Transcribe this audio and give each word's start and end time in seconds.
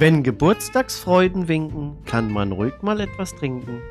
Wenn 0.00 0.22
Geburtstagsfreuden 0.22 1.48
winken, 1.48 2.04
kann 2.04 2.30
man 2.30 2.52
ruhig 2.52 2.82
mal 2.82 3.00
etwas 3.00 3.34
trinken. 3.34 3.82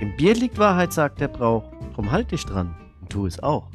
Im 0.00 0.16
Bier 0.16 0.32
liegt 0.32 0.56
Wahrheit, 0.56 0.90
sagt 0.90 1.20
der 1.20 1.28
Brauch. 1.28 1.70
Drum 1.92 2.10
halt 2.10 2.30
dich 2.30 2.46
dran 2.46 2.74
und 3.02 3.10
tu 3.10 3.26
es 3.26 3.42
auch. 3.42 3.68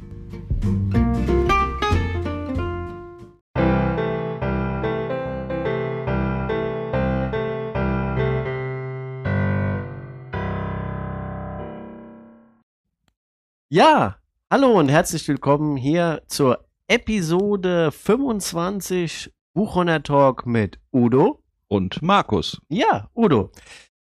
Ja, 13.70 14.16
hallo 14.50 14.80
und 14.80 14.90
herzlich 14.90 15.28
willkommen 15.28 15.78
hier 15.78 16.24
zur 16.26 16.66
Episode 16.88 17.92
25 17.92 19.32
Buchhonner 19.54 20.02
Talk 20.02 20.48
mit 20.48 20.80
Udo. 20.92 21.45
Und 21.76 22.02
Markus. 22.02 22.60
Ja, 22.70 23.10
Udo. 23.16 23.52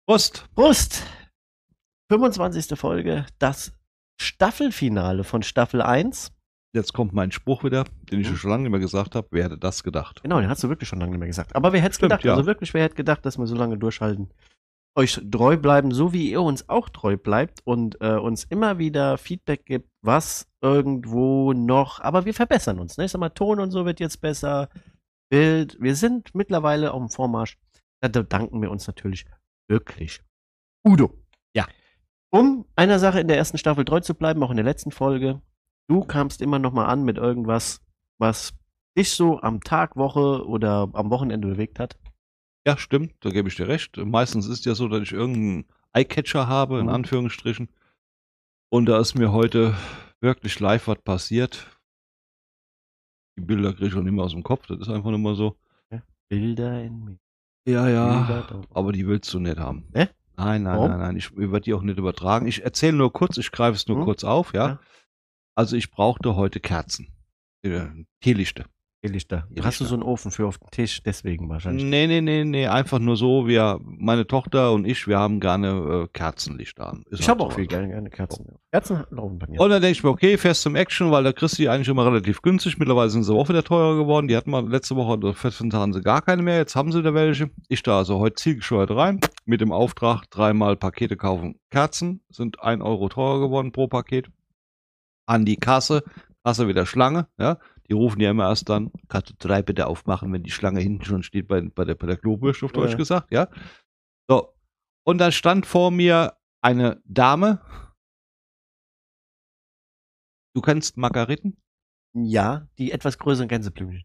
Prost. 0.08 0.46
Prost! 0.56 1.04
25. 2.12 2.78
Folge, 2.78 3.26
das 3.38 3.74
Staffelfinale 4.20 5.24
von 5.24 5.44
Staffel 5.44 5.82
1. 5.82 6.32
Jetzt 6.76 6.94
kommt 6.94 7.14
mein 7.14 7.32
Spruch 7.32 7.64
wieder, 7.64 7.86
den 8.12 8.20
ich 8.22 8.30
Mhm. 8.30 8.36
schon 8.38 8.50
lange 8.52 8.64
nicht 8.64 8.72
mehr 8.72 8.80
gesagt 8.80 9.16
habe. 9.16 9.28
Wer 9.32 9.46
hätte 9.46 9.58
das 9.58 9.84
gedacht? 9.84 10.22
Genau, 10.22 10.40
den 10.40 10.50
hast 10.50 10.64
du 10.64 10.70
wirklich 10.70 10.88
schon 10.90 11.00
lange 11.00 11.12
nicht 11.12 11.20
mehr 11.20 11.28
gesagt. 11.28 11.56
Aber 11.56 11.74
wer 11.74 11.82
hätte 11.82 11.94
es 11.94 12.00
gedacht? 12.00 12.24
ja. 12.24 12.34
Also 12.34 12.46
wirklich, 12.46 12.74
wer 12.74 12.84
hätte 12.84 12.96
gedacht, 12.96 13.26
dass 13.26 13.38
wir 13.38 13.48
so 13.48 13.56
lange 13.56 13.78
durchhalten? 13.78 14.30
Euch 14.96 15.22
treu 15.32 15.56
bleiben, 15.58 15.92
so 15.92 16.14
wie 16.14 16.30
ihr 16.32 16.42
uns 16.42 16.68
auch 16.68 16.90
treu 16.90 17.16
bleibt 17.18 17.62
und 17.64 18.02
äh, 18.02 18.16
uns 18.18 18.44
immer 18.44 18.78
wieder 18.80 19.18
Feedback 19.18 19.66
gibt, 19.66 19.90
was 20.04 20.48
irgendwo 20.62 21.54
noch, 21.54 22.02
aber 22.02 22.26
wir 22.26 22.34
verbessern 22.34 22.80
uns. 22.80 22.98
Ne? 22.98 23.06
Ich 23.06 23.12
sag 23.12 23.20
mal, 23.20 23.30
Ton 23.30 23.60
und 23.60 23.72
so 23.72 23.86
wird 23.86 24.00
jetzt 24.00 24.20
besser, 24.20 24.68
Bild. 25.30 25.78
Wir 25.80 25.96
sind 25.96 26.34
mittlerweile 26.36 26.92
auf 26.94 27.00
dem 27.02 27.10
Vormarsch. 27.10 27.58
Da 28.02 28.10
danken 28.10 28.62
wir 28.62 28.72
uns 28.72 28.88
natürlich 28.88 29.26
wirklich. 29.68 30.22
Udo. 30.86 31.14
Ja. 31.56 31.68
Um 32.32 32.66
einer 32.76 33.00
Sache 33.00 33.20
in 33.20 33.28
der 33.28 33.38
ersten 33.38 33.58
Staffel 33.58 33.86
treu 33.86 34.00
zu 34.00 34.14
bleiben, 34.16 34.42
auch 34.44 34.52
in 34.52 34.58
der 34.58 34.66
letzten 34.66 34.92
Folge, 34.92 35.42
du 35.90 36.04
kamst 36.04 36.42
immer 36.42 36.60
noch 36.60 36.72
mal 36.72 36.86
an 36.86 37.04
mit 37.04 37.18
irgendwas, 37.18 37.82
was 38.20 38.54
dich 38.98 39.12
so 39.12 39.40
am 39.42 39.62
Tag, 39.62 39.96
Woche 39.96 40.46
oder 40.46 40.90
am 40.94 41.10
Wochenende 41.10 41.48
bewegt 41.48 41.80
hat. 41.80 41.98
Ja, 42.68 42.78
stimmt, 42.78 43.14
da 43.22 43.30
gebe 43.30 43.50
ich 43.50 43.56
dir 43.56 43.68
recht. 43.68 43.98
Meistens 43.98 44.48
ist 44.48 44.66
ja 44.66 44.76
so, 44.76 44.88
dass 44.88 45.02
ich 45.02 45.12
irgendeinen 45.12 45.66
Eyecatcher 45.94 46.48
habe, 46.48 46.80
in 46.80 46.86
Mhm. 46.86 46.94
Anführungsstrichen. 46.94 47.70
Und 48.70 48.86
da 48.86 49.00
ist 49.00 49.16
mir 49.16 49.32
heute 49.32 49.76
wirklich 50.22 50.60
live 50.60 50.88
was 50.88 51.02
passiert. 51.02 51.79
Die 53.40 53.46
Bilder 53.46 53.72
kriege 53.74 53.88
ich 53.88 53.94
schon 53.94 54.06
immer 54.06 54.24
aus 54.24 54.34
dem 54.34 54.44
Kopf, 54.44 54.68
das 54.68 54.80
ist 54.80 54.90
einfach 54.90 55.12
immer 55.12 55.34
so. 55.36 55.56
Bilder 56.28 56.84
in 56.84 57.06
mir. 57.06 57.18
Ja, 57.66 57.88
ja, 57.90 58.44
aber 58.72 58.92
die 58.92 59.08
willst 59.08 59.34
du 59.34 59.40
nicht 59.40 59.58
haben. 59.58 59.86
Hä? 59.94 60.08
Nein, 60.38 60.64
nein, 60.64 60.78
Warum? 60.78 60.90
nein, 60.92 61.00
nein, 61.00 61.16
ich 61.18 61.36
werde 61.36 61.62
die 61.62 61.74
auch 61.74 61.82
nicht 61.82 61.98
übertragen. 61.98 62.48
Ich 62.48 62.64
erzähle 62.64 62.98
nur 62.98 63.12
kurz, 63.12 63.38
ich 63.38 63.52
greife 63.52 63.76
es 63.76 63.88
nur 63.88 63.98
Mhm. 63.98 64.04
kurz 64.04 64.24
auf, 64.24 64.54
ja. 64.54 64.68
Ja. 64.68 64.80
Also 65.56 65.76
ich 65.76 65.90
brauchte 65.90 66.36
heute 66.36 66.60
Kerzen. 66.60 67.08
Äh, 67.64 67.88
Teelichte. 68.22 68.66
Lichter. 69.08 69.48
Die 69.50 69.62
Hast 69.62 69.80
du 69.80 69.86
so 69.86 69.96
einen 69.96 70.04
Ofen 70.04 70.30
für 70.30 70.46
auf 70.46 70.58
dem 70.58 70.70
Tisch? 70.72 71.02
Deswegen 71.04 71.48
wahrscheinlich. 71.48 71.86
Nee, 71.86 72.06
nee, 72.08 72.20
nee, 72.20 72.44
nee, 72.44 72.68
einfach 72.68 73.00
nur 73.00 73.16
so, 73.16 73.48
wir, 73.48 73.80
meine 73.82 74.28
Tochter 74.28 74.74
und 74.74 74.86
ich, 74.86 75.08
wir 75.08 75.18
haben 75.18 75.40
gerne 75.40 76.04
äh, 76.04 76.08
Kerzenlichter 76.12 76.90
an. 76.90 77.04
Ist 77.10 77.22
Ich 77.22 77.28
halt 77.28 77.40
habe 77.40 77.44
auch 77.46 77.54
viel 77.54 77.66
gerne, 77.66 77.88
gerne 77.88 78.10
Kerzen. 78.10 78.46
Kerzen 78.72 79.06
laufen 79.10 79.40
bei 79.40 79.48
mir. 79.48 79.62
Und 79.62 79.70
dann 79.70 79.82
denke 79.82 79.94
ich 79.94 80.04
mir, 80.04 80.10
okay, 80.10 80.38
fest 80.38 80.64
zum 80.64 80.76
Action, 80.76 81.12
weil 81.12 81.24
da 81.24 81.32
kriegst 81.32 81.58
du 81.58 81.62
die 81.62 81.70
eigentlich 81.70 81.88
immer 81.88 82.06
relativ 82.06 82.42
günstig. 82.42 82.78
Mittlerweile 82.78 83.10
sind 83.10 83.24
sie 83.24 83.34
auch 83.34 83.48
wieder 83.48 83.64
teurer 83.64 83.96
geworden. 83.96 84.28
Die 84.28 84.36
hatten 84.36 84.52
wir 84.52 84.62
letzte 84.64 84.98
Woche, 84.98 85.14
oder 85.14 85.34
14 85.34 85.70
Tage 85.70 85.82
haben 85.82 85.94
sie 85.94 86.02
gar 86.02 86.22
keine 86.22 86.42
mehr. 86.42 86.58
Jetzt 86.58 86.76
haben 86.76 86.92
sie 86.92 87.02
da 87.02 87.14
welche. 87.14 87.50
Ich 87.70 87.84
da 87.84 88.00
also 88.00 88.20
heute 88.20 88.36
zielgescheuert 88.36 88.92
rein 88.92 89.22
mit 89.46 89.62
dem 89.62 89.72
Auftrag, 89.72 90.30
dreimal 90.30 90.76
Pakete 90.76 91.16
kaufen. 91.16 91.56
Kerzen 91.72 92.22
sind 92.30 92.62
ein 92.62 92.82
Euro 92.82 93.08
teurer 93.08 93.40
geworden 93.40 93.72
pro 93.72 93.88
Paket. 93.88 94.30
An 95.26 95.46
die 95.46 95.56
Kasse. 95.56 96.04
Kasse 96.44 96.68
wieder 96.68 96.86
Schlange, 96.86 97.28
ja. 97.38 97.58
Die 97.90 97.94
rufen 97.94 98.22
ja 98.22 98.30
immer 98.32 98.48
erst 98.48 98.70
dann, 98.70 98.92
kannst 99.08 99.32
du 99.32 99.34
drei 99.40 99.62
bitte 99.64 99.88
aufmachen, 99.88 100.32
wenn 100.32 100.44
die 100.44 100.52
Schlange 100.52 100.80
hinten 100.80 101.04
schon 101.06 101.24
steht 101.24 101.48
bei, 101.48 101.62
bei 101.62 101.86
der, 101.86 101.96
bei 101.96 102.06
der 102.08 102.18
Klobürste, 102.18 102.66
auf 102.66 102.72
Deutsch 102.72 102.92
Ja. 102.92 102.98
gesagt, 102.98 103.32
ja. 103.32 103.48
So. 104.30 104.54
Und 105.06 105.18
dann 105.18 105.32
stand 105.32 105.66
vor 105.66 105.90
mir 105.90 106.38
eine 106.62 107.02
Dame. 107.06 107.62
Du 110.56 110.62
kennst 110.62 110.98
Margariten? 110.98 111.58
Ja, 112.14 112.68
die 112.78 112.92
etwas 112.92 113.18
größeren 113.18 113.48
Gänseblümchen. 113.48 114.04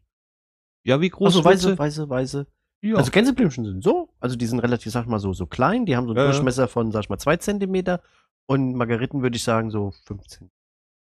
Ja, 0.87 1.01
wie 1.01 1.09
groß 1.09 1.27
Also 1.29 1.39
sind 1.43 1.51
weiße, 1.51 1.69
sie? 1.73 1.79
weiße, 1.79 2.09
weiße. 2.09 2.47
Ja. 2.83 2.97
Also 2.97 3.11
Gänseblümchen 3.11 3.65
sind 3.65 3.83
so. 3.83 4.15
Also 4.21 4.37
die 4.37 4.47
sind 4.47 4.59
relativ, 4.61 4.93
sag 4.93 5.03
ich 5.05 5.09
mal, 5.09 5.19
so, 5.19 5.33
so 5.33 5.47
klein. 5.47 5.87
Die 5.87 5.97
haben 5.97 6.07
so 6.07 6.13
einen 6.13 6.19
ja. 6.21 6.31
Durchmesser 6.31 6.69
von, 6.69 6.93
sag 6.93 7.01
ich 7.05 7.09
mal, 7.09 7.19
zwei 7.19 7.37
Zentimeter. 7.39 8.03
Und 8.47 8.75
Margariten 8.75 9.23
würde 9.23 9.37
ich 9.37 9.43
sagen 9.43 9.71
so 9.71 9.93
15. 10.05 10.51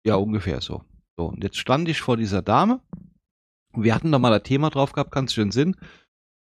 ja, 0.06 0.14
ungefähr 0.16 0.60
so. 0.60 0.84
So, 1.16 1.26
und 1.26 1.42
jetzt 1.44 1.56
stand 1.58 1.88
ich 1.88 2.00
vor 2.00 2.16
dieser 2.16 2.42
Dame. 2.42 2.80
Wir 3.74 3.94
hatten 3.94 4.12
da 4.12 4.18
mal 4.18 4.32
ein 4.32 4.42
Thema 4.42 4.70
drauf 4.70 4.92
gehabt, 4.92 5.10
kannst 5.12 5.36
du 5.36 5.42
den 5.42 5.50
Sinn? 5.50 5.76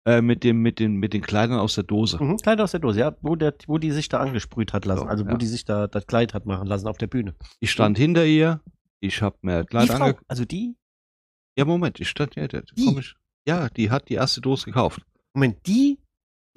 Äh, 0.05 0.21
mit, 0.21 0.43
dem, 0.43 0.61
mit, 0.63 0.81
den, 0.81 0.97
mit 0.97 1.13
den 1.13 1.23
Kleidern 1.23 1.59
aus 1.59 1.77
der 1.77 1.85
Dose. 1.85 2.23
Mhm, 2.23 2.37
Kleid 2.39 2.61
aus 2.61 2.73
der 2.73 2.81
Dose, 2.81 3.01
ja. 3.01 3.17
Wo, 3.23 3.37
der, 3.37 3.55
wo 3.69 3.79
die 3.79 3.93
sich 3.93 4.09
da 4.09 4.19
angesprüht 4.19 4.73
hat 4.73 4.85
lassen. 4.85 5.03
So, 5.03 5.07
also 5.07 5.25
wo 5.27 5.31
ja. 5.31 5.37
die 5.37 5.47
sich 5.47 5.65
da 5.65 5.87
das 5.87 6.07
Kleid 6.07 6.35
hat 6.35 6.45
machen 6.45 6.67
lassen 6.67 6.89
auf 6.89 6.99
der 6.99 7.07
Bühne. 7.07 7.35
Ich 7.61 7.71
stand 7.71 7.97
hinter 7.99 8.27
ihr. 8.27 8.61
Ich 9.01 9.23
habe 9.23 9.37
mir 9.43 9.61
Die 9.63 9.67
Kleid 9.69 9.89
Frau, 9.89 10.05
ange... 10.07 10.17
also 10.29 10.45
die, 10.45 10.77
Ja, 11.57 11.65
Moment, 11.65 12.01
ich 12.01 12.09
stand 12.09 12.35
ja, 12.35 12.49
der, 12.49 12.63
Die? 12.77 12.99
ich, 12.99 13.15
ja, 13.47 13.69
die 13.69 13.91
hat 13.91 14.09
die 14.09 14.15
erste 14.15 14.41
Dose 14.41 14.65
gekauft. 14.67 15.03
Moment, 15.35 15.65
die, 15.67 15.99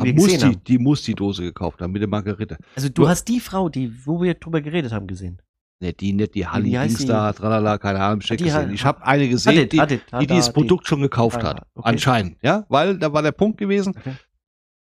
die 0.03 0.13
muss, 0.13 0.37
die, 0.37 0.57
die 0.57 0.77
muss 0.79 1.03
die 1.03 1.13
Dose 1.15 1.43
gekauft 1.43 1.81
haben 1.81 1.91
mit 1.91 2.01
der 2.01 2.09
Margarite. 2.09 2.57
Also 2.75 2.89
du 2.89 3.03
Du- 3.03 3.07
hast 3.07 3.25
die 3.27 3.39
Frau, 3.39 3.69
die, 3.69 4.05
wo 4.05 4.21
wir 4.21 4.33
drüber 4.35 4.61
geredet 4.61 4.91
haben, 4.91 5.05
gesehen. 5.07 5.41
Ne, 5.81 5.91
die 5.91 6.13
nicht, 6.13 6.35
die 6.35 6.47
Halli 6.47 6.71
Dings 6.71 7.05
da, 7.05 7.33
tralala, 7.33 7.77
keine 7.77 7.99
Ahnung, 8.01 8.21
ich 8.21 8.27
Die 8.29 8.37
gesehen. 8.37 8.69
ha- 8.69 8.71
Ich 8.71 8.85
habe 8.85 9.05
eine 9.05 9.27
gesehen, 9.27 9.57
Hadid, 9.57 9.73
die, 9.73 9.81
Hadid, 9.81 10.01
die 10.09 10.15
Hadid, 10.15 10.29
dieses 10.29 10.45
die. 10.47 10.53
Produkt 10.53 10.87
schon 10.87 11.01
gekauft 11.01 11.43
Ah, 11.43 11.47
hat. 11.49 11.67
okay. 11.75 11.89
Anscheinend, 11.89 12.37
ja, 12.41 12.65
weil 12.69 12.97
da 12.97 13.11
war 13.11 13.21
der 13.21 13.33
Punkt 13.33 13.57
gewesen. 13.57 13.93
Okay. 13.97 14.15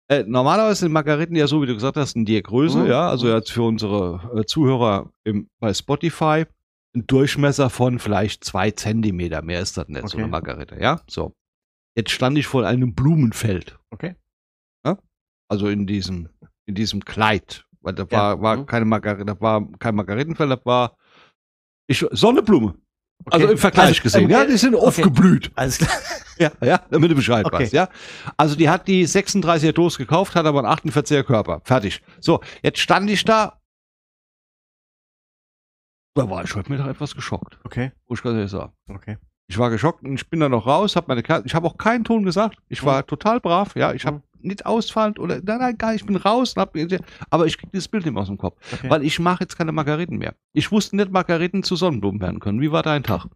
Äh, 0.09 0.23
normalerweise 0.27 0.81
sind 0.81 0.91
Margariten 0.91 1.35
ja 1.35 1.47
so, 1.47 1.61
wie 1.61 1.65
du 1.65 1.73
gesagt 1.73 1.97
hast, 1.97 2.15
in 2.15 2.25
der 2.25 2.41
Größe, 2.43 2.79
Mhm, 2.79 2.87
ja, 2.87 3.09
also 3.09 3.27
jetzt 3.33 3.51
für 3.51 3.63
unsere 3.63 4.39
äh, 4.41 4.45
Zuhörer 4.45 5.09
im, 5.23 5.49
bei 5.59 5.73
Spotify 5.73 6.45
ein 6.95 7.07
Durchmesser 7.07 7.71
von 7.71 7.97
vielleicht 7.97 8.43
zwei 8.43 8.69
Zentimeter, 8.69 9.41
mehr 9.41 9.61
ist 9.61 9.77
das 9.77 9.87
nicht, 9.87 10.01
so 10.01 10.13
Okay. 10.17 10.19
eine 10.23 10.27
Margarite, 10.27 10.77
ja, 10.79 11.01
so. 11.09 11.33
Jetzt 11.97 12.11
stand 12.11 12.37
ich 12.37 12.45
vor 12.45 12.67
einem 12.67 12.93
Blumenfeld, 12.93 13.79
Okay. 13.91 14.15
also 15.49 15.67
in 15.69 15.85
diesem, 15.87 16.29
in 16.67 16.75
diesem 16.75 17.03
Kleid, 17.05 17.65
weil 17.83 17.93
da 17.93 18.03
Ja, 18.09 18.17
war, 18.17 18.41
war 18.41 18.57
mhm. 18.57 18.65
keine 18.65 18.85
Margarite, 18.85 19.25
da 19.25 19.39
war 19.39 19.67
kein 19.79 19.95
Margaritenfeld, 19.95 20.49
da 20.51 20.59
war 20.65 20.95
ich, 21.87 22.05
Sonnenblume. 22.11 22.75
Also 23.25 23.45
Okay. 23.45 23.53
im 23.53 23.57
Vergleich 23.59 23.87
Also, 23.89 24.01
gesehen, 24.03 24.25
okay. 24.25 24.33
ja, 24.33 24.45
die 24.45 24.57
sind 24.57 24.75
Okay. 24.75 24.85
aufgeblüht. 24.85 25.51
Alles 25.55 25.77
klar. 25.77 25.89
Ja, 26.39 26.51
ja, 26.63 26.81
damit 26.89 27.11
du 27.11 27.15
Bescheid 27.15 27.45
Okay. 27.45 27.59
weißt, 27.59 27.73
ja. 27.73 27.87
Also 28.37 28.55
die 28.55 28.67
hat 28.67 28.87
die 28.87 29.05
36er 29.07 29.71
Dose 29.71 29.99
gekauft, 29.99 30.33
hat 30.35 30.47
aber 30.47 30.59
einen 30.65 30.67
48er 30.67 31.21
Körper. 31.23 31.61
Fertig. 31.63 32.01
So, 32.19 32.41
jetzt 32.63 32.79
stand 32.79 33.07
ich 33.11 33.23
da. 33.23 33.59
Da 36.15 36.29
war 36.29 36.43
ich 36.43 36.53
heute 36.55 36.71
Mittag 36.71 36.87
etwas 36.87 37.15
geschockt, 37.15 37.59
Okay, 37.63 37.91
muss 38.07 38.19
ich 38.19 38.23
ganz 38.23 38.35
ehrlich 38.35 38.51
sagen. 38.51 38.73
okay. 38.89 39.17
Ich 39.47 39.57
war 39.59 39.69
geschockt 39.69 40.03
und 40.03 40.15
ich 40.15 40.27
bin 40.29 40.39
da 40.39 40.49
noch 40.49 40.65
raus, 40.65 40.95
habe 40.95 41.05
meine 41.09 41.21
Karte, 41.21 41.45
ich 41.45 41.53
habe 41.53 41.67
auch 41.67 41.77
keinen 41.77 42.03
Ton 42.03 42.23
gesagt. 42.23 42.57
Ich 42.67 42.83
war 42.83 43.05
total 43.05 43.39
brav, 43.39 43.75
ja. 43.75 43.93
Ich 43.93 44.05
habe 44.05 44.21
nicht 44.43 44.65
ausfallend 44.65 45.19
oder, 45.19 45.41
nein, 45.43 45.59
nein, 45.59 45.77
gar 45.77 45.91
nicht, 45.91 46.01
ich 46.01 46.07
bin 46.07 46.15
raus 46.15 46.53
und 46.55 46.61
hab, 46.61 46.75
aber 47.29 47.45
ich 47.45 47.57
krieg 47.57 47.71
dieses 47.71 47.87
Bild 47.87 48.05
nicht 48.05 48.13
mehr 48.13 48.21
aus 48.21 48.27
dem 48.27 48.37
Kopf. 48.37 48.57
okay. 48.73 48.89
Weil 48.89 49.03
ich 49.03 49.19
mache 49.19 49.43
jetzt 49.43 49.57
keine 49.57 49.71
Margariten 49.71 50.17
mehr. 50.17 50.35
Ich 50.53 50.71
wusste 50.71 50.95
nicht, 50.95 51.11
Margariten 51.11 51.63
zu 51.63 51.75
Sonnenblumen 51.75 52.21
werden 52.21 52.39
können. 52.39 52.61
Wie 52.61 52.71
war 52.71 52.83
dein 52.83 53.03
Tag? 53.03 53.27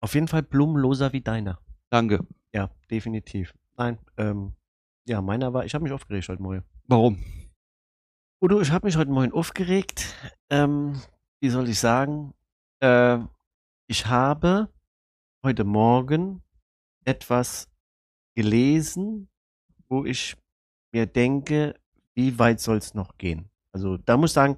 Auf 0.00 0.14
jeden 0.14 0.28
Fall 0.28 0.42
blumenloser 0.42 1.12
wie 1.12 1.20
deiner. 1.20 1.58
Danke. 1.90 2.26
Ja, 2.52 2.70
definitiv. 2.90 3.54
Nein, 3.76 3.98
ähm, 4.16 4.52
ja, 5.06 5.20
meiner 5.20 5.52
war, 5.52 5.64
ich 5.64 5.74
habe 5.74 5.84
mich 5.84 5.92
aufgeregt 5.92 6.28
heute 6.28 6.42
Morgen. 6.42 6.64
Warum? 6.86 7.18
Udo, 8.40 8.60
ich 8.60 8.70
habe 8.72 8.86
mich 8.86 8.96
heute 8.96 9.10
Morgen 9.10 9.32
aufgeregt. 9.32 10.14
Ähm, 10.50 11.00
wie 11.40 11.48
soll 11.48 11.68
ich 11.68 11.78
sagen? 11.78 12.34
Äh, 12.80 13.18
ich 13.86 14.06
habe 14.06 14.68
heute 15.44 15.64
Morgen 15.64 16.42
etwas 17.04 17.68
gelesen, 18.34 19.28
wo 19.92 20.04
ich 20.04 20.36
mir 20.92 21.06
denke, 21.06 21.78
wie 22.16 22.38
weit 22.38 22.60
soll 22.60 22.78
es 22.78 22.94
noch 22.94 23.18
gehen? 23.18 23.50
Also 23.72 23.98
da 23.98 24.16
muss 24.16 24.30
ich 24.30 24.34
sagen, 24.34 24.56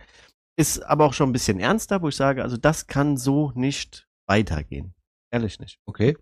ist 0.56 0.82
aber 0.84 1.04
auch 1.04 1.12
schon 1.12 1.28
ein 1.28 1.32
bisschen 1.32 1.60
ernster, 1.60 2.00
wo 2.00 2.08
ich 2.08 2.16
sage, 2.16 2.42
also 2.42 2.56
das 2.56 2.86
kann 2.86 3.16
so 3.16 3.50
nicht 3.54 4.08
weitergehen. 4.26 4.94
Ehrlich 5.32 5.58
nicht. 5.58 5.80
Okay. 5.86 6.16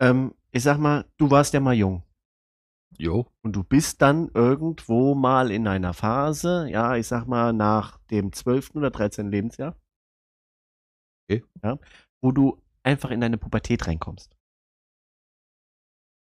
Ähm, 0.00 0.34
ich 0.50 0.64
sag 0.64 0.78
mal, 0.78 1.06
du 1.16 1.30
warst 1.30 1.54
ja 1.54 1.60
mal 1.60 1.74
jung. 1.74 2.02
Jo. 2.98 3.26
Und 3.42 3.54
du 3.54 3.62
bist 3.62 4.02
dann 4.02 4.28
irgendwo 4.34 5.14
mal 5.14 5.50
in 5.50 5.66
einer 5.66 5.94
Phase, 5.94 6.68
ja, 6.68 6.96
ich 6.96 7.06
sag 7.06 7.26
mal, 7.26 7.52
nach 7.52 7.98
dem 8.10 8.32
12. 8.32 8.74
oder 8.74 8.90
13. 8.90 9.30
Lebensjahr. 9.30 9.76
Okay. 11.30 11.44
Ja, 11.62 11.78
wo 12.20 12.32
du 12.32 12.60
einfach 12.82 13.10
in 13.10 13.20
deine 13.20 13.38
Pubertät 13.38 13.86
reinkommst. 13.86 14.36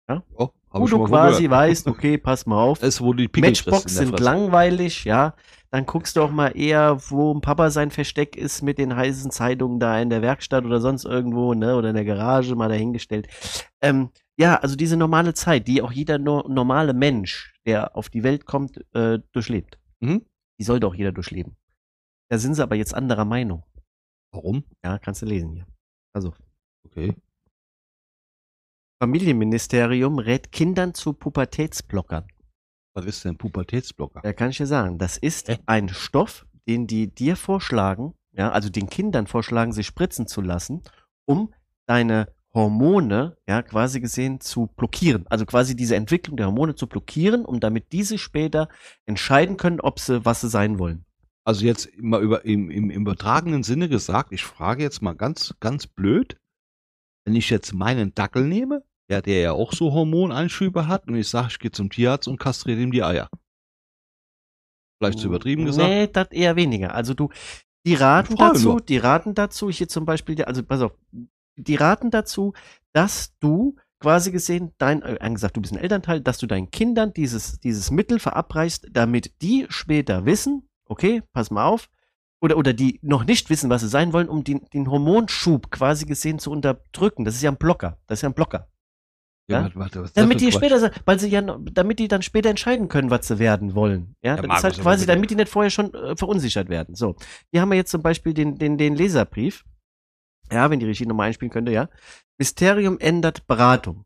Oh, 0.08 0.48
hab 0.70 0.80
Wo 0.80 0.86
du 0.86 1.04
quasi 1.04 1.44
gehört. 1.44 1.62
weißt, 1.62 1.86
okay, 1.88 2.18
pass 2.18 2.46
mal 2.46 2.62
auf. 2.62 2.82
Es, 2.82 3.00
wo 3.00 3.12
die 3.12 3.28
Pickel 3.28 3.50
Matchbox 3.50 3.94
sind 3.94 4.18
langweilig, 4.20 5.04
ja. 5.04 5.34
Dann 5.70 5.86
guckst 5.86 6.16
du 6.16 6.22
auch 6.22 6.30
mal 6.30 6.56
eher, 6.56 6.98
wo 7.10 7.32
ein 7.34 7.40
Papa 7.40 7.70
sein 7.70 7.90
Versteck 7.90 8.36
ist 8.36 8.62
mit 8.62 8.78
den 8.78 8.94
heißen 8.94 9.30
Zeitungen 9.30 9.80
da 9.80 10.00
in 10.00 10.10
der 10.10 10.22
Werkstatt 10.22 10.64
oder 10.64 10.80
sonst 10.80 11.04
irgendwo, 11.04 11.54
ne, 11.54 11.74
oder 11.76 11.88
in 11.88 11.96
der 11.96 12.04
Garage 12.04 12.54
mal 12.54 12.68
dahingestellt. 12.68 13.28
Ähm, 13.80 14.10
ja, 14.36 14.56
also 14.56 14.76
diese 14.76 14.96
normale 14.96 15.34
Zeit, 15.34 15.66
die 15.66 15.82
auch 15.82 15.90
jeder 15.92 16.18
no 16.18 16.44
normale 16.48 16.92
Mensch, 16.92 17.54
der 17.66 17.96
auf 17.96 18.08
die 18.08 18.22
Welt 18.22 18.46
kommt, 18.46 18.84
äh, 18.94 19.18
durchlebt. 19.32 19.78
Mhm. 20.00 20.24
Die 20.60 20.64
sollte 20.64 20.86
auch 20.86 20.94
jeder 20.94 21.12
durchleben. 21.12 21.56
Da 22.30 22.38
sind 22.38 22.54
sie 22.54 22.62
aber 22.62 22.76
jetzt 22.76 22.94
anderer 22.94 23.24
Meinung. 23.24 23.64
Warum? 24.32 24.64
Ja, 24.84 24.98
kannst 24.98 25.22
du 25.22 25.26
lesen 25.26 25.50
hier. 25.52 25.66
Also, 26.12 26.32
Okay. 26.86 27.14
Familienministerium 29.04 30.18
rät 30.18 30.50
Kindern 30.50 30.94
zu 30.94 31.12
Pubertätsblockern. 31.12 32.24
Was 32.94 33.04
ist 33.04 33.22
denn 33.26 33.36
Pubertätsblocker? 33.36 34.22
Ja, 34.24 34.32
kann 34.32 34.48
ich 34.48 34.56
dir 34.56 34.66
sagen. 34.66 34.96
Das 34.96 35.18
ist 35.18 35.48
Hä? 35.48 35.58
ein 35.66 35.90
Stoff, 35.90 36.46
den 36.66 36.86
die 36.86 37.14
dir 37.14 37.36
vorschlagen, 37.36 38.14
ja, 38.32 38.50
also 38.50 38.70
den 38.70 38.88
Kindern 38.88 39.26
vorschlagen, 39.26 39.74
sich 39.74 39.86
spritzen 39.86 40.26
zu 40.26 40.40
lassen, 40.40 40.80
um 41.26 41.52
deine 41.84 42.28
Hormone, 42.54 43.36
ja, 43.46 43.60
quasi 43.60 44.00
gesehen 44.00 44.40
zu 44.40 44.68
blockieren. 44.68 45.26
Also 45.28 45.44
quasi 45.44 45.76
diese 45.76 45.96
Entwicklung 45.96 46.38
der 46.38 46.46
Hormone 46.46 46.74
zu 46.74 46.86
blockieren, 46.86 47.44
um 47.44 47.60
damit 47.60 47.92
diese 47.92 48.16
später 48.16 48.70
entscheiden 49.04 49.58
können, 49.58 49.82
ob 49.82 50.00
sie, 50.00 50.24
was 50.24 50.40
sie 50.40 50.48
sein 50.48 50.78
wollen. 50.78 51.04
Also 51.44 51.66
jetzt 51.66 51.90
mal 51.98 52.22
über, 52.22 52.46
im, 52.46 52.70
im, 52.70 52.88
im 52.88 53.02
übertragenen 53.02 53.64
Sinne 53.64 53.90
gesagt, 53.90 54.32
ich 54.32 54.44
frage 54.44 54.82
jetzt 54.82 55.02
mal 55.02 55.12
ganz, 55.12 55.54
ganz 55.60 55.86
blöd, 55.86 56.38
wenn 57.26 57.34
ich 57.36 57.50
jetzt 57.50 57.74
meinen 57.74 58.14
Dackel 58.14 58.46
nehme, 58.46 58.82
ja, 59.10 59.20
der 59.20 59.40
ja 59.40 59.52
auch 59.52 59.72
so 59.72 59.92
Hormoneinschübe 59.92 60.88
hat, 60.88 61.08
und 61.08 61.16
ich 61.16 61.28
sage, 61.28 61.48
ich 61.50 61.58
gehe 61.58 61.70
zum 61.70 61.90
Tierarzt 61.90 62.28
und 62.28 62.38
kastriere 62.38 62.80
ihm 62.80 62.92
die 62.92 63.02
Eier. 63.02 63.28
Vielleicht 64.98 65.18
zu 65.18 65.26
übertrieben 65.26 65.64
gesagt. 65.64 65.88
Nee, 65.88 66.06
das 66.06 66.30
eher 66.30 66.56
weniger. 66.56 66.94
Also 66.94 67.14
du, 67.14 67.28
die 67.84 67.94
raten 67.94 68.36
dazu, 68.36 68.68
nur. 68.68 68.80
die 68.80 68.96
raten 68.96 69.34
dazu, 69.34 69.70
hier 69.70 69.88
zum 69.88 70.06
Beispiel, 70.06 70.42
also 70.44 70.62
pass 70.62 70.80
auf, 70.80 70.92
die 71.56 71.74
raten 71.74 72.10
dazu, 72.10 72.54
dass 72.92 73.36
du 73.40 73.76
quasi 74.00 74.32
gesehen, 74.32 74.72
dein, 74.78 75.02
äh, 75.02 75.30
gesagt, 75.32 75.56
du 75.56 75.60
bist 75.60 75.74
ein 75.74 75.78
Elternteil, 75.78 76.20
dass 76.20 76.38
du 76.38 76.46
deinen 76.46 76.70
Kindern 76.70 77.12
dieses, 77.12 77.58
dieses 77.60 77.90
Mittel 77.90 78.18
verabreichst, 78.18 78.88
damit 78.90 79.42
die 79.42 79.66
später 79.68 80.24
wissen, 80.24 80.68
okay, 80.86 81.22
pass 81.32 81.50
mal 81.50 81.66
auf, 81.66 81.88
oder, 82.40 82.58
oder 82.58 82.74
die 82.74 82.98
noch 83.02 83.24
nicht 83.24 83.48
wissen, 83.48 83.70
was 83.70 83.80
sie 83.80 83.88
sein 83.88 84.12
wollen, 84.12 84.28
um 84.28 84.44
den, 84.44 84.66
den 84.74 84.90
Hormonschub 84.90 85.70
quasi 85.70 86.04
gesehen 86.04 86.38
zu 86.38 86.50
unterdrücken. 86.50 87.24
Das 87.24 87.34
ist 87.34 87.42
ja 87.42 87.50
ein 87.50 87.56
Blocker. 87.56 87.98
Das 88.06 88.18
ist 88.18 88.22
ja 88.22 88.28
ein 88.28 88.34
Blocker. 88.34 88.68
Ja? 89.48 89.62
warte, 89.74 90.00
warte, 90.00 90.12
Damit 90.14 90.40
die 90.40 90.46
Quatsch? 90.50 90.54
später, 90.56 90.90
weil 91.04 91.18
sie 91.20 91.28
ja, 91.28 91.42
damit 91.42 91.98
die 91.98 92.08
dann 92.08 92.22
später 92.22 92.50
entscheiden 92.50 92.88
können, 92.88 93.10
was 93.10 93.28
sie 93.28 93.38
werden 93.38 93.74
wollen. 93.74 94.16
Ja, 94.22 94.30
Ja, 94.32 94.36
das 94.36 94.46
Markus, 94.46 94.58
ist 94.58 94.64
halt 94.64 94.80
quasi, 94.82 95.06
damit 95.06 95.30
die 95.30 95.34
nicht 95.36 95.48
vorher 95.50 95.70
schon 95.70 95.92
äh, 95.94 96.16
verunsichert 96.16 96.68
werden. 96.68 96.94
So, 96.94 97.16
hier 97.50 97.60
haben 97.60 97.70
wir 97.70 97.76
jetzt 97.76 97.90
zum 97.90 98.02
Beispiel 98.02 98.32
den, 98.34 98.56
den, 98.58 98.78
den 98.78 98.94
Leserbrief. 98.94 99.64
Ja, 100.52 100.70
wenn 100.70 100.78
die 100.80 100.86
Regie 100.86 101.06
nochmal 101.06 101.28
einspielen 101.28 101.50
könnte, 101.52 101.72
ja. 101.72 101.88
Mysterium 102.38 102.98
ändert 102.98 103.46
Beratung. 103.46 104.04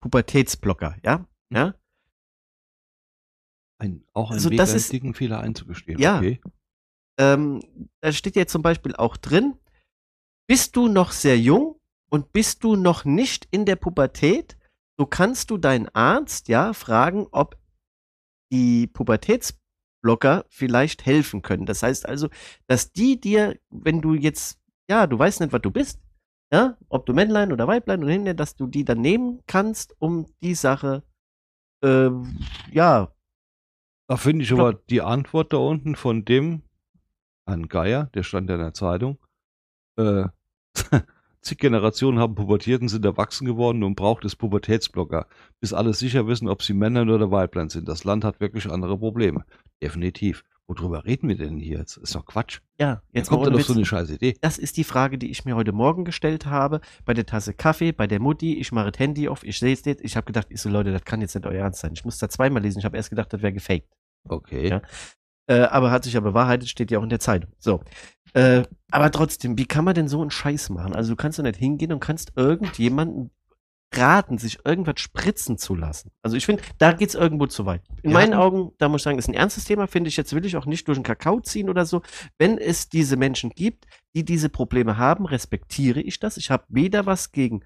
Pubertätsblocker, 0.00 0.96
ja. 1.04 1.26
Ja, 1.50 1.74
Ein, 3.78 4.04
auch 4.12 4.30
ein 4.30 4.34
Also 4.34 4.50
Weg, 4.50 4.58
das 4.58 4.72
ist- 4.74 4.92
dicken 4.92 5.14
Fehler 5.14 5.40
einzugestehen. 5.40 5.98
Ja. 5.98 6.18
Okay. 6.18 6.40
ähm, 7.18 7.60
da 8.00 8.12
steht 8.12 8.36
jetzt 8.36 8.52
zum 8.52 8.62
Beispiel 8.62 8.94
auch 8.96 9.16
drin, 9.16 9.54
bist 10.46 10.76
du 10.76 10.88
noch 10.88 11.10
sehr 11.12 11.38
jung 11.38 11.80
und 12.10 12.32
bist 12.32 12.64
du 12.64 12.76
noch 12.76 13.04
nicht 13.04 13.48
in 13.50 13.64
der 13.64 13.76
Pubertät, 13.76 14.56
so 14.98 15.06
kannst 15.06 15.50
du 15.50 15.58
deinen 15.58 15.88
Arzt 15.94 16.48
ja 16.48 16.72
fragen, 16.72 17.26
ob 17.32 17.56
die 18.52 18.86
Pubertätsblocker 18.86 20.44
vielleicht 20.48 21.06
helfen 21.06 21.42
können. 21.42 21.66
Das 21.66 21.82
heißt 21.82 22.06
also, 22.06 22.28
dass 22.66 22.92
die 22.92 23.20
dir, 23.20 23.58
wenn 23.70 24.00
du 24.00 24.14
jetzt, 24.14 24.60
ja, 24.88 25.06
du 25.06 25.18
weißt 25.18 25.40
nicht, 25.40 25.52
was 25.52 25.62
du 25.62 25.70
bist, 25.70 26.00
ja, 26.52 26.76
ob 26.88 27.06
du 27.06 27.14
Männlein 27.14 27.52
oder 27.52 27.66
Weiblein 27.66 28.04
oder 28.04 28.12
hinter, 28.12 28.34
dass 28.34 28.56
du 28.56 28.66
die 28.66 28.84
dann 28.84 29.00
nehmen 29.00 29.42
kannst, 29.46 29.94
um 30.00 30.26
die 30.42 30.54
Sache, 30.54 31.02
äh, 31.84 32.10
ja, 32.72 33.12
Da 34.08 34.16
finde 34.16 34.44
ich 34.44 34.52
aber 34.52 34.74
die 34.74 35.02
Antwort 35.02 35.52
da 35.52 35.58
unten 35.58 35.96
von 35.96 36.24
dem 36.24 36.62
Herrn 37.46 37.68
Geier, 37.68 38.06
der 38.14 38.22
stand 38.22 38.48
ja 38.50 38.56
in 38.56 38.62
der 38.62 38.74
Zeitung. 38.74 39.18
Äh, 39.98 40.26
zig 41.44 41.58
Generationen 41.58 42.18
haben 42.18 42.34
pubertiert 42.34 42.82
und 42.82 42.88
sind 42.88 43.04
erwachsen 43.04 43.46
geworden 43.46 43.82
und 43.82 43.94
braucht 43.94 44.24
es 44.24 44.36
Pubertätsblocker, 44.36 45.26
bis 45.60 45.72
alle 45.72 45.92
sicher 45.92 46.26
wissen, 46.26 46.48
ob 46.48 46.62
sie 46.62 46.74
Männer 46.74 47.02
oder 47.02 47.30
Weiblein 47.30 47.68
sind. 47.68 47.88
Das 47.88 48.04
Land 48.04 48.24
hat 48.24 48.40
wirklich 48.40 48.70
andere 48.70 48.98
Probleme. 48.98 49.44
Definitiv. 49.82 50.44
Worüber 50.66 51.04
reden 51.04 51.28
wir 51.28 51.36
denn 51.36 51.58
hier 51.58 51.78
jetzt? 51.78 51.98
Ist 51.98 52.14
doch 52.14 52.24
Quatsch. 52.24 52.60
ja, 52.80 53.02
Jetzt 53.12 53.28
kommt 53.28 53.46
doch 53.46 53.60
so 53.60 53.74
eine 53.74 53.84
scheiß 53.84 54.08
Idee. 54.08 54.34
Das 54.40 54.56
ist 54.56 54.78
die 54.78 54.84
Frage, 54.84 55.18
die 55.18 55.30
ich 55.30 55.44
mir 55.44 55.56
heute 55.56 55.72
Morgen 55.72 56.06
gestellt 56.06 56.46
habe. 56.46 56.80
Bei 57.04 57.12
der 57.12 57.26
Tasse 57.26 57.52
Kaffee, 57.52 57.92
bei 57.92 58.06
der 58.06 58.18
Mutti. 58.18 58.54
Ich 58.54 58.72
mache 58.72 58.90
das 58.90 58.98
Handy 58.98 59.28
auf, 59.28 59.44
ich 59.44 59.58
sehe 59.58 59.74
es 59.74 59.84
nicht. 59.84 60.00
Ich 60.00 60.16
habe 60.16 60.24
gedacht, 60.24 60.46
ich 60.48 60.62
so, 60.62 60.70
Leute, 60.70 60.90
das 60.90 61.04
kann 61.04 61.20
jetzt 61.20 61.34
nicht 61.34 61.46
euer 61.46 61.64
Ernst 61.64 61.80
sein. 61.80 61.92
Ich 61.92 62.06
muss 62.06 62.16
da 62.16 62.30
zweimal 62.30 62.62
lesen. 62.62 62.78
Ich 62.78 62.86
habe 62.86 62.96
erst 62.96 63.10
gedacht, 63.10 63.30
das 63.30 63.42
wäre 63.42 63.52
gefaked. 63.52 63.88
Okay. 64.26 64.68
Ja. 64.70 64.82
Äh, 65.46 65.64
aber 65.64 65.90
hat 65.90 66.04
sich 66.04 66.14
ja 66.14 66.20
bewahrheitet, 66.20 66.70
steht 66.70 66.90
ja 66.90 66.98
auch 66.98 67.02
in 67.02 67.10
der 67.10 67.20
Zeitung. 67.20 67.52
So. 67.58 67.82
Äh, 68.34 68.64
aber 68.90 69.10
trotzdem, 69.10 69.56
wie 69.58 69.66
kann 69.66 69.84
man 69.84 69.94
denn 69.94 70.08
so 70.08 70.20
einen 70.20 70.30
Scheiß 70.30 70.70
machen? 70.70 70.94
Also 70.94 71.12
du 71.12 71.16
kannst 71.16 71.38
doch 71.38 71.44
nicht 71.44 71.56
hingehen 71.56 71.92
und 71.92 72.00
kannst 72.00 72.32
irgendjemanden 72.36 73.30
raten, 73.96 74.38
sich 74.38 74.58
irgendwas 74.64 75.00
spritzen 75.00 75.56
zu 75.56 75.74
lassen. 75.74 76.10
Also 76.22 76.36
ich 76.36 76.46
finde, 76.46 76.62
da 76.78 76.92
geht's 76.92 77.14
irgendwo 77.14 77.46
zu 77.46 77.64
weit. 77.64 77.82
In 78.02 78.10
Wir 78.10 78.14
meinen 78.14 78.34
Augen, 78.34 78.72
da 78.78 78.88
muss 78.88 79.00
ich 79.00 79.04
sagen, 79.04 79.18
ist 79.18 79.28
ein 79.28 79.34
ernstes 79.34 79.64
Thema, 79.64 79.86
finde 79.86 80.08
ich. 80.08 80.16
Jetzt 80.16 80.34
will 80.34 80.44
ich 80.44 80.56
auch 80.56 80.66
nicht 80.66 80.88
durch 80.88 80.98
den 80.98 81.04
Kakao 81.04 81.40
ziehen 81.40 81.70
oder 81.70 81.86
so. 81.86 82.02
Wenn 82.38 82.58
es 82.58 82.88
diese 82.88 83.16
Menschen 83.16 83.50
gibt, 83.50 83.86
die 84.14 84.24
diese 84.24 84.48
Probleme 84.48 84.98
haben, 84.98 85.26
respektiere 85.26 86.00
ich 86.00 86.18
das. 86.18 86.36
Ich 86.36 86.50
habe 86.50 86.64
weder 86.68 87.06
was 87.06 87.30
gegen 87.30 87.60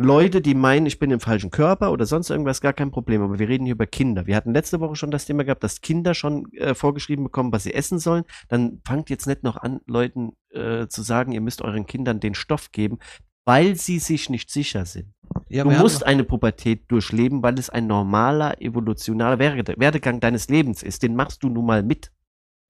Leute, 0.00 0.40
die 0.40 0.54
meinen, 0.54 0.86
ich 0.86 0.98
bin 0.98 1.10
im 1.10 1.20
falschen 1.20 1.50
Körper 1.50 1.92
oder 1.92 2.06
sonst 2.06 2.30
irgendwas, 2.30 2.62
gar 2.62 2.72
kein 2.72 2.90
Problem. 2.90 3.20
Aber 3.22 3.38
wir 3.38 3.48
reden 3.48 3.64
hier 3.64 3.74
über 3.74 3.86
Kinder. 3.86 4.26
Wir 4.26 4.34
hatten 4.34 4.54
letzte 4.54 4.80
Woche 4.80 4.96
schon 4.96 5.10
das 5.10 5.26
Thema 5.26 5.44
gehabt, 5.44 5.62
dass 5.62 5.82
Kinder 5.82 6.14
schon 6.14 6.50
äh, 6.54 6.74
vorgeschrieben 6.74 7.24
bekommen, 7.24 7.52
was 7.52 7.64
sie 7.64 7.74
essen 7.74 7.98
sollen. 7.98 8.24
Dann 8.48 8.80
fangt 8.86 9.10
jetzt 9.10 9.26
nicht 9.26 9.42
noch 9.42 9.58
an, 9.58 9.80
Leuten 9.86 10.32
äh, 10.50 10.86
zu 10.86 11.02
sagen, 11.02 11.32
ihr 11.32 11.42
müsst 11.42 11.60
euren 11.60 11.84
Kindern 11.86 12.18
den 12.18 12.34
Stoff 12.34 12.72
geben, 12.72 12.98
weil 13.44 13.76
sie 13.76 13.98
sich 13.98 14.30
nicht 14.30 14.50
sicher 14.50 14.86
sind. 14.86 15.12
Ja, 15.48 15.64
du 15.64 15.70
musst 15.70 16.06
eine 16.06 16.24
Pubertät 16.24 16.90
durchleben, 16.90 17.42
weil 17.42 17.58
es 17.58 17.68
ein 17.68 17.86
normaler, 17.86 18.60
evolutionarer 18.60 19.38
Werde 19.38 19.74
Werdegang 19.76 20.20
deines 20.20 20.48
Lebens 20.48 20.82
ist. 20.82 21.02
Den 21.02 21.14
machst 21.14 21.42
du 21.42 21.50
nun 21.50 21.66
mal 21.66 21.82
mit. 21.82 22.10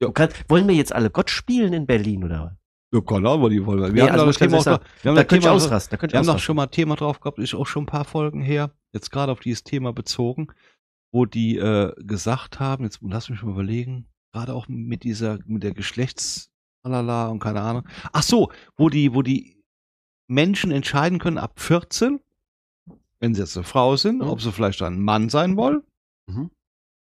Ja. 0.00 0.08
Du 0.08 0.12
kannst, 0.12 0.36
wollen 0.48 0.66
wir 0.66 0.74
jetzt 0.74 0.92
alle 0.92 1.10
Gott 1.10 1.30
spielen 1.30 1.72
in 1.74 1.86
Berlin 1.86 2.24
oder 2.24 2.44
was? 2.44 2.59
Ja, 2.92 3.00
Ahnung, 3.00 3.42
was 3.42 3.50
die 3.50 3.64
wollen. 3.64 3.80
Wir 3.82 3.90
Nee, 3.92 4.00
haben 4.02 4.10
also 4.12 4.24
da 4.24 4.26
das 4.26 4.38
Thema 4.38 4.58
auch 4.58 4.64
wir 5.02 5.10
haben 5.12 5.42
Da 5.42 5.50
ausrasten. 5.52 5.98
Da 6.00 6.12
wir 6.12 6.18
haben 6.18 6.26
doch 6.26 6.38
schon 6.38 6.56
mal 6.56 6.64
ein 6.64 6.70
Thema 6.70 6.96
drauf 6.96 7.20
gehabt, 7.20 7.38
ist 7.38 7.54
auch 7.54 7.66
schon 7.66 7.84
ein 7.84 7.86
paar 7.86 8.04
Folgen 8.04 8.40
her, 8.42 8.72
jetzt 8.92 9.10
gerade 9.10 9.30
auf 9.32 9.40
dieses 9.40 9.62
Thema 9.62 9.92
bezogen, 9.92 10.48
wo 11.12 11.24
die 11.24 11.56
äh, 11.56 11.92
gesagt 12.02 12.58
haben, 12.60 12.84
jetzt 12.84 12.98
lass 13.02 13.30
mich 13.30 13.42
mal 13.42 13.52
überlegen, 13.52 14.06
gerade 14.32 14.54
auch 14.54 14.66
mit 14.68 15.04
dieser, 15.04 15.38
mit 15.46 15.62
der 15.62 15.72
Geschlechts, 15.72 16.50
Alala 16.82 17.28
und 17.28 17.38
keine 17.40 17.60
Ahnung. 17.60 17.84
Ach 18.12 18.22
so, 18.22 18.50
wo 18.76 18.88
die, 18.88 19.14
wo 19.14 19.22
die 19.22 19.62
Menschen 20.28 20.70
entscheiden 20.70 21.18
können 21.18 21.38
ab 21.38 21.60
14, 21.60 22.20
wenn 23.20 23.34
sie 23.34 23.40
jetzt 23.42 23.56
eine 23.56 23.64
Frau 23.64 23.96
sind, 23.96 24.18
Mhm. 24.18 24.28
ob 24.28 24.40
sie 24.40 24.50
vielleicht 24.52 24.82
ein 24.82 25.00
Mann 25.00 25.28
sein 25.28 25.56
wollen. 25.56 25.82
Mhm. 26.26 26.50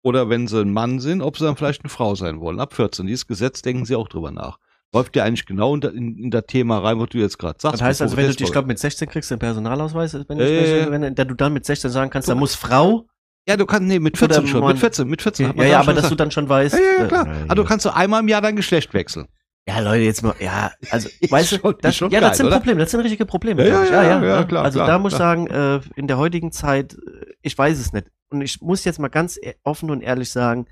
Oder 0.05 0.29
wenn 0.29 0.49
sie 0.49 0.61
ein 0.61 0.73
Mann 0.73 0.99
sind, 0.99 1.23
ob 1.23 1.39
sie 1.39 1.45
dann 1.45 1.57
vielleicht 1.57 1.83
eine 1.83 1.91
Frau 1.91 2.15
sein 2.15 2.41
wollen. 2.41 2.59
Ab 2.59 2.75
14. 2.75 3.07
Dieses 3.07 3.27
Gesetz 3.27 3.63
denken 3.63 3.85
sie 3.85 3.95
auch 3.95 4.09
drüber 4.09 4.31
nach. 4.33 4.59
Läuft 4.95 5.17
ja 5.17 5.25
eigentlich 5.25 5.47
genau 5.47 5.75
in, 5.75 5.81
in, 5.83 6.19
in 6.25 6.31
das 6.31 6.45
Thema 6.47 6.79
rein, 6.79 6.99
was 7.01 7.09
du 7.09 7.19
jetzt 7.19 7.39
gerade 7.39 7.59
sagst. 7.61 7.75
Das 7.75 7.83
heißt 7.83 8.03
also, 8.03 8.17
wenn 8.17 8.31
du, 8.31 8.45
ich 8.45 8.53
glaube, 8.53 8.69
mit 8.69 8.79
16 8.79 9.09
kriegst 9.09 9.31
du 9.31 9.35
einen 9.35 9.41
Personalausweis, 9.41 10.13
wenn, 10.29 10.39
Ja, 10.39 10.45
ich, 10.45 10.51
ja, 10.71 10.77
ja. 10.77 10.91
wenn, 10.91 11.03
wenn 11.17 11.29
du 11.29 11.35
dann 11.35 11.53
mit 11.55 11.65
16 11.65 11.91
sagen 11.91 12.11
kannst, 12.11 12.29
Du- 12.29 12.33
da 12.33 12.39
muss 12.39 12.55
Frau. 12.55 13.07
Ja, 13.49 13.57
du 13.57 13.67
kannst, 13.67 13.89
nee, 13.89 13.99
mit 13.99 14.17
14 14.19 14.39
Oder 14.41 14.47
schon, 14.49 14.67
mit 14.67 14.79
14, 14.79 15.09
mit 15.09 15.21
14 15.23 15.49
hat 15.49 15.57
Ja, 15.57 15.65
ja, 15.65 15.69
da 15.71 15.77
aber 15.79 15.85
schon 15.87 15.95
dass 15.97 16.03
du 16.05 16.09
gesagt. 16.11 16.21
dann 16.21 16.31
schon 16.31 16.49
weißt. 16.49 16.75
Ja, 16.75 16.81
ja, 16.99 17.05
äh, 17.05 17.09
klar. 17.09 17.27
äh, 17.27 17.43
Aber 17.47 17.55
du 17.57 17.65
kannst 17.65 17.83
so 17.85 17.91
einmal 17.91 18.21
im 18.21 18.29
Jahr 18.29 18.41
dein 18.43 18.55
Geschlecht 18.55 18.93
wechseln. 18.95 19.27
Ja, 19.67 19.81
Leute, 19.81 20.03
jetzt 20.05 20.23
mal, 20.23 20.35
ja, 20.41 20.71
also, 20.91 21.09
weißt 21.31 21.53
du, 21.63 21.73
das, 21.73 21.99
ja, 21.99 22.09
geil, 22.09 22.21
das 22.21 22.37
sind 22.37 22.47
oder? 22.47 22.57
Probleme, 22.57 22.81
das 22.81 22.91
sind 22.91 23.01
richtige 23.01 23.25
Probleme. 23.27 23.67
Ja, 23.67 23.85
ja, 23.85 24.03
ja, 24.05 24.23
ja, 24.25 24.45
klar, 24.45 24.65
Also 24.65 24.79
klar, 24.79 24.87
da 24.89 24.99
muss 24.99 25.13
ich 25.13 25.19
sagen, 25.19 25.47
äh, 25.49 25.81
in 25.97 26.07
der 26.07 26.19
heutigen 26.19 26.53
Zeit, 26.53 26.95
äh, 26.95 26.99
ich 27.41 27.57
weiß 27.57 27.79
es 27.81 27.93
nicht. 27.93 28.07
Und 28.31 28.43
ich 28.43 28.61
muss 28.61 28.85
jetzt 28.85 28.99
mal 29.01 29.09
ganz 29.09 29.39
e- 29.39 29.55
offen 29.65 29.91
und 29.91 30.03
ehrlich 30.03 30.31
sagen, 30.31 30.67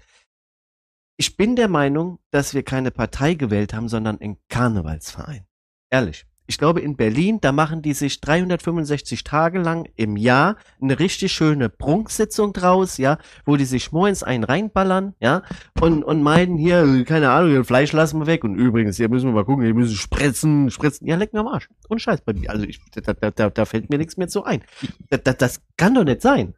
ich 1.20 1.36
bin 1.36 1.54
der 1.54 1.68
Meinung, 1.68 2.18
dass 2.30 2.54
wir 2.54 2.62
keine 2.62 2.90
Partei 2.90 3.34
gewählt 3.34 3.74
haben, 3.74 3.88
sondern 3.88 4.18
einen 4.22 4.38
Karnevalsverein. 4.48 5.44
Ehrlich. 5.90 6.24
ich 6.46 6.56
glaube 6.56 6.80
in 6.80 6.96
Berlin, 6.96 7.40
da 7.42 7.52
machen 7.52 7.82
die 7.82 7.92
sich 7.92 8.22
365 8.22 9.22
Tage 9.22 9.58
lang 9.60 9.86
im 9.96 10.16
Jahr 10.16 10.56
eine 10.80 10.98
richtig 10.98 11.32
schöne 11.32 11.68
Prunksitzung 11.68 12.54
draus, 12.54 12.96
ja, 12.96 13.18
wo 13.44 13.58
die 13.58 13.66
sich 13.66 13.92
morgens 13.92 14.22
einen 14.22 14.44
reinballern, 14.44 15.14
ja, 15.20 15.42
und, 15.78 16.04
und 16.04 16.22
meinen 16.22 16.56
hier, 16.56 17.04
keine 17.04 17.30
Ahnung, 17.32 17.64
Fleisch 17.64 17.92
lassen 17.92 18.18
wir 18.20 18.26
weg. 18.26 18.42
Und 18.42 18.54
übrigens, 18.54 18.96
hier 18.96 19.10
müssen 19.10 19.28
wir 19.28 19.34
mal 19.34 19.44
gucken, 19.44 19.62
hier 19.62 19.74
müssen 19.74 19.96
spritzen, 19.96 20.70
spritzen. 20.70 21.06
Ja, 21.06 21.16
leck 21.16 21.34
mir 21.34 21.40
am 21.40 21.48
Arsch. 21.48 21.68
Und 21.90 22.00
Scheiß 22.00 22.22
bei 22.22 22.32
mir. 22.32 22.48
Also 22.48 22.64
ich, 22.64 22.80
da, 22.92 23.12
da, 23.12 23.30
da, 23.30 23.50
da 23.50 23.64
fällt 23.66 23.90
mir 23.90 23.98
nichts 23.98 24.16
mehr 24.16 24.30
so 24.30 24.42
ein. 24.42 24.64
Das, 25.10 25.20
das, 25.22 25.36
das 25.36 25.62
kann 25.76 25.94
doch 25.94 26.04
nicht 26.04 26.22
sein. 26.22 26.54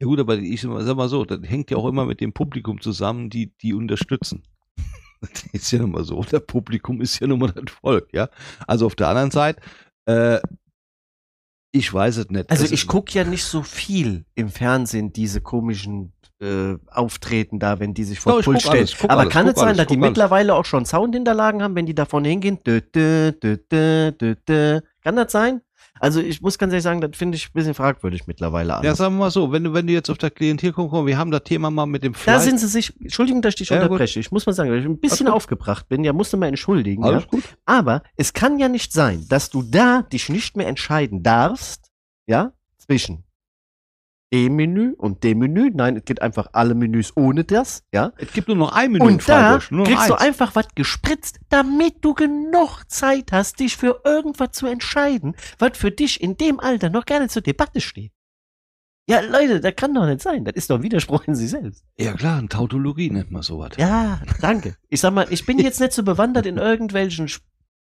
Ja 0.00 0.06
gut, 0.06 0.20
aber 0.20 0.36
ich 0.36 0.60
sag 0.60 0.96
mal 0.96 1.08
so, 1.08 1.24
das 1.24 1.40
hängt 1.42 1.70
ja 1.70 1.76
auch 1.78 1.86
immer 1.86 2.04
mit 2.04 2.20
dem 2.20 2.32
Publikum 2.32 2.80
zusammen, 2.80 3.30
die 3.30 3.52
die 3.62 3.72
unterstützen. 3.72 4.42
Das 5.20 5.30
ist 5.52 5.70
ja 5.70 5.78
nun 5.78 5.92
mal 5.92 6.04
so. 6.04 6.22
Der 6.24 6.40
Publikum 6.40 7.00
ist 7.00 7.18
ja 7.20 7.26
nun 7.26 7.38
mal 7.38 7.52
das 7.52 7.74
Volk, 7.80 8.08
ja. 8.12 8.28
Also 8.66 8.86
auf 8.86 8.94
der 8.94 9.08
anderen 9.08 9.30
Seite, 9.30 9.60
äh, 10.06 10.38
ich 11.72 11.92
weiß 11.92 12.18
es 12.18 12.28
nicht. 12.28 12.50
Also 12.50 12.66
ich 12.72 12.86
gucke 12.86 13.12
ja 13.12 13.24
nicht 13.24 13.44
so 13.44 13.62
viel 13.62 14.24
im 14.34 14.48
Fernsehen, 14.48 15.12
diese 15.12 15.40
komischen 15.40 16.12
äh, 16.40 16.76
Auftreten 16.88 17.58
da, 17.58 17.80
wenn 17.80 17.94
die 17.94 18.04
sich 18.04 18.20
vor 18.20 18.38
ich 18.38 18.44
Pult 18.44 18.62
stellen. 18.62 18.88
Aber 19.08 19.22
alles, 19.22 19.32
kann 19.32 19.48
es 19.48 19.56
sein, 19.56 19.68
alles, 19.68 19.78
dass 19.78 19.86
die 19.86 19.96
alles. 19.96 20.08
mittlerweile 20.08 20.54
auch 20.54 20.64
schon 20.64 20.84
Soundhinterlagen 20.84 21.62
haben, 21.62 21.74
wenn 21.74 21.86
die 21.86 21.94
da 21.94 22.04
vorne 22.04 22.28
hingehen? 22.28 22.58
Dö, 22.66 22.80
dö, 22.80 23.32
dö. 23.32 24.80
Kann 25.02 25.16
das 25.16 25.32
sein? 25.32 25.62
Also 26.00 26.20
ich 26.20 26.40
muss 26.42 26.58
ganz 26.58 26.72
ehrlich 26.72 26.82
sagen, 26.82 27.00
das 27.00 27.10
finde 27.14 27.36
ich 27.36 27.46
ein 27.48 27.52
bisschen 27.54 27.74
fragwürdig 27.74 28.26
mittlerweile. 28.26 28.68
Ja, 28.70 28.76
alles. 28.78 28.98
sagen 28.98 29.14
wir 29.14 29.20
mal 29.20 29.30
so, 29.30 29.52
wenn 29.52 29.64
du, 29.64 29.72
wenn 29.74 29.86
du 29.86 29.92
jetzt 29.92 30.10
auf 30.10 30.18
der 30.18 30.30
Klientel 30.30 30.72
kommst, 30.72 30.92
wir 31.06 31.18
haben 31.18 31.30
das 31.30 31.42
Thema 31.44 31.70
mal 31.70 31.86
mit 31.86 32.02
dem 32.02 32.12
Da 32.12 32.18
Fleisch. 32.18 32.42
sind 32.42 32.58
sie 32.58 32.66
sich, 32.68 32.92
Entschuldigung, 33.00 33.42
dass 33.42 33.52
ich 33.54 33.58
dich 33.58 33.68
Ja, 33.70 33.76
gut. 33.78 33.84
unterbreche. 33.90 34.20
Ich 34.20 34.30
muss 34.30 34.46
mal 34.46 34.52
sagen, 34.52 34.70
weil 34.70 34.78
ich 34.80 34.84
ein 34.84 34.98
bisschen 34.98 35.26
gut. 35.26 35.34
aufgebracht 35.34 35.88
bin, 35.88 36.04
ja, 36.04 36.12
musste 36.12 36.36
mal 36.36 36.46
entschuldigen. 36.46 37.02
Ja. 37.04 37.10
Alles 37.10 37.26
gut. 37.28 37.44
Aber 37.64 38.02
es 38.16 38.32
kann 38.32 38.58
ja 38.58 38.68
nicht 38.68 38.92
sein, 38.92 39.24
dass 39.28 39.50
du 39.50 39.62
da 39.62 40.02
dich 40.02 40.28
nicht 40.28 40.56
mehr 40.56 40.66
entscheiden 40.68 41.22
darfst, 41.22 41.90
ja, 42.26 42.52
zwischen 42.78 43.24
dem 44.36 44.56
Menü 44.56 44.92
und 44.98 45.24
dem 45.24 45.38
Menü. 45.38 45.70
Nein, 45.72 45.96
es 45.96 46.04
geht 46.04 46.20
einfach 46.20 46.48
alle 46.52 46.74
Menüs 46.74 47.16
ohne 47.16 47.44
das, 47.44 47.84
ja. 47.92 48.12
Es 48.18 48.32
gibt 48.32 48.48
nur 48.48 48.56
noch 48.56 48.72
ein 48.72 48.92
Menü 48.92 49.04
Und 49.04 49.28
da 49.28 49.58
kriegst 49.58 49.70
du 50.10 50.14
eins. 50.14 50.22
einfach 50.22 50.54
was 50.54 50.66
gespritzt, 50.74 51.38
damit 51.48 52.04
du 52.04 52.12
genug 52.12 52.82
Zeit 52.88 53.32
hast, 53.32 53.60
dich 53.60 53.76
für 53.76 54.02
irgendwas 54.04 54.52
zu 54.52 54.66
entscheiden, 54.66 55.34
was 55.58 55.78
für 55.78 55.90
dich 55.90 56.20
in 56.20 56.36
dem 56.36 56.60
Alter 56.60 56.90
noch 56.90 57.06
gerne 57.06 57.28
zur 57.28 57.40
Debatte 57.42 57.80
steht. 57.80 58.12
Ja, 59.08 59.20
Leute, 59.20 59.60
das 59.60 59.74
kann 59.76 59.94
doch 59.94 60.04
nicht 60.04 60.20
sein. 60.20 60.44
Das 60.44 60.54
ist 60.54 60.68
doch 60.68 60.76
ein 60.76 60.82
Widerspruch 60.82 61.24
in 61.28 61.34
sich 61.36 61.50
selbst. 61.50 61.84
Ja 61.96 62.12
klar, 62.12 62.38
eine 62.38 62.48
Tautologie 62.48 63.08
nennt 63.10 63.30
man 63.30 63.42
sowas. 63.42 63.70
Ja, 63.78 64.20
danke. 64.40 64.76
Ich 64.88 65.00
sag 65.00 65.14
mal, 65.14 65.26
ich 65.30 65.46
bin 65.46 65.58
jetzt 65.60 65.80
nicht 65.80 65.92
so 65.92 66.02
bewandert 66.02 66.44
in 66.44 66.56
irgendwelchen 66.58 67.28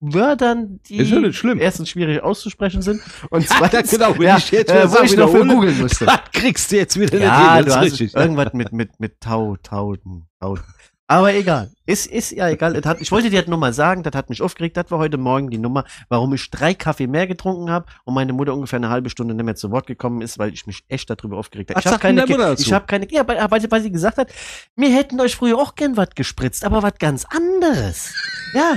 Wörtern, 0.02 0.80
die 0.86 0.96
ja 0.96 1.54
erstens 1.54 1.88
schwierig 1.88 2.22
auszusprechen 2.22 2.82
sind 2.82 3.00
und 3.30 3.48
zweitens, 3.48 3.90
genau, 3.90 4.14
ja, 4.14 4.36
ich 4.36 4.50
jetzt 4.50 4.72
äh, 4.72 4.90
wo 4.90 5.02
ich 5.02 5.16
noch 5.16 5.30
für 5.30 5.46
googeln 5.46 5.80
musste. 5.80 6.06
Kriegst 6.32 6.72
du 6.72 6.76
jetzt 6.76 6.98
wieder 6.98 7.18
Ja, 7.18 7.56
nicht 7.56 7.68
du 7.68 7.76
hast 7.76 7.84
richtig. 7.84 8.14
irgendwas 8.14 8.52
mit, 8.52 8.72
mit, 8.72 8.98
mit 8.98 9.20
Tau, 9.20 9.56
Tauten, 9.62 10.26
Tauten. 10.40 10.64
Aber 11.12 11.34
egal. 11.34 11.70
Ist, 11.84 12.06
ist 12.06 12.30
ja 12.30 12.48
egal. 12.48 12.80
Hat, 12.84 13.00
ich 13.00 13.12
wollte 13.12 13.28
dir 13.28 13.42
das 13.42 13.48
nur 13.48 13.58
mal 13.58 13.74
sagen, 13.74 14.02
das 14.02 14.14
hat 14.14 14.30
mich 14.30 14.40
aufgeregt. 14.40 14.78
Das 14.78 14.90
war 14.90 14.98
heute 14.98 15.18
Morgen 15.18 15.50
die 15.50 15.58
Nummer, 15.58 15.84
warum 16.08 16.32
ich 16.32 16.50
drei 16.50 16.72
Kaffee 16.72 17.06
mehr 17.06 17.26
getrunken 17.26 17.70
habe 17.70 17.86
und 18.04 18.14
meine 18.14 18.32
Mutter 18.32 18.54
ungefähr 18.54 18.78
eine 18.78 18.88
halbe 18.88 19.10
Stunde 19.10 19.34
nicht 19.34 19.44
mehr 19.44 19.54
zu 19.54 19.70
Wort 19.70 19.86
gekommen 19.86 20.22
ist, 20.22 20.38
weil 20.38 20.54
ich 20.54 20.66
mich 20.66 20.84
echt 20.88 21.10
darüber 21.10 21.36
aufgeregt 21.36 21.70
habe. 21.70 21.80
Ich 21.80 21.86
habe 21.86 21.98
keine, 21.98 22.24
ich 22.58 22.72
habe 22.72 22.86
keine, 22.86 23.12
ja, 23.12 23.28
weil, 23.28 23.38
weil, 23.50 23.70
weil 23.70 23.82
sie 23.82 23.92
gesagt 23.92 24.16
hat, 24.16 24.32
wir 24.74 24.88
hätten 24.88 25.20
euch 25.20 25.36
früher 25.36 25.58
auch 25.58 25.74
gern 25.74 25.98
was 25.98 26.10
gespritzt, 26.14 26.64
aber 26.64 26.82
was 26.82 26.94
ganz 26.98 27.26
anderes. 27.26 28.14
Ja. 28.54 28.76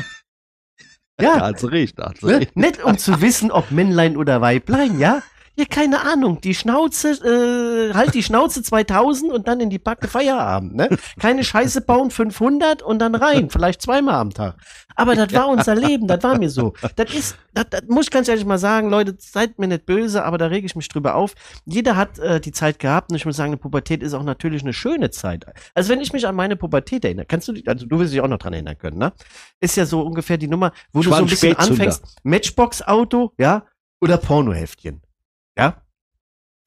Da 1.17 1.23
Ja, 1.23 1.41
hat 1.47 1.59
sie 1.59 1.71
recht, 1.71 1.97
da 1.97 2.09
hat 2.09 2.17
sie 2.17 2.25
Ne? 2.25 2.39
recht. 2.39 2.55
Nicht 2.57 2.83
um 2.83 2.97
zu 2.97 3.21
wissen, 3.21 3.49
ob 3.51 3.71
Männlein 3.71 4.17
oder 4.17 4.41
Weiblein, 4.41 4.99
ja? 4.99 5.21
Ja, 5.57 5.65
keine 5.65 6.01
Ahnung. 6.01 6.41
Die 6.41 6.53
Schnauze, 6.53 7.11
äh, 7.11 7.93
halt 7.93 8.13
die 8.13 8.23
Schnauze 8.23 8.61
2000 8.61 9.31
und 9.31 9.47
dann 9.47 9.59
in 9.61 9.69
die 9.69 9.79
Backe 9.79 10.07
Feierabend, 10.07 10.75
ne? 10.75 10.89
Keine 11.19 11.43
Scheiße 11.45 11.81
bauen 11.81 12.11
500 12.11 12.81
und 12.81 12.99
dann 12.99 13.15
rein. 13.15 13.49
Vielleicht 13.49 13.81
zweimal 13.81 14.15
am 14.15 14.31
Tag. 14.33 14.55
Aber 14.97 15.15
das 15.15 15.33
war 15.33 15.47
unser 15.47 15.75
Leben, 15.75 16.07
das 16.07 16.23
war 16.23 16.37
mir 16.37 16.49
so. 16.49 16.73
Das 16.95 17.13
ist, 17.13 17.37
das, 17.53 17.65
das 17.69 17.81
muss 17.87 18.05
ich 18.05 18.11
ganz 18.11 18.27
ehrlich 18.27 18.45
mal 18.45 18.57
sagen, 18.57 18.89
Leute, 18.89 19.15
seid 19.17 19.59
mir 19.59 19.67
nicht 19.67 19.85
böse, 19.85 20.23
aber 20.23 20.37
da 20.37 20.47
rege 20.47 20.65
ich 20.65 20.75
mich 20.75 20.87
drüber 20.87 21.15
auf. 21.15 21.33
Jeder 21.65 21.95
hat 21.95 22.17
äh, 22.19 22.39
die 22.39 22.51
Zeit 22.51 22.79
gehabt 22.79 23.09
und 23.11 23.15
ich 23.15 23.25
muss 23.25 23.35
sagen, 23.37 23.49
eine 23.51 23.57
Pubertät 23.57 24.03
ist 24.03 24.13
auch 24.13 24.23
natürlich 24.23 24.61
eine 24.61 24.73
schöne 24.73 25.09
Zeit. 25.11 25.45
Also 25.73 25.89
wenn 25.89 26.01
ich 26.01 26.13
mich 26.13 26.27
an 26.27 26.35
meine 26.35 26.55
Pubertät 26.55 27.03
erinnere, 27.05 27.25
kannst 27.25 27.47
du 27.47 27.53
dich, 27.53 27.67
also 27.67 27.85
du 27.85 27.99
wirst 27.99 28.13
dich 28.13 28.21
auch 28.21 28.27
noch 28.27 28.37
dran 28.39 28.53
erinnern 28.53 28.77
können, 28.77 28.97
ne? 28.97 29.13
Ist 29.59 29.75
ja 29.77 29.85
so 29.85 30.01
ungefähr 30.01 30.37
die 30.37 30.47
Nummer, 30.47 30.71
wo 30.93 30.99
Ich 30.99 31.05
du 31.07 31.11
so 31.11 31.17
ein 31.17 31.25
bisschen 31.25 31.53
Spätzünder. 31.53 31.83
anfängst, 31.83 32.17
Matchbox-Auto, 32.23 33.31
ja, 33.37 33.65
oder 34.01 34.17
Pornoheftchen? 34.17 35.01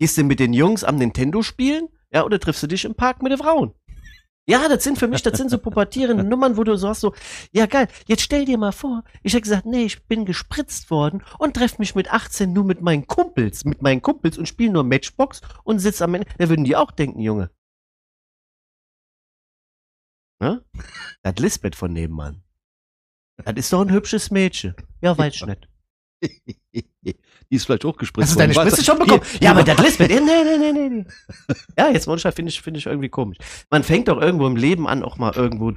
Gehst 0.00 0.16
du 0.16 0.24
mit 0.24 0.40
den 0.40 0.52
Jungs 0.52 0.84
am 0.84 0.96
Nintendo 0.96 1.42
spielen, 1.42 1.88
ja, 2.12 2.24
oder 2.24 2.38
triffst 2.38 2.62
du 2.62 2.66
dich 2.66 2.84
im 2.84 2.94
Park 2.94 3.22
mit 3.22 3.32
den 3.32 3.38
Frauen? 3.38 3.74
Ja, 4.48 4.66
das 4.66 4.82
sind 4.82 4.98
für 4.98 5.08
mich, 5.08 5.22
das 5.22 5.36
sind 5.36 5.50
so 5.50 5.58
pubertierende 5.58 6.24
Nummern, 6.28 6.56
wo 6.56 6.64
du 6.64 6.74
so 6.76 6.88
hast 6.88 7.00
so, 7.00 7.14
ja 7.52 7.66
geil, 7.66 7.86
jetzt 8.06 8.22
stell 8.22 8.46
dir 8.46 8.56
mal 8.56 8.72
vor, 8.72 9.04
ich 9.22 9.34
hätte 9.34 9.42
gesagt, 9.42 9.66
nee, 9.66 9.84
ich 9.84 10.06
bin 10.06 10.24
gespritzt 10.24 10.90
worden 10.90 11.22
und 11.38 11.54
treff 11.54 11.78
mich 11.78 11.94
mit 11.94 12.10
18 12.10 12.50
nur 12.52 12.64
mit 12.64 12.80
meinen 12.80 13.06
Kumpels, 13.06 13.66
mit 13.66 13.82
meinen 13.82 14.00
Kumpels 14.00 14.38
und 14.38 14.48
spiele 14.48 14.72
nur 14.72 14.84
Matchbox 14.84 15.42
und 15.64 15.80
sitz 15.80 16.00
am 16.00 16.14
Ende. 16.14 16.26
Da 16.38 16.48
würden 16.48 16.64
die 16.64 16.76
auch 16.76 16.92
denken, 16.92 17.20
Junge. 17.20 17.50
Ne? 20.40 20.64
Das 21.22 21.34
Lisbeth 21.38 21.76
von 21.76 21.92
nebenan. 21.92 22.42
Das 23.36 23.54
ist 23.56 23.72
doch 23.72 23.82
ein 23.82 23.92
hübsches 23.92 24.30
Mädchen. 24.30 24.74
Ja, 25.02 25.16
weiß 25.18 25.34
ich 25.34 25.46
nicht. 25.46 25.68
Die 27.50 27.56
ist 27.56 27.64
vielleicht 27.66 27.84
auch 27.84 27.96
gespritzt 27.96 28.28
Hast 28.28 28.34
du 28.34 28.38
deine 28.40 28.54
worden. 28.54 28.68
Spritze 28.68 28.82
du, 28.82 28.90
schon 28.92 28.98
bekommen? 28.98 29.22
hier- 29.30 29.40
Ja, 29.42 29.50
aber 29.52 29.62
das 29.64 29.78
Lisbeth, 29.78 30.10
nee, 30.10 30.20
nee, 30.20 30.58
nee, 30.58 30.72
nee, 30.72 30.88
nee. 30.88 31.04
Ja, 31.78 31.90
jetzt 31.90 32.06
Monschat 32.06 32.34
finde 32.34 32.50
ich, 32.50 32.60
finde 32.60 32.78
ich 32.78 32.86
irgendwie 32.86 33.08
komisch. 33.08 33.38
Man 33.70 33.82
fängt 33.82 34.08
doch 34.08 34.20
irgendwo 34.20 34.46
im 34.46 34.56
Leben 34.56 34.86
an, 34.88 35.02
auch 35.02 35.16
mal 35.16 35.32
irgendwo 35.34 35.72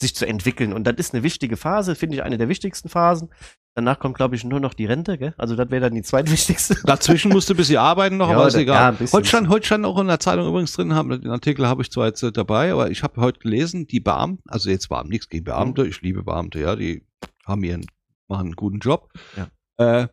sich 0.00 0.14
zu 0.14 0.26
entwickeln. 0.26 0.72
Und 0.72 0.84
das 0.84 0.94
ist 0.96 1.14
eine 1.14 1.22
wichtige 1.22 1.56
Phase, 1.56 1.94
finde 1.94 2.16
ich 2.16 2.22
eine 2.22 2.38
der 2.38 2.48
wichtigsten 2.48 2.88
Phasen. 2.88 3.30
Danach 3.76 3.98
kommt, 3.98 4.16
glaube 4.16 4.36
ich, 4.36 4.44
nur 4.44 4.60
noch 4.60 4.72
die 4.74 4.86
Rente, 4.86 5.18
gell? 5.18 5.34
Also 5.36 5.56
das 5.56 5.70
wäre 5.70 5.80
dann 5.82 5.94
die 5.94 6.02
zweitwichtigste. 6.02 6.76
Dazwischen 6.84 7.32
musste 7.32 7.54
ein 7.54 7.56
bisschen 7.56 7.78
arbeiten 7.78 8.16
noch, 8.16 8.28
Ja, 8.30 8.36
aber 8.36 8.46
ist 8.48 8.54
ja, 8.54 8.60
egal. 8.60 8.92
bisschen. 8.92 9.16
heute, 9.16 9.28
stand, 9.28 9.48
heute 9.48 9.66
stand 9.66 9.84
auch 9.84 9.98
in 9.98 10.06
der 10.06 10.20
Zeitung 10.20 10.46
übrigens 10.48 10.72
drin, 10.72 10.94
haben, 10.94 11.10
den 11.10 11.30
Artikel 11.30 11.66
habe 11.66 11.82
ich 11.82 11.90
zwar 11.90 12.06
jetzt 12.06 12.22
nicht 12.22 12.36
dabei, 12.36 12.72
aber 12.72 12.90
ich 12.90 13.02
habe 13.02 13.20
heute 13.20 13.40
gelesen, 13.40 13.86
die 13.86 14.00
Beamten, 14.00 14.42
also 14.48 14.70
jetzt 14.70 14.88
Beamten, 14.88 15.10
nichts 15.10 15.28
gegen 15.28 15.44
Beamte, 15.44 15.82
Mhm. 15.82 15.88
ich 15.88 16.00
liebe 16.02 16.22
Beamte, 16.22 16.60
ja, 16.60 16.76
die 16.76 17.04
haben 17.46 17.64
ihren, 17.64 17.84
machen 18.28 18.46
einen 18.46 18.56
guten 18.56 18.78
Job. 18.78 19.10
Ja. 19.36 19.48
Äh, 19.78 20.06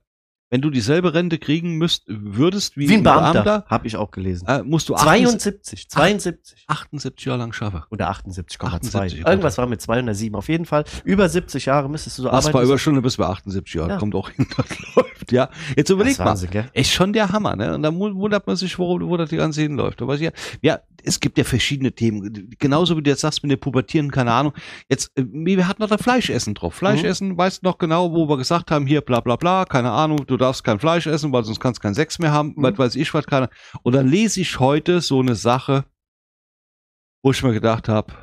wenn 0.51 0.62
du 0.62 0.70
dieselbe 0.70 1.13
Rente 1.15 1.39
kriegen 1.39 1.77
müsst, 1.77 2.03
würdest 2.08 2.77
wie, 2.77 2.88
Wie 2.89 2.96
ein 2.96 3.03
Beamter, 3.03 3.63
habe 3.67 3.88
ich 3.88 3.96
auch 3.96 4.12
gelesen. 4.12 4.48
äh, 4.48 4.62
musst 4.63 4.89
du 4.89 4.96
78, 4.96 5.89
72, 5.89 5.89
72. 5.89 6.65
78 6.67 7.25
Jahre 7.25 7.39
lang 7.39 7.53
schaffen. 7.53 7.81
Oder 7.89 8.12
78,2. 8.12 8.63
78, 8.65 9.25
Irgendwas 9.25 9.58
war 9.58 9.65
mit 9.65 9.81
207. 9.81 10.36
Auf 10.36 10.50
jeden 10.50 10.65
Fall. 10.65 10.84
Über 11.05 11.27
70 11.29 11.65
Jahre 11.65 11.89
müsstest 11.89 12.17
du 12.20 12.24
so 12.24 12.27
Was 12.27 12.46
arbeiten. 12.46 12.53
war 12.53 12.63
Überstunde 12.63 13.01
bis 13.01 13.17
bei 13.17 13.25
78 13.25 13.74
Jahren, 13.74 13.89
Ja. 13.91 13.98
kommt 13.98 14.13
auch 14.13 14.29
hin, 14.29 14.46
das 14.58 14.67
läuft, 14.96 15.31
ja. 15.31 15.50
Jetzt 15.75 15.89
Das 15.89 15.96
überleg 15.96 16.20
mal, 16.20 16.25
Wahnsinn, 16.25 16.50
gell? 16.51 16.65
Ist 16.74 16.91
schon 16.91 17.13
der 17.13 17.31
Hammer, 17.31 17.55
ne? 17.55 17.74
Und 17.74 17.84
da 17.84 17.96
wundert 17.96 18.46
man 18.46 18.55
sich, 18.58 18.77
wo, 18.77 19.00
wo 19.01 19.17
das 19.17 19.29
die 19.29 19.38
ganze 19.38 19.62
hinläuft. 19.62 20.01
Aber 20.01 20.15
ja, 20.17 20.31
ja, 20.62 20.79
es 21.03 21.20
gibt 21.20 21.38
ja 21.38 21.43
verschiedene 21.43 21.93
Themen. 21.93 22.50
Genauso 22.60 22.96
wie 22.98 23.01
du 23.01 23.10
jetzt 23.10 23.22
sagst 23.22 23.41
mit 23.41 23.51
den 23.51 23.60
Pubertieren, 23.60 24.12
keine 24.12 24.34
Ahnung. 24.34 24.53
Jetzt, 24.89 25.17
äh, 25.17 25.24
wir 25.31 25.67
hatten 25.67 25.81
noch 25.81 25.89
da 25.89 25.98
Fleischessen 25.98 26.53
drauf. 26.55 26.75
Fleischessen, 26.75 27.38
weißt 27.38 27.63
du 27.63 27.67
noch 27.70 27.77
genau, 27.77 28.12
wo 28.12 28.27
wir 28.29 28.38
gesagt 28.38 28.70
haben, 28.70 28.86
hier, 28.86 29.00
bla, 29.01 29.22
bla, 29.22 29.38
bla, 29.38 29.63
keine 29.65 29.91
Ahnung, 29.91 30.25
du 30.27 30.38
darfst 30.41 30.63
kein 30.65 30.79
Fleisch 30.79 31.07
essen, 31.07 31.31
weil 31.31 31.43
sonst 31.45 31.60
kannst 31.62 31.79
du 31.79 31.83
keinen 31.83 31.93
Sex 31.93 32.19
mehr 32.19 32.31
haben, 32.33 32.50
Mhm. 32.57 32.63
was 32.63 32.77
weiß 32.77 32.95
ich, 32.98 33.13
was 33.13 33.25
keine. 33.25 33.50
Und 33.83 33.93
dann 33.93 34.07
lese 34.07 34.41
ich 34.41 34.60
heute 34.60 35.00
so 35.00 35.19
eine 35.21 35.36
Sache, 35.36 35.86
wo 37.24 37.31
ich 37.31 37.41
mir 37.43 37.53
gedacht 37.53 37.88
habe, 37.88 38.13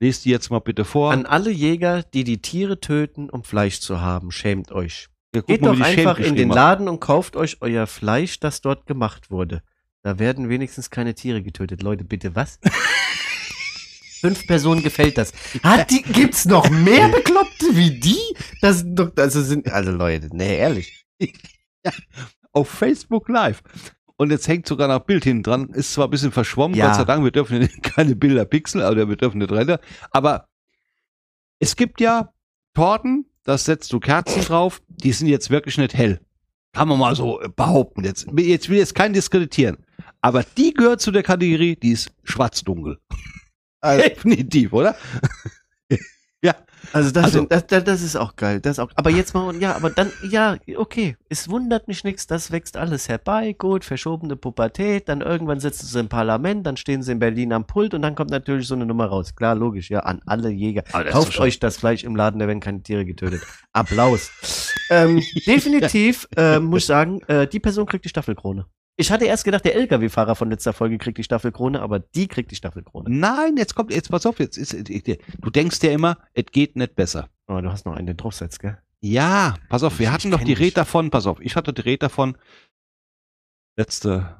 lest 0.00 0.24
die 0.24 0.30
jetzt 0.30 0.50
mal 0.50 0.58
bitte 0.58 0.84
vor. 0.84 1.12
An 1.12 1.26
alle 1.26 1.50
Jäger, 1.50 2.02
die 2.02 2.24
die 2.24 2.42
Tiere 2.42 2.80
töten, 2.80 3.30
um 3.30 3.44
Fleisch 3.44 3.80
zu 3.80 4.00
haben, 4.00 4.30
schämt 4.32 4.72
euch. 4.72 5.08
Ja, 5.34 5.42
Geht 5.42 5.62
mal, 5.62 5.76
doch 5.76 5.84
einfach 5.84 6.18
in 6.18 6.36
den. 6.36 6.48
Laden 6.50 6.88
und 6.88 7.00
kauft 7.00 7.36
euch 7.36 7.58
euer 7.60 7.86
Fleisch, 7.86 8.40
das 8.40 8.60
dort 8.60 8.86
gemacht 8.86 9.30
wurde. 9.30 9.62
Da 10.02 10.18
werden 10.18 10.48
wenigstens 10.48 10.90
keine 10.90 11.14
Tiere 11.14 11.42
getötet. 11.42 11.82
Leute, 11.82 12.04
bitte 12.04 12.34
was? 12.36 12.60
Fünf 14.24 14.46
Personen 14.46 14.82
gefällt 14.82 15.18
das. 15.18 15.34
Hat 15.62 15.90
die, 15.90 16.00
gibt's 16.00 16.46
noch 16.46 16.70
mehr 16.70 17.08
Bekloppte 17.14 17.76
wie 17.76 18.00
die? 18.00 18.34
Das 18.62 18.78
sind 18.78 18.98
doch, 18.98 19.12
also 19.18 19.42
sind, 19.42 19.70
also 19.70 19.90
Leute, 19.90 20.30
nee, 20.32 20.56
ehrlich. 20.56 21.04
auf 22.52 22.70
Facebook 22.70 23.28
Live. 23.28 23.62
Und 24.16 24.30
jetzt 24.30 24.48
hängt 24.48 24.66
sogar 24.66 24.88
noch 24.88 25.00
Bild 25.00 25.24
hinten 25.24 25.42
dran. 25.42 25.68
Ist 25.74 25.92
zwar 25.92 26.06
ein 26.06 26.10
bisschen 26.10 26.32
verschwommen, 26.32 26.74
Ja. 26.74 26.86
Gott 26.86 26.96
sei 26.96 27.04
Dank, 27.04 27.22
wir 27.22 27.32
dürfen 27.32 27.68
keine 27.82 28.16
Bilder 28.16 28.46
pixeln, 28.46 28.82
oder 28.82 29.06
wir 29.06 29.16
dürfen 29.16 29.36
nicht 29.40 29.52
rennen. 29.52 29.76
Aber 30.10 30.48
es 31.58 31.76
gibt 31.76 32.00
ja 32.00 32.32
Torten, 32.72 33.26
da 33.42 33.58
setzt 33.58 33.92
du 33.92 34.00
Kerzen 34.00 34.40
drauf, 34.40 34.80
die 34.88 35.12
sind 35.12 35.26
jetzt 35.26 35.50
wirklich 35.50 35.76
nicht 35.76 35.92
hell. 35.92 36.18
Kann 36.72 36.88
man 36.88 36.98
mal 36.98 37.14
so 37.14 37.42
behaupten. 37.56 38.04
Jetzt, 38.04 38.26
jetzt 38.38 38.70
will 38.70 38.78
jetzt 38.78 38.94
keinen 38.94 39.12
diskreditieren. 39.12 39.84
Aber 40.22 40.44
die 40.56 40.72
gehört 40.72 41.02
zu 41.02 41.10
der 41.10 41.22
Kategorie, 41.22 41.76
die 41.76 41.90
ist 41.92 42.10
schwarzdunkel. 42.24 42.98
Also, 43.84 44.02
Definitiv, 44.08 44.72
oder? 44.72 44.96
ja. 46.42 46.54
Also 46.92 47.10
das, 47.10 47.24
Also- 47.24 47.44
das, 47.46 47.66
das, 47.66 47.84
das 47.84 48.02
ist 48.02 48.16
auch 48.16 48.36
geil. 48.36 48.60
Das 48.60 48.72
ist 48.72 48.78
auch, 48.78 48.90
aber 48.94 49.10
jetzt 49.10 49.34
mal, 49.34 49.54
ja, 49.56 49.74
aber 49.74 49.90
dann, 49.90 50.10
ja, 50.28 50.56
okay, 50.76 51.16
es 51.28 51.48
wundert 51.48 51.88
mich 51.88 52.04
nichts, 52.04 52.26
das 52.26 52.50
wächst 52.50 52.76
alles 52.76 53.08
herbei, 53.08 53.54
gut, 53.54 53.84
verschobene 53.84 54.36
Pubertät, 54.36 55.08
dann 55.08 55.20
irgendwann 55.22 55.60
sitzen 55.60 55.86
sie 55.86 55.98
im 56.00 56.08
Parlament, 56.08 56.66
dann 56.66 56.76
stehen 56.76 57.02
sie 57.02 57.12
in 57.12 57.18
Berlin 57.18 57.52
am 57.52 57.66
Pult 57.66 57.94
und 57.94 58.02
dann 58.02 58.14
kommt 58.14 58.30
natürlich 58.30 58.66
so 58.68 58.74
eine 58.74 58.86
Nummer 58.86 59.06
raus. 59.06 59.34
Klar, 59.34 59.54
logisch, 59.54 59.90
ja, 59.90 60.00
an 60.00 60.20
alle 60.26 60.50
Jäger. 60.50 60.84
Ist 60.84 61.10
Kauft 61.10 61.38
euch 61.40 61.58
das 61.58 61.78
Fleisch 61.78 62.04
im 62.04 62.16
Laden, 62.16 62.38
da 62.38 62.46
werden 62.46 62.60
keine 62.60 62.82
Tiere 62.82 63.04
getötet. 63.04 63.42
Applaus. 63.72 64.30
ähm, 64.90 65.22
definitiv 65.46 66.28
äh, 66.36 66.58
muss 66.60 66.82
ich 66.82 66.86
sagen, 66.86 67.20
äh, 67.28 67.46
die 67.46 67.60
Person 67.60 67.86
kriegt 67.86 68.04
die 68.04 68.10
Staffelkrone. 68.10 68.66
Ich 68.96 69.10
hatte 69.10 69.24
erst 69.24 69.44
gedacht, 69.44 69.64
der 69.64 69.74
LKW-Fahrer 69.74 70.36
von 70.36 70.50
letzter 70.50 70.72
Folge 70.72 70.98
kriegt 70.98 71.18
die 71.18 71.24
Staffelkrone, 71.24 71.80
aber 71.82 71.98
die 71.98 72.28
kriegt 72.28 72.50
die 72.52 72.54
Staffelkrone. 72.56 73.10
Nein, 73.10 73.56
jetzt 73.56 73.74
kommt, 73.74 73.92
jetzt 73.92 74.08
pass 74.10 74.24
auf, 74.24 74.38
jetzt 74.38 74.56
ist, 74.56 74.72
du 74.72 75.50
denkst 75.50 75.82
ja 75.82 75.90
immer, 75.90 76.18
es 76.32 76.44
geht 76.52 76.76
nicht 76.76 76.94
besser. 76.94 77.28
Aber 77.46 77.60
du 77.60 77.70
hast 77.72 77.86
noch 77.86 77.94
einen, 77.96 78.06
den 78.06 78.16
draufsetzt, 78.16 78.60
gell? 78.60 78.78
Ja, 79.00 79.54
pass 79.68 79.82
auf, 79.82 79.98
wir 79.98 80.06
Ich- 80.06 80.12
hatten 80.12 80.30
doch 80.30 80.42
die. 80.44 80.52
Rede 80.52 80.76
davon, 80.76 81.10
pass 81.10 81.26
auf, 81.26 81.40
ich 81.40 81.56
hatte 81.56 81.72
die 81.72 81.80
Rede 81.82 81.98
davon, 81.98 82.36
letzte 83.76 84.36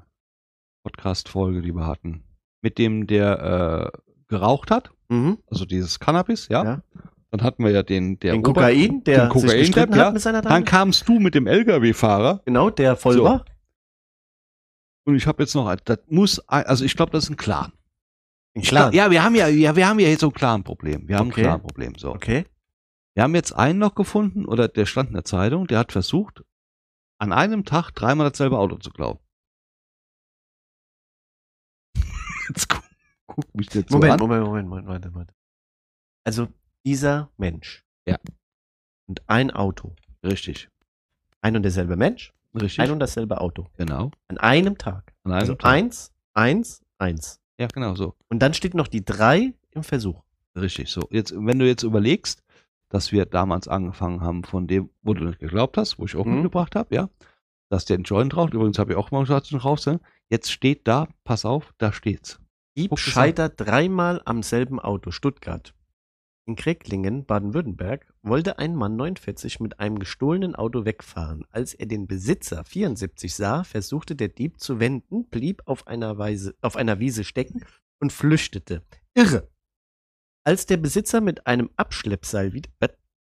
Podcast-Folge, 0.85 1.63
die 1.63 1.73
wir 1.75 1.87
hatten, 1.87 2.23
mit 2.63 2.79
dem, 2.79 3.07
der 3.07 3.93
äh, 3.95 3.99
geraucht 4.29 4.71
hat, 4.71 4.91
Mhm. 5.09 5.39
also 5.51 5.65
dieses 5.65 6.01
Cannabis, 6.01 6.49
ja. 6.49 6.65
Ja. 6.65 6.83
Dann 7.31 7.43
hatten 7.43 7.65
wir 7.65 7.73
ja 7.73 7.83
den, 7.83 8.19
der 8.21 8.33
den 8.35 8.43
Kokain, 8.43 9.03
der 9.05 9.23
den 9.27 9.29
Kokain, 9.31 9.49
sich 9.51 9.59
gestritten 9.67 9.97
ja. 9.97 10.07
hat 10.07 10.13
mit 10.13 10.23
seiner 10.23 10.41
Dann 10.41 10.65
kamst 10.65 11.09
du 11.09 11.19
mit 11.19 11.35
dem 11.35 11.47
LKW-Fahrer 11.49 12.43
Genau, 12.45 12.71
der 12.71 12.95
voll 12.97 13.15
So. 13.15 13.25
war. 13.25 13.45
Und 15.05 15.17
ich 15.17 15.27
habe 15.27 15.43
jetzt 15.43 15.55
noch, 15.55 15.67
ein- 15.67 15.79
das 15.85 15.99
muss, 16.09 16.39
ein- 16.49 16.67
also 16.67 16.85
ich 16.85 16.97
glaube, 16.97 17.13
das 17.13 17.25
ist 17.25 17.31
ein 17.31 17.37
Clan. 17.37 17.73
Ich 18.55 18.69
Klar. 18.69 18.91
glaub, 18.91 18.95
ja, 18.95 19.11
wir 19.11 19.23
haben 19.25 19.35
ja, 19.35 19.49
ja, 19.49 19.75
wir 19.77 19.89
haben 19.89 19.99
ja 19.99 20.09
jetzt 20.09 20.21
so 20.21 20.29
ein 20.29 20.33
Clan-Problem. 20.33 21.09
Wir 21.09 21.19
haben 21.19 21.29
Okay. 21.31 21.41
ein 21.41 21.45
Clan-Problem, 21.45 21.95
so. 21.97 22.11
Okay. 22.15 22.47
Wir 23.15 23.23
haben 23.25 23.35
jetzt 23.35 23.53
einen 23.53 23.79
noch 23.79 23.95
gefunden, 23.95 24.45
oder 24.47 24.69
der 24.69 24.87
stand 24.87 25.09
in 25.11 25.15
der 25.15 25.25
Zeitung, 25.25 25.67
der 25.67 25.79
hat 25.81 25.93
versucht, 25.93 26.43
an 27.21 27.33
einem 27.33 27.65
Tag 27.65 27.93
dreimal 27.93 28.29
dasselbe 28.31 28.59
Auto 28.59 28.77
zu 28.79 28.91
klauen. 28.91 29.19
Jetzt 32.49 32.69
guck, 32.69 32.83
guck 33.27 33.55
mich 33.55 33.73
jetzt 33.73 33.91
so 33.91 33.97
Moment, 33.97 34.13
an. 34.15 34.19
Moment, 34.21 34.45
Moment, 34.45 34.69
Moment, 34.69 34.87
warte, 34.89 35.15
warte. 35.15 35.35
Also, 36.25 36.49
dieser 36.85 37.31
Mensch. 37.37 37.85
Ja. 38.07 38.19
Und 39.07 39.23
ein 39.29 39.51
Auto. 39.51 39.95
Richtig, 40.23 40.69
Ein 41.41 41.57
und 41.57 41.63
derselbe 41.63 41.97
Mensch, 41.97 42.33
richtig, 42.63 42.81
ein 42.81 42.91
und 42.91 42.99
dasselbe 43.01 43.41
Auto. 43.41 43.67
genau. 43.77 44.11
An 44.29 44.39
einem 44.39 44.79
Tag. 44.79 45.13
An 45.25 45.33
einem 45.33 45.41
Also 45.41 45.55
Tag. 45.55 45.71
eins, 45.71 46.13
eins, 46.35 46.83
eins. 46.99 47.41
Ja, 47.59 47.67
genau 47.69 47.95
so. 47.95 48.15
Und 48.29 48.41
dann 48.41 48.55
steht 48.55 48.75
noch 48.75 48.89
die 48.89 49.05
drei 49.05 49.55
im 49.73 49.83
Versuch. 49.85 50.23
Richtig, 50.57 50.91
so. 50.91 51.03
Jetzt, 51.11 51.35
wenn 51.37 51.59
du 51.59 51.67
jetzt 51.67 51.83
überlegst, 51.83 52.43
dass 52.89 53.11
wir 53.13 53.27
damals 53.27 53.67
angefangen 53.69 54.21
haben 54.21 54.45
von 54.45 54.67
dem, 54.67 54.91
wo 55.03 55.15
du 55.15 55.25
nicht 55.25 55.41
geglaubt 55.41 55.77
hast, 55.77 55.99
wo 55.99 56.05
ich 56.05 56.15
auch 56.17 56.25
Mhm. 56.25 56.35
mitgebracht 56.43 56.77
habe, 56.77 56.95
ja, 56.95 57.09
dass 57.71 57.85
der 57.85 57.95
einen 57.97 58.05
Joint 58.05 58.37
raucht. 58.37 58.55
Übrigens 58.55 58.79
habe 58.79 58.93
ich 58.93 58.99
auch 58.99 59.11
mal 59.11 59.21
gesagt, 59.21 59.53
dass 59.53 59.65
raus. 59.65 59.89
Jetzt 60.29 60.53
steht 60.53 60.87
da, 60.87 61.09
pass 61.25 61.45
auf, 61.45 61.75
da 61.79 61.93
steht's. 61.93 62.39
Dieb 62.77 62.97
scheitert 62.99 63.55
dreimal 63.61 64.21
am 64.25 64.43
selben 64.43 64.79
Auto. 64.81 65.11
Stuttgart. 65.13 65.75
In 66.47 66.57
Krecklingen, 66.57 67.25
Baden-Württemberg, 67.25 68.13
wollte 68.23 68.59
ein 68.59 68.75
Mann 68.75 68.97
49 68.97 69.61
mit 69.61 69.81
einem 69.81 69.99
gestohlenen 69.99 70.55
Auto 70.55 70.85
wegfahren. 70.85 71.47
Als 71.51 71.73
er 71.73 71.87
den 71.87 72.07
Besitzer 72.07 72.65
74 72.65 73.35
sah, 73.35 73.65
versuchte 73.65 74.15
der 74.15 74.29
Dieb 74.29 74.61
zu 74.61 74.79
wenden, 74.79 75.25
blieb 75.25 75.63
auf 75.65 75.87
einer, 75.87 76.19
Weise, 76.19 76.55
auf 76.61 76.77
einer 76.77 76.99
Wiese 76.99 77.25
stecken 77.25 77.65
und 77.99 78.13
flüchtete. 78.13 78.83
Irre. 79.15 79.49
Als 80.45 80.67
der 80.67 80.77
Besitzer 80.77 81.23
mit 81.23 81.47
einem 81.47 81.71
Abschleppseil 81.77 82.53
wieder, 82.53 82.69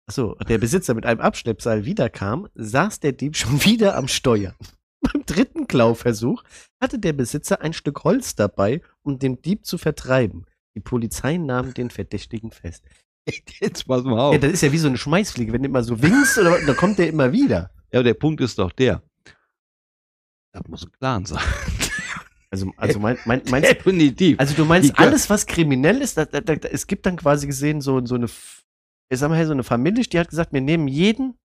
achso, 0.06 0.34
der 0.36 0.56
Besitzer 0.56 0.94
mit 0.94 1.04
einem 1.04 1.20
Abschleppseil 1.20 1.84
wiederkam, 1.84 2.48
saß 2.54 3.00
der 3.00 3.12
Dieb 3.12 3.36
schon 3.36 3.62
wieder 3.66 3.94
am 3.94 4.08
Steuer. 4.08 4.54
Beim 5.02 5.26
dritten 5.26 5.66
Klauversuch 5.66 6.44
hatte 6.80 6.98
der 6.98 7.12
Besitzer 7.12 7.60
ein 7.60 7.74
Stück 7.74 8.04
Holz 8.04 8.36
dabei, 8.36 8.80
um 9.02 9.18
den 9.18 9.42
Dieb 9.42 9.66
zu 9.66 9.76
vertreiben. 9.76 10.46
Die 10.74 10.80
Polizei 10.80 11.36
nahm 11.36 11.74
den 11.74 11.90
Verdächtigen 11.90 12.50
fest. 12.50 12.86
Jetzt 13.60 13.86
pass 13.86 14.04
mal 14.04 14.18
auf. 14.18 14.32
Ja, 14.32 14.38
das 14.38 14.52
ist 14.52 14.62
ja 14.62 14.72
wie 14.72 14.78
so 14.78 14.88
eine 14.88 14.98
Schmeißfliege, 14.98 15.52
wenn 15.52 15.62
du 15.62 15.68
immer 15.68 15.82
so 15.82 16.00
winkst, 16.00 16.38
oder, 16.38 16.58
dann 16.64 16.76
kommt 16.76 16.98
der 16.98 17.08
immer 17.08 17.32
wieder. 17.32 17.70
Ja, 17.92 18.00
aber 18.00 18.04
der 18.04 18.14
Punkt 18.14 18.40
ist 18.40 18.58
doch 18.58 18.72
der. 18.72 19.02
Das 20.52 20.62
muss 20.68 20.84
ein 20.84 20.92
Clan 20.92 21.24
sein. 21.24 21.42
Also, 22.50 22.70
also 22.76 23.00
mein, 23.00 23.16
mein, 23.24 23.40
meinst 23.50 23.70
du, 23.70 23.74
Definitiv. 23.74 24.38
also 24.38 24.54
du 24.54 24.66
meinst, 24.66 24.98
alles, 24.98 25.30
was 25.30 25.46
kriminell 25.46 26.02
ist, 26.02 26.18
da, 26.18 26.26
da, 26.26 26.40
da, 26.40 26.52
es 26.68 26.86
gibt 26.86 27.06
dann 27.06 27.16
quasi 27.16 27.46
gesehen 27.46 27.80
so, 27.80 28.04
so 28.04 28.14
eine, 28.14 28.26
ich 29.08 29.18
sag 29.18 29.30
mal, 29.30 29.46
so 29.46 29.52
eine 29.52 29.62
Familie, 29.62 30.04
die 30.04 30.18
hat 30.18 30.28
gesagt, 30.28 30.52
wir 30.52 30.60
nehmen 30.60 30.86
jeden, 30.86 31.38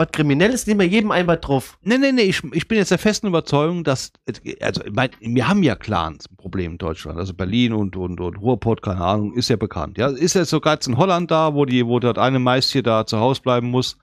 was 0.00 0.08
kriminell 0.12 0.50
ist, 0.50 0.66
nehmen 0.66 0.80
wir 0.80 0.86
jedem 0.88 1.10
einmal 1.10 1.36
drauf. 1.36 1.78
Nee, 1.82 1.98
nee, 1.98 2.10
nee, 2.10 2.22
ich, 2.22 2.42
ich 2.54 2.66
bin 2.66 2.78
jetzt 2.78 2.90
der 2.90 2.96
festen 2.98 3.26
Überzeugung, 3.26 3.84
dass, 3.84 4.12
also, 4.60 4.80
mein, 4.90 5.10
wir 5.20 5.46
haben 5.46 5.62
ja 5.62 5.74
Clans 5.76 6.24
ein 6.30 6.36
Problem 6.36 6.72
in 6.72 6.78
Deutschland. 6.78 7.18
Also 7.18 7.34
Berlin 7.34 7.74
und, 7.74 7.96
und, 7.96 8.18
und 8.18 8.36
Ruhrpott, 8.36 8.80
keine 8.80 9.02
Ahnung, 9.02 9.34
ist 9.34 9.50
ja 9.50 9.56
bekannt. 9.56 9.98
Ja, 9.98 10.08
ist 10.08 10.34
jetzt 10.34 10.48
sogar 10.48 10.74
jetzt 10.74 10.88
in 10.88 10.96
Holland 10.96 11.30
da, 11.30 11.52
wo 11.54 11.66
die, 11.66 11.86
wo 11.86 12.00
das 12.00 12.16
eine 12.16 12.38
Meister 12.38 12.80
da 12.80 13.04
zu 13.04 13.18
Hause 13.18 13.42
bleiben 13.42 13.68
muss, 13.70 13.98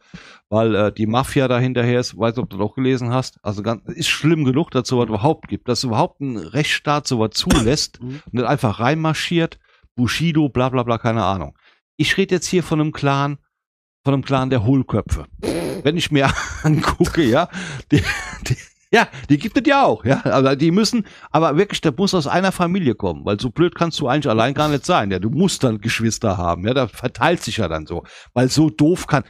weil 0.50 0.76
äh, 0.76 0.92
die 0.94 1.08
Mafia 1.08 1.48
da 1.48 1.58
hinterher 1.58 2.00
ist. 2.00 2.16
Weiß 2.16 2.36
nicht, 2.36 2.44
ob 2.44 2.50
du 2.52 2.58
das 2.58 2.66
auch 2.68 2.76
gelesen 2.76 3.12
hast. 3.12 3.40
Also 3.42 3.64
ganz, 3.64 3.82
ist 3.88 4.08
schlimm 4.08 4.46
genug, 4.46 4.70
dass 4.70 4.88
sowas 4.88 5.10
überhaupt 5.10 5.48
gibt, 5.48 5.68
dass 5.68 5.84
überhaupt 5.84 6.22
ein 6.22 6.38
Rechtsstaat 6.38 7.08
sowas 7.08 7.32
zulässt 7.34 8.00
Mhm. 8.02 8.22
und 8.26 8.34
nicht 8.36 8.46
einfach 8.46 8.80
reinmarschiert, 8.80 9.58
Bushido, 9.96 10.48
bla, 10.48 10.70
bla, 10.70 10.84
bla, 10.84 11.00
keine 11.00 11.24
Ahnung. 11.24 11.58
Ich 11.96 12.18
rede 12.18 12.36
jetzt 12.36 12.46
hier 12.46 12.62
von 12.62 12.80
einem 12.80 12.92
Clan, 12.92 13.40
von 14.08 14.13
einem 14.13 14.24
Clan 14.24 14.50
der 14.50 14.63
Hohlköpfe. 14.63 15.26
Wenn 15.84 15.98
ich 15.98 16.12
mir 16.12 16.30
angucke, 16.63 17.24
ja, 17.24 17.50
die, 17.91 18.02
die, 18.48 18.56
ja, 18.89 19.10
die 19.30 19.38
gibt 19.38 19.58
es 19.58 19.63
ja 19.67 19.84
auch, 19.84 20.06
ja, 20.06 20.24
aber 20.24 20.56
die 20.56 20.72
müssen, 20.72 21.06
aber 21.30 21.58
wirklich, 21.58 21.82
der 21.82 21.91
muss 21.91 22.13
aus 22.13 22.26
einer 22.26 22.54
Familie 22.54 22.96
kommen, 22.96 23.26
weil 23.26 23.38
so 23.38 23.50
blöd 23.50 23.76
kannst 23.76 24.00
du 24.00 24.08
eigentlich 24.08 24.30
allein 24.30 24.54
gar 24.54 24.70
nicht 24.70 24.86
sein, 24.86 25.12
ja, 25.12 25.20
du 25.20 25.30
musst 25.30 25.62
dann 25.65 25.82
Geschwister 25.82 26.38
haben, 26.38 26.65
ja, 26.65 26.74
da 26.74 26.88
verteilt 26.88 27.43
sich 27.43 27.58
ja 27.58 27.67
dann 27.67 27.86
so, 27.86 28.06
weil 28.34 28.48
so 28.48 28.70
doof 28.70 29.08
kann, 29.08 29.26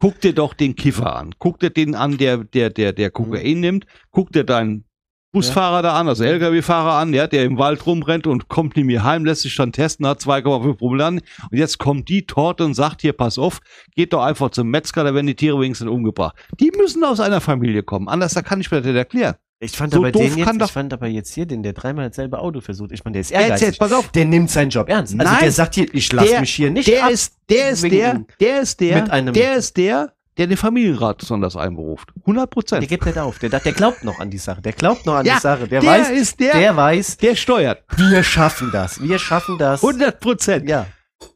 guck 0.00 0.20
dir 0.20 0.32
doch 0.32 0.52
den 0.52 0.74
Kiffer 0.74 1.14
an, 1.14 1.36
guck 1.38 1.60
dir 1.60 1.70
den 1.70 1.94
an, 1.94 2.18
der, 2.18 2.38
der, 2.38 2.70
der, 2.70 2.92
der 2.92 3.12
Kokain 3.12 3.60
nimmt, 3.60 3.86
guck 4.10 4.32
dir 4.32 4.42
deinen 4.42 4.84
Busfahrer 5.32 5.82
da 5.82 5.92
an, 5.94 6.08
also 6.08 6.24
LKW-Fahrer 6.24 6.94
an, 6.94 7.12
ja, 7.12 7.26
der 7.26 7.44
im 7.44 7.58
Wald 7.58 7.84
rumrennt 7.86 8.26
und 8.26 8.48
kommt 8.48 8.76
nie 8.76 8.84
mehr 8.84 9.04
heim, 9.04 9.24
lässt 9.26 9.42
sich 9.42 9.54
dann 9.56 9.72
testen, 9.72 10.06
hat 10.06 10.20
2,5 10.20 10.74
Promille 10.78 11.06
und 11.08 11.22
jetzt 11.52 11.78
kommt 11.78 12.08
die 12.08 12.26
Torte 12.26 12.64
und 12.64 12.74
sagt 12.74 13.02
hier, 13.02 13.12
pass 13.12 13.38
auf, 13.38 13.60
geht 13.94 14.12
doch 14.14 14.22
einfach 14.22 14.50
zum 14.50 14.68
Metzger, 14.68 15.04
da 15.04 15.14
werden 15.14 15.26
die 15.26 15.34
Tiere 15.36 15.60
wenigstens 15.60 15.88
umgebracht. 15.88 16.34
Die 16.58 16.72
müssen 16.76 17.04
aus 17.04 17.20
einer 17.20 17.40
Familie 17.42 17.82
kommen, 17.82 18.08
anders 18.08 18.32
da 18.34 18.42
kann 18.42 18.60
ich 18.60 18.70
mir 18.70 18.78
das 18.78 18.86
nicht 18.86 18.96
erklären. 18.96 19.34
Ich 19.60 19.72
fand 19.72 19.92
So 19.92 19.98
aber 19.98 20.12
den 20.12 20.22
jetzt, 20.36 20.36
ich 20.62 20.70
fand 20.70 20.92
aber 20.92 21.08
jetzt 21.08 21.34
hier 21.34 21.44
den, 21.44 21.64
der 21.64 21.72
dreimal 21.72 22.08
dasselbe 22.08 22.38
Auto 22.38 22.60
versucht. 22.60 22.92
Ich 22.92 23.04
meine, 23.04 23.14
der 23.14 23.22
ist 23.22 23.32
ehrgeizig. 23.32 23.66
jetzt, 23.66 23.78
pass 23.80 23.92
auf, 23.92 24.08
Der 24.12 24.24
nimmt 24.24 24.50
seinen 24.50 24.70
Job 24.70 24.88
ernst. 24.88 25.14
Also 25.18 25.30
Nein. 25.32 25.40
der 25.42 25.50
sagt 25.52 25.74
hier, 25.74 25.92
ich 25.92 26.12
lasse 26.12 26.38
mich 26.40 26.54
hier 26.54 26.70
nicht 26.70 26.86
der 26.86 27.06
ab. 27.06 27.10
ist, 27.10 27.34
der 27.50 27.70
ist 27.70 27.82
der, 27.82 28.24
der 28.40 28.60
ist 28.60 28.78
der, 28.80 29.02
Mit 29.02 29.10
einem- 29.10 29.34
der 29.34 29.56
ist 29.56 29.76
der, 29.76 30.12
der 30.38 30.46
den 30.46 30.56
Familienrat 30.56 31.18
besonders 31.18 31.56
einberuft. 31.56 32.10
100% 32.24 32.34
Der 32.38 32.46
Prozent. 32.46 32.88
gibt 32.88 33.04
nicht 33.06 33.18
auf. 33.18 33.38
Der, 33.38 33.50
der 33.50 33.72
glaubt 33.72 34.04
noch 34.04 34.18
an 34.20 34.30
die 34.30 34.38
Sache. 34.38 34.62
Der 34.62 34.72
glaubt 34.72 35.04
noch 35.04 35.14
an 35.16 35.26
Ja, 35.26 35.34
die 35.34 35.40
Sache. 35.40 35.68
Der, 35.68 35.80
Der 35.80 35.90
weiß, 35.90 36.10
ist 36.10 36.40
der, 36.40 36.52
der 36.54 36.76
weiß, 36.76 37.16
der 37.18 37.34
steuert. 37.34 37.84
wir 37.96 38.22
schaffen 38.22 38.70
das. 38.72 39.02
Wir 39.02 39.18
schaffen 39.18 39.58
das. 39.58 39.82
100 39.82 40.20
Prozent. 40.20 40.68
ja. 40.68 40.86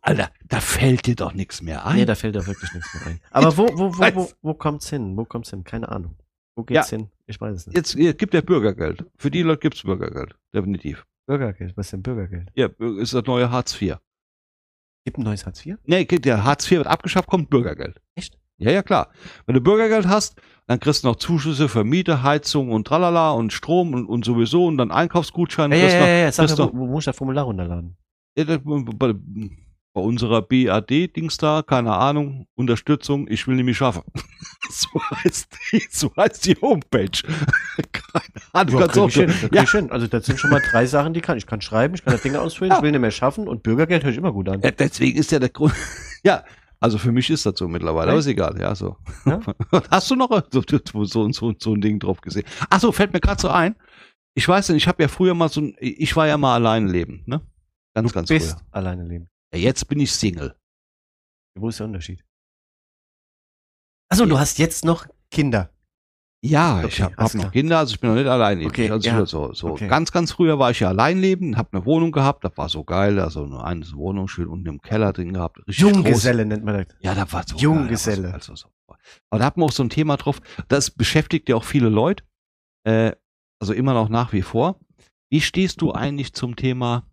Alter, 0.01 0.31
da 0.47 0.61
fällt 0.61 1.07
dir 1.07 1.17
doch 1.17 1.35
nichts 1.35 1.61
mehr 1.61 1.85
ein. 1.85 1.97
Nee, 1.97 2.05
da 2.05 2.15
fällt 2.15 2.37
da 2.37 2.47
wirklich 2.47 2.73
nichts 2.73 2.95
mehr 2.95 3.05
ein. 3.07 3.21
Aber 3.33 3.57
wo, 3.57 3.67
wo, 3.77 3.99
wo, 3.99 4.15
wo, 4.15 4.31
wo 4.41 4.55
kommt's 4.55 4.89
hin? 4.91 5.17
Wo 5.17 5.25
kommt's 5.25 5.51
hin? 5.51 5.65
Keine 5.65 5.89
Ahnung. 5.89 6.15
Wo 6.55 6.63
geht's 6.63 6.91
hin? 6.91 7.09
Ich 7.27 7.41
weiß 7.41 7.55
es 7.57 7.67
nicht. 7.67 7.77
Jetzt 7.77 7.97
äh, 7.97 8.13
gibt 8.15 8.33
der 8.33 8.43
Bürgergeld. 8.43 9.05
Für 9.17 9.31
die 9.33 9.43
Leute 9.43 9.61
gibt's 9.61 9.83
Bürgergeld. 9.83 10.37
Definitiv. 10.55 11.05
Bürgergeld. 11.27 11.77
Was 11.77 11.87
ist 11.87 11.93
denn 11.95 12.03
Bürgergeld? 12.03 12.49
Ja, 12.55 12.69
ist 12.99 13.13
das 13.15 13.25
neue 13.25 13.51
Hartz 13.51 13.81
IV. 13.81 13.97
Gibt 15.05 15.19
ein 15.19 15.23
neues 15.25 15.47
Hartz 15.47 15.67
IV? 15.67 15.77
Nee, 15.85 16.05
der 16.05 16.45
Hartz 16.45 16.65
IV 16.71 16.79
wird 16.79 16.87
abgeschafft, 16.87 17.29
kommt 17.29 17.51
Bürgergeld. 17.51 18.01
Echt? 18.15 18.39
Ja, 18.63 18.71
ja, 18.71 18.83
klar. 18.83 19.09
Wenn 19.47 19.55
du 19.55 19.61
Bürgergeld 19.61 20.07
hast, 20.07 20.37
dann 20.67 20.79
kriegst 20.81 21.05
du 21.05 21.09
noch 21.09 21.17
Zuschüsse 21.17 21.69
für 21.69 21.85
Miete, 21.85 22.23
Heizung 22.23 22.71
und 22.71 22.87
tralala 22.87 23.33
und 23.33 23.53
Strom 23.53 23.95
und, 23.95 24.07
und 24.07 24.25
sowieso 24.25 24.67
und 24.67 24.79
dann 24.79 24.91
Einkaufsgutschein. 24.91 25.71
Ja, 25.73 25.77
ja, 25.79 25.85
ja, 25.89 26.01
noch- 26.01 26.07
ja, 26.07 26.13
ja. 26.15 26.33
Sag 26.33 26.47
kriegst 26.47 26.59
mir, 26.59 26.65
noch- 26.67 26.73
wo, 26.73 26.79
wo 26.79 26.87
muss 26.87 27.03
ich 27.03 27.07
das 27.07 27.17
Formular 27.17 27.45
runterladen? 27.45 27.97
Ja, 28.37 28.45
das- 28.45 28.61
bei, 28.65 29.13
bei 29.95 30.01
unserer 30.01 30.41
BAD-Dings 30.41 31.37
da, 31.37 31.63
keine 31.63 31.93
Ahnung, 31.93 32.47
Unterstützung, 32.55 33.27
ich 33.29 33.47
will 33.47 33.57
nämlich 33.57 33.77
schaffen. 33.77 34.03
so, 34.71 34.89
heißt 35.23 35.49
die, 35.73 35.83
so 35.91 36.11
heißt 36.17 36.47
die 36.47 36.55
Homepage. 36.63 37.11
keine 37.93 38.25
Ahnung, 38.53 38.79
Ja, 38.81 38.87
auch 39.03 39.11
hin, 39.11 39.33
ja, 39.53 39.63
ich 39.65 39.71
hin. 39.71 39.91
Also 39.91 40.07
das 40.07 40.25
sind 40.25 40.39
schon 40.41 40.49
mal 40.51 40.63
drei 40.71 40.87
Sachen, 40.87 41.13
die 41.13 41.21
kann 41.21 41.37
ich. 41.37 41.47
Kann 41.47 41.61
schreiben, 41.61 41.95
ich 41.95 42.05
kann 42.05 42.13
das 42.15 42.23
Dinge 42.23 42.41
ausfüllen, 42.41 42.71
Ja. 42.71 42.79
ich 42.79 42.83
will 42.83 42.93
nicht 42.93 43.01
mehr 43.01 43.11
schaffen 43.11 43.49
und 43.49 43.63
Bürgergeld 43.63 44.05
höre 44.05 44.13
ich 44.13 44.17
immer 44.17 44.33
gut 44.33 44.49
an. 44.49 44.61
ja, 44.63 44.71
deswegen 44.71 45.19
ist 45.19 45.31
ja 45.33 45.39
der 45.39 45.51
Grund. 45.51 45.75
ja, 46.25 46.43
also 46.83 46.99
für 46.99 47.13
mich 47.13 47.31
ist 47.31 47.47
das 47.47 47.57
so 47.57 47.69
mittlerweile, 47.69 48.11
aber 48.11 48.19
ist 48.19 48.27
egal, 48.27 48.61
ja, 48.61 48.75
so. 48.75 48.97
Ja? 49.25 49.41
Hast 49.91 50.11
du 50.11 50.17
noch 50.17 50.31
so, 50.51 50.63
so, 51.05 51.31
so, 51.31 51.55
so 51.59 51.75
ein 51.75 51.81
Ding 51.81 52.01
drauf 52.01 52.21
gesehen? 52.21 52.45
Ach 52.71 52.81
so, 52.81 52.91
fällt 52.91 53.13
mir 53.13 53.21
gerade 53.21 53.41
so 53.41 53.49
ein. 53.49 53.77
Ich 54.35 54.49
weiß 54.49 54.71
nicht, 54.71 54.79
ich 54.83 54.89
habe 54.89 55.03
ja 55.03 55.09
früher 55.09 55.35
mal 55.35 55.49
so 55.49 55.61
ein, 55.61 55.77
ich 55.79 56.17
war 56.17 56.27
ja 56.27 56.37
mal 56.37 56.55
allein 56.55 56.89
leben, 56.89 57.23
ne? 57.27 57.41
Ganz, 57.95 58.13
ganz 58.13 58.29
Bist 58.29 58.53
früher. 58.53 58.67
alleine 58.73 59.05
leben. 59.05 59.29
Ja, 59.55 59.61
jetzt 59.61 59.87
bin 59.87 60.01
ich 60.01 60.13
Single. 60.13 60.57
Wo 61.55 61.69
ist 61.69 61.79
der 61.79 61.87
Unterschied? 61.87 62.25
Achso, 64.09 64.27
du 64.27 64.39
hast 64.39 64.59
jetzt 64.59 64.85
noch 64.85 65.07
Kinder. 65.31 65.71
Ja, 66.45 66.79
Okay, 66.79 66.87
ich 66.89 67.01
habe 67.01 67.17
hab 67.17 67.35
noch. 67.35 67.53
Kinder, 67.53 67.79
also 67.79 67.95
ich 67.95 68.01
bin 68.01 68.11
noch 68.11 68.17
nicht 68.17 68.27
allein. 68.27 68.65
Okay, 68.67 68.91
also 68.91 69.09
ja. 69.09 69.25
so, 69.27 69.53
so 69.53 69.69
Okay. 69.69 69.87
ganz, 69.87 70.11
ganz 70.11 70.33
früher 70.33 70.59
war 70.59 70.73
ich 70.73 70.81
ja 70.81 70.89
alleinlebend, 70.89 71.57
habe 71.57 71.69
eine 71.73 71.87
Wohnung 71.87 72.11
gehabt, 72.11 72.43
das 72.45 72.57
war 72.57 72.69
so 72.69 72.83
geil, 72.83 73.21
also 73.21 73.45
eine 73.45 73.63
einzelne 73.63 73.99
Wohnung 73.99 74.27
schön 74.27 74.49
unten 74.49 74.67
im 74.67 74.83
Keller 74.83 75.13
drin 75.13 75.33
gehabt. 75.35 75.59
Groß. 75.65 75.77
Junggeselle 75.79 76.45
nennt 76.45 76.65
man 76.65 76.79
das. 76.79 76.87
Ja, 77.01 77.15
da 77.15 77.31
war 77.31 77.45
so 77.47 77.57
Junggeselle. 77.57 78.23
Geil, 78.23 78.33
also 78.33 78.57
so. 78.57 78.69
Aber 79.31 79.39
da 79.39 79.45
hat 79.45 79.57
man 79.57 79.69
auch 79.69 79.73
so 79.73 79.85
ein 79.85 79.91
Thema 79.91 80.17
drauf, 80.17 80.41
das 80.67 80.91
beschäftigt 80.91 81.49
ja 81.49 81.55
auch 81.55 81.65
viele 81.65 81.89
Leute, 81.89 82.25
äh, 82.85 83.13
also 83.61 83.73
immer 83.73 83.95
noch 83.95 84.09
nach 84.09 84.33
wie 84.33 84.43
vor. 84.43 84.81
Wie 85.31 85.41
stehst 85.41 85.81
du 85.81 85.93
eigentlich 85.93 86.33
zum 86.35 86.57
Thema? 86.57 87.07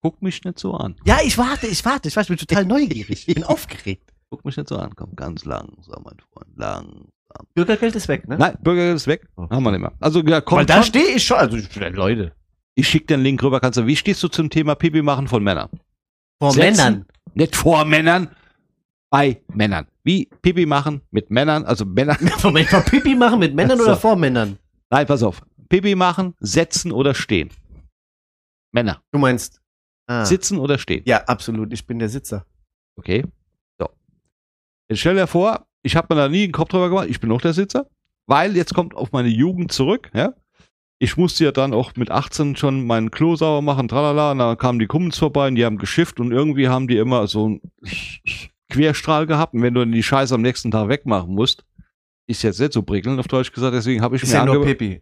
Guck 0.00 0.22
mich 0.22 0.42
nicht 0.44 0.58
so 0.60 0.74
an. 0.74 0.96
Ja, 1.04 1.18
ich 1.24 1.36
warte, 1.38 1.66
ich 1.66 1.84
warte, 1.84 2.08
ich 2.08 2.16
warte, 2.16 2.32
ich 2.32 2.38
bin 2.38 2.46
total 2.46 2.64
neugierig. 2.64 3.28
Ich 3.28 3.34
bin 3.34 3.44
aufgeregt. 3.44 4.11
Guck 4.32 4.46
mich 4.46 4.56
nicht 4.56 4.70
so 4.70 4.78
an. 4.78 4.96
Komm 4.96 5.14
ganz 5.14 5.44
langsam, 5.44 6.04
mein 6.04 6.16
Freund. 6.32 6.56
Langsam. 6.56 7.08
Bürgergeld 7.54 7.94
ist 7.94 8.08
weg, 8.08 8.26
ne? 8.26 8.38
Nein, 8.38 8.56
Bürgergeld 8.62 8.96
ist 8.96 9.06
weg. 9.06 9.28
Oh. 9.36 9.46
Haben 9.50 9.62
wir 9.62 9.72
nicht 9.72 9.82
mehr. 9.82 9.92
Also, 10.00 10.22
ja, 10.22 10.40
komm. 10.40 10.56
Weil 10.56 10.64
da 10.64 10.82
stehe 10.82 11.16
ich 11.16 11.22
schon. 11.22 11.36
Also, 11.36 11.58
Leute. 11.90 12.32
Ich 12.74 12.88
schicke 12.88 13.08
dir 13.08 13.14
einen 13.14 13.24
Link 13.24 13.42
rüber. 13.42 13.60
Kannst 13.60 13.78
du, 13.78 13.86
wie 13.86 13.94
stehst 13.94 14.22
du 14.22 14.28
zum 14.28 14.48
Thema 14.48 14.74
Pipi 14.74 15.02
machen 15.02 15.28
von 15.28 15.44
Männern? 15.44 15.68
Vor 16.40 16.52
Setzen. 16.52 16.76
Männern. 16.76 17.06
Nicht 17.34 17.54
vor 17.54 17.84
Männern, 17.84 18.34
bei 19.10 19.42
Männern. 19.52 19.86
Wie 20.02 20.30
Pipi 20.40 20.64
machen 20.64 21.02
mit 21.10 21.30
Männern, 21.30 21.66
also 21.66 21.84
Männer. 21.84 22.16
Moment 22.42 22.72
mal, 22.72 22.80
Pipi 22.80 23.14
machen 23.14 23.38
mit 23.38 23.54
Männern 23.54 23.82
oder 23.82 23.98
vor 23.98 24.16
Männern? 24.16 24.58
Nein, 24.88 25.06
pass 25.06 25.22
auf. 25.22 25.42
Pipi 25.68 25.94
machen, 25.94 26.34
setzen 26.40 26.90
oder 26.90 27.12
stehen. 27.12 27.50
Männer. 28.72 29.02
Du 29.12 29.18
meinst. 29.18 29.60
Ah. 30.06 30.24
Sitzen 30.24 30.58
oder 30.58 30.78
stehen. 30.78 31.02
Ja, 31.04 31.22
absolut. 31.24 31.70
Ich 31.74 31.86
bin 31.86 31.98
der 31.98 32.08
Sitzer. 32.08 32.46
Okay. 32.96 33.24
Jetzt 34.92 35.00
stell 35.00 35.14
dir 35.14 35.26
vor, 35.26 35.66
ich 35.82 35.96
habe 35.96 36.14
mir 36.14 36.20
da 36.20 36.28
nie 36.28 36.42
einen 36.42 36.52
Kopf 36.52 36.68
drüber 36.68 36.90
gemacht. 36.90 37.06
Ich 37.08 37.18
bin 37.18 37.32
auch 37.32 37.40
der 37.40 37.54
Sitzer. 37.54 37.86
Weil 38.26 38.54
jetzt 38.56 38.74
kommt 38.74 38.94
auf 38.94 39.10
meine 39.12 39.28
Jugend 39.28 39.72
zurück, 39.72 40.10
ja. 40.12 40.34
Ich 40.98 41.16
musste 41.16 41.44
ja 41.44 41.50
dann 41.50 41.72
auch 41.72 41.96
mit 41.96 42.10
18 42.10 42.56
schon 42.56 42.86
meinen 42.86 43.10
Klo 43.10 43.34
sauber 43.34 43.62
machen, 43.62 43.88
tralala, 43.88 44.32
und 44.32 44.38
dann 44.38 44.58
kamen 44.58 44.78
die 44.78 44.86
Kumpels 44.86 45.18
vorbei 45.18 45.48
und 45.48 45.54
die 45.54 45.64
haben 45.64 45.78
geschifft 45.78 46.20
und 46.20 46.30
irgendwie 46.30 46.68
haben 46.68 46.88
die 46.88 46.98
immer 46.98 47.26
so 47.26 47.46
einen 47.46 47.60
Querstrahl 48.70 49.26
gehabt 49.26 49.54
und 49.54 49.62
wenn 49.62 49.72
du 49.72 49.80
dann 49.80 49.92
die 49.92 50.02
Scheiße 50.02 50.34
am 50.34 50.42
nächsten 50.42 50.70
Tag 50.70 50.88
wegmachen 50.88 51.34
musst, 51.34 51.64
ist 52.28 52.42
jetzt 52.42 52.60
nicht 52.60 52.74
so 52.74 52.82
prickelnd 52.82 53.18
auf 53.18 53.26
Deutsch 53.26 53.50
gesagt, 53.50 53.74
deswegen 53.74 54.02
habe 54.02 54.14
ich 54.14 54.22
Ist 54.22 54.28
mir 54.30 54.36
ja 54.36 54.44
nur 54.44 54.64
Pipi. 54.64 55.00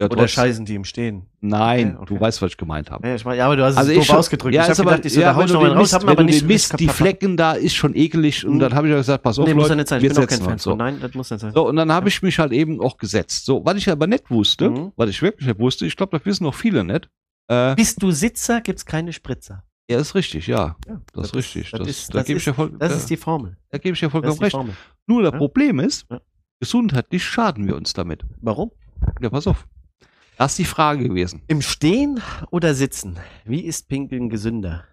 Ja, 0.00 0.06
Oder 0.06 0.16
trotz- 0.18 0.30
scheißen 0.30 0.64
die 0.64 0.76
im 0.76 0.84
Stehen. 0.84 1.26
Nein, 1.40 1.94
Ja, 1.94 2.00
okay. 2.00 2.14
du 2.14 2.20
weißt, 2.20 2.40
was 2.40 2.52
ich 2.52 2.56
gemeint 2.56 2.88
habe. 2.92 3.08
Ja, 3.08 3.16
ich 3.16 3.24
mein, 3.24 3.36
ja 3.36 3.46
aber 3.46 3.56
du 3.56 3.64
hast 3.64 3.72
es 3.72 3.78
Also 3.78 3.92
doof 3.92 4.00
ich 4.02 4.06
schon- 4.06 4.16
ausgedrückt. 4.16 4.54
Ja, 4.54 4.62
ich 4.64 4.68
ist 4.68 4.78
hab 4.78 4.86
aber, 4.86 4.92
gedacht, 4.96 5.06
ich 5.06 5.12
so, 5.14 5.20
ja, 5.20 5.30
da 5.32 5.36
hau 5.36 5.42
ich 5.44 5.52
noch 5.52 5.60
mal 5.60 5.70
raus, 5.72 5.78
Mist, 5.78 5.94
hab 5.94 6.08
aber 6.08 6.22
nicht 6.22 6.46
Mist, 6.46 6.78
die. 6.78 6.86
Flecken 6.86 7.36
da 7.36 7.52
ist 7.54 7.74
schon 7.74 7.96
ekelig 7.96 8.46
und 8.46 8.54
Mhm. 8.54 8.58
dann 8.60 8.74
habe 8.74 8.86
ich 8.86 8.94
auch 8.94 8.98
gesagt, 8.98 9.24
pass 9.24 9.40
auf, 9.40 9.46
Nee, 9.48 9.54
muss 9.54 9.64
ja 9.64 9.68
Leute, 9.70 9.76
nicht 9.78 9.88
sein. 9.88 10.04
Ich 10.04 10.08
bin 10.14 10.18
auch 10.22 10.26
kein 10.28 10.40
Fan 10.40 10.58
so. 10.58 10.76
Nein, 10.76 10.98
das 11.00 11.14
muss 11.14 11.30
nicht 11.32 11.40
sein. 11.40 11.52
So, 11.52 11.66
und 11.68 11.74
dann 11.74 11.90
habe 11.90 12.08
ich 12.08 12.22
mich 12.22 12.38
halt 12.38 12.52
eben 12.52 12.80
auch 12.80 12.96
gesetzt. 12.96 13.44
So, 13.44 13.64
was 13.64 13.74
ich 13.76 13.90
aber 13.90 14.06
nicht 14.06 14.30
wusste, 14.30 14.70
Mhm. 14.70 14.92
was 14.94 15.10
ich 15.10 15.20
wirklich 15.20 15.48
nicht 15.48 15.58
wusste, 15.58 15.84
ich 15.84 15.96
glaube, 15.96 16.16
das 16.16 16.24
wissen 16.24 16.44
noch 16.44 16.54
viele 16.54 16.84
nicht. 16.84 17.08
Äh, 17.48 17.74
Bist 17.74 18.00
du 18.00 18.12
Sitzer, 18.12 18.60
gibt's 18.60 18.86
keine 18.86 19.12
Spritzer. 19.12 19.64
ja, 19.90 19.98
ist 19.98 20.14
richtig, 20.14 20.46
ja. 20.46 20.76
Ja, 20.86 21.00
Das 21.12 21.26
ist 21.26 21.34
richtig. 21.34 21.70
Das, 21.72 21.80
Das, 21.80 21.88
ist, 21.88 22.14
da 22.14 22.18
das, 22.20 22.28
ist, 22.28 22.44
ja 22.46 22.52
voll, 22.52 22.70
das 22.78 22.90
da, 22.92 22.96
ist 22.98 23.10
die 23.10 23.16
Formel. 23.16 23.56
da 23.70 23.78
gebe 23.78 23.94
ich 23.94 24.00
ja 24.00 24.10
vollkommen 24.10 24.38
recht. 24.38 24.56
Nur 25.08 25.22
das 25.24 25.32
Ja. 25.32 25.38
Problem 25.38 25.80
ist, 25.80 26.06
Ja. 26.08 26.20
gesundheitlich 26.60 27.24
schaden 27.24 27.66
wir 27.66 27.74
uns 27.74 27.94
damit. 27.94 28.22
Warum? 28.40 28.70
Ja, 29.20 29.30
pass 29.30 29.46
auf. 29.48 29.66
Das 30.38 30.52
ist 30.52 30.58
die 30.58 30.64
Frage 30.64 31.08
gewesen. 31.08 31.42
Im 31.48 31.60
Stehen 31.62 32.22
oder 32.50 32.72
Sitzen? 32.74 33.18
Wie 33.44 33.60
ist 33.60 33.88
Pinkeln 33.88 34.30
gesünder? 34.30 34.84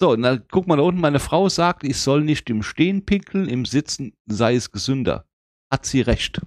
So, 0.00 0.14
dann 0.16 0.44
guck 0.50 0.66
mal 0.68 0.76
da 0.76 0.82
unten, 0.82 1.00
meine 1.00 1.18
Frau 1.20 1.48
sagt, 1.48 1.84
ich 1.84 1.96
soll 1.98 2.22
nicht 2.22 2.48
im 2.48 2.62
Stehen 2.62 3.04
pinkeln, 3.04 3.48
im 3.48 3.64
Sitzen 3.64 4.14
sei 4.26 4.54
es 4.54 4.70
gesünder. 4.72 5.26
Hat 5.70 5.84
sie 5.84 6.00
recht. 6.00 6.40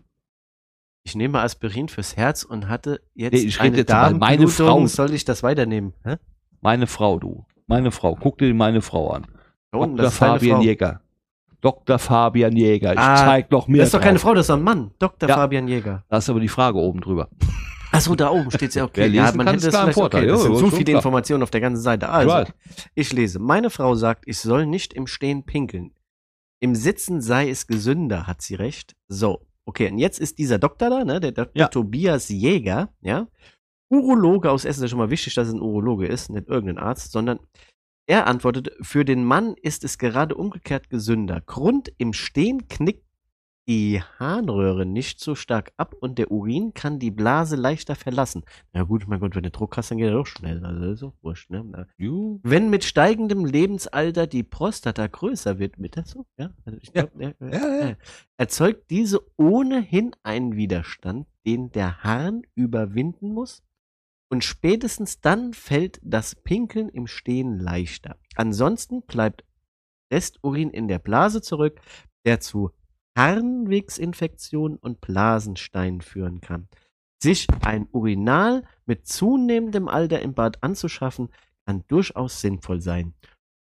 Ich 1.03 1.15
nehme 1.15 1.39
Aspirin 1.41 1.87
fürs 1.87 2.15
Herz 2.15 2.43
und 2.43 2.67
hatte 2.67 3.01
jetzt 3.13 3.33
Nee, 3.33 3.39
ich 3.41 3.59
eine 3.61 3.77
jetzt 3.77 3.89
mal, 3.91 4.13
meine. 4.13 4.47
Frau- 4.47 4.87
Soll 4.87 5.13
ich 5.13 5.23
das 5.25 5.43
weiternehmen? 5.43 5.93
Hä? 6.03 6.15
Meine 6.61 6.87
Frau, 6.87 7.19
du. 7.19 7.45
Meine 7.67 7.91
Frau. 7.91 8.15
Guck 8.15 8.37
dir 8.39 8.53
meine 8.53 8.81
Frau 8.81 9.11
an. 9.11 9.25
Schon, 9.73 9.91
Dr. 9.97 10.03
das 10.05 10.17
Fabian 10.17 10.57
Frau. 10.57 10.63
Jäger. 10.63 11.01
Dr. 11.61 11.99
Fabian 11.99 12.55
Jäger. 12.55 12.93
Ich 12.93 12.99
Ah, 12.99 13.17
zeig 13.17 13.51
noch 13.51 13.67
mehr. 13.67 13.79
Das 13.79 13.87
ist 13.89 13.93
doch 13.93 13.99
keine 14.01 14.13
drauf. 14.19 14.21
Frau, 14.23 14.33
das 14.35 14.45
ist 14.47 14.51
ein 14.51 14.61
Mann. 14.63 14.91
Dr. 14.99 15.27
Ja. 15.29 15.35
Fabian 15.35 15.67
Jäger. 15.67 16.03
Da 16.09 16.17
ist 16.17 16.29
aber 16.29 16.39
die 16.39 16.47
Frage 16.47 16.77
oben 16.77 17.01
drüber. 17.01 17.29
Achso, 17.95 18.15
da 18.15 18.31
oben 18.31 18.51
steht 18.51 18.75
ja 18.75 18.83
okay. 18.83 19.01
Wer 19.01 19.07
ja, 19.09 19.25
lesen 19.25 19.37
man 19.37 19.45
kann, 19.45 19.55
hätte 19.55 19.67
ein 19.67 19.71
vielleicht 19.71 19.93
Vorteil. 19.93 20.23
okay. 20.23 20.31
Das 20.31 20.39
Ja, 20.39 20.43
sind 20.45 20.53
ja, 20.53 20.59
so 20.69 20.75
viele. 20.75 20.91
Informationen 20.93 21.43
auf 21.43 21.51
der 21.51 21.61
ganzen 21.61 21.81
Seite. 21.81 22.09
Also, 22.09 22.51
ich 22.93 23.11
lese. 23.13 23.39
Meine 23.39 23.69
Frau 23.69 23.95
sagt, 23.95 24.25
ich 24.27 24.39
soll 24.39 24.65
nicht 24.65 24.93
im 24.93 25.07
Stehen 25.07 25.45
pinkeln. 25.45 25.93
Im 26.59 26.75
Sitzen 26.75 27.21
sei 27.21 27.49
es 27.49 27.67
gesünder, 27.67 28.27
hat 28.27 28.41
sie 28.41 28.55
recht. 28.55 28.95
So, 29.07 29.45
okay. 29.65 29.91
Und 29.91 29.97
jetzt 29.99 30.19
ist 30.19 30.37
dieser 30.39 30.57
Doktor 30.57 30.89
da, 30.89 31.03
ne, 31.03 31.19
der 31.19 31.31
Dr. 31.31 31.51
Ja. 31.55 31.67
Tobias 31.67 32.29
Jäger, 32.29 32.89
ja. 33.01 33.27
Urologe 33.89 34.49
aus 34.49 34.65
Essen, 34.65 34.81
das 34.81 34.85
ist 34.85 34.89
schon 34.91 34.99
mal 34.99 35.11
wichtig, 35.11 35.35
dass 35.35 35.47
es 35.47 35.53
ein 35.53 35.61
Urologe 35.61 36.07
ist, 36.07 36.29
nicht 36.29 36.47
irgendein 36.47 36.83
Arzt, 36.83 37.11
sondern 37.11 37.39
er 38.07 38.27
antwortet, 38.27 38.71
für 38.81 39.05
den 39.05 39.23
Mann 39.23 39.55
ist 39.61 39.83
es 39.83 39.97
gerade 39.97 40.35
umgekehrt 40.35 40.89
gesünder. 40.89 41.41
Grund 41.41 41.91
im 41.97 42.13
Stehen 42.13 42.67
knickt 42.67 43.04
die 43.67 44.01
Harnröhre 44.19 44.85
nicht 44.85 45.19
so 45.19 45.33
stark 45.33 45.71
ab 45.77 45.95
und 45.99 46.19
der 46.19 46.31
Urin 46.31 46.73
kann 46.73 46.99
die 46.99 47.09
Blase 47.09 47.55
leichter 47.55 47.95
verlassen. 47.95 48.43
Na 48.73 48.83
gut, 48.83 49.07
mein 49.07 49.19
Gott, 49.19 49.35
wenn 49.35 49.43
du 49.43 49.49
Druck 49.49 49.75
hast, 49.77 49.89
dann 49.89 49.97
geht 49.97 50.07
er 50.07 50.13
doch 50.13 50.27
schnell. 50.27 50.63
Also 50.63 50.81
das 50.81 50.93
ist 50.93 51.01
doch 51.01 51.13
wurscht, 51.21 51.49
ne? 51.49 51.63
Na. 51.65 51.87
Wenn 52.43 52.69
mit 52.69 52.83
steigendem 52.83 53.43
Lebensalter 53.45 54.27
die 54.27 54.43
Prostata 54.43 55.07
größer 55.07 55.57
wird, 55.57 55.79
mit 55.79 55.97
das 55.97 56.11
so? 56.11 56.25
Ja, 56.37 56.51
also 56.65 56.77
ich 56.81 56.93
glaub, 56.93 57.19
ja. 57.19 57.33
Ja, 57.39 57.47
Ja, 57.49 57.87
ja. 57.89 57.95
erzeugt 58.37 58.91
diese 58.91 59.19
ohnehin 59.37 60.15
einen 60.21 60.55
Widerstand, 60.55 61.27
den 61.45 61.71
der 61.71 62.03
Harn 62.03 62.43
überwinden 62.53 63.33
muss. 63.33 63.63
Und 64.29 64.43
spätestens 64.43 65.21
dann 65.21 65.53
fällt 65.53 65.99
das 66.03 66.35
Pinkeln 66.35 66.89
im 66.89 67.07
Stehen 67.07 67.59
leichter. 67.59 68.17
Ansonsten 68.35 69.01
bleibt 69.03 69.43
Resturin 70.11 70.69
in 70.69 70.87
der 70.87 70.99
Blase 70.99 71.41
zurück, 71.41 71.79
der 72.25 72.39
zu 72.39 72.71
Harnwegsinfektionen 73.17 74.77
und 74.77 75.01
Blasensteinen 75.01 76.01
führen 76.01 76.41
kann. 76.41 76.67
Sich 77.21 77.47
ein 77.63 77.87
Urinal 77.91 78.63
mit 78.85 79.07
zunehmendem 79.07 79.87
Alter 79.87 80.21
im 80.21 80.33
Bad 80.33 80.61
anzuschaffen, 80.61 81.29
kann 81.65 81.83
durchaus 81.87 82.41
sinnvoll 82.41 82.81
sein 82.81 83.13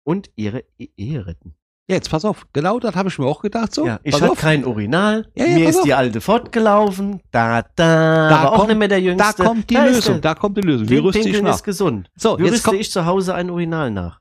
und 0.03 0.29
ihre 0.35 0.63
E- 0.79 0.89
Ehe 0.97 1.25
retten. 1.27 1.55
Ja, 1.89 1.95
jetzt 1.95 2.09
pass 2.09 2.23
auf. 2.23 2.47
Genau 2.53 2.79
das 2.79 2.95
habe 2.95 3.09
ich 3.09 3.19
mir 3.19 3.25
auch 3.25 3.41
gedacht. 3.41 3.73
So, 3.75 3.85
ja, 3.85 3.99
ich 4.03 4.19
habe 4.21 4.35
kein 4.35 4.65
Urinal, 4.65 5.29
Ja, 5.35 5.45
ja, 5.45 5.55
mir 5.57 5.69
ist 5.69 5.77
auf. 5.79 5.83
die 5.83 5.93
alte 5.93 6.21
fortgelaufen, 6.21 7.19
da, 7.31 7.61
da, 7.61 8.29
Da 8.29 8.35
aber 8.37 8.51
auch 8.53 8.57
kommt- 8.59 8.69
nicht 8.69 8.77
mehr 8.79 8.87
der 8.87 8.99
Da 8.99 9.03
Jüngste. 9.05 9.43
kommt 9.43 9.69
die 9.69 9.73
Da 9.73 9.85
Lösung. 9.85 10.13
der- 10.13 10.21
Da 10.21 10.35
kommt 10.35 10.57
die 10.57 10.61
Lösung. 10.61 10.87
Wie 10.89 10.97
rüste 10.97 11.27
ich 11.29 11.41
nach? 11.41 11.55
ist 11.55 11.63
gesund. 11.63 12.09
So, 12.15 12.39
Wie 12.39 12.43
jetzt 12.45 12.53
rüste 12.65 12.75
ich 12.77 12.89
zu 12.91 13.05
Hause 13.05 13.35
ein 13.35 13.49
Urinal 13.49 13.91
nach? 13.91 14.19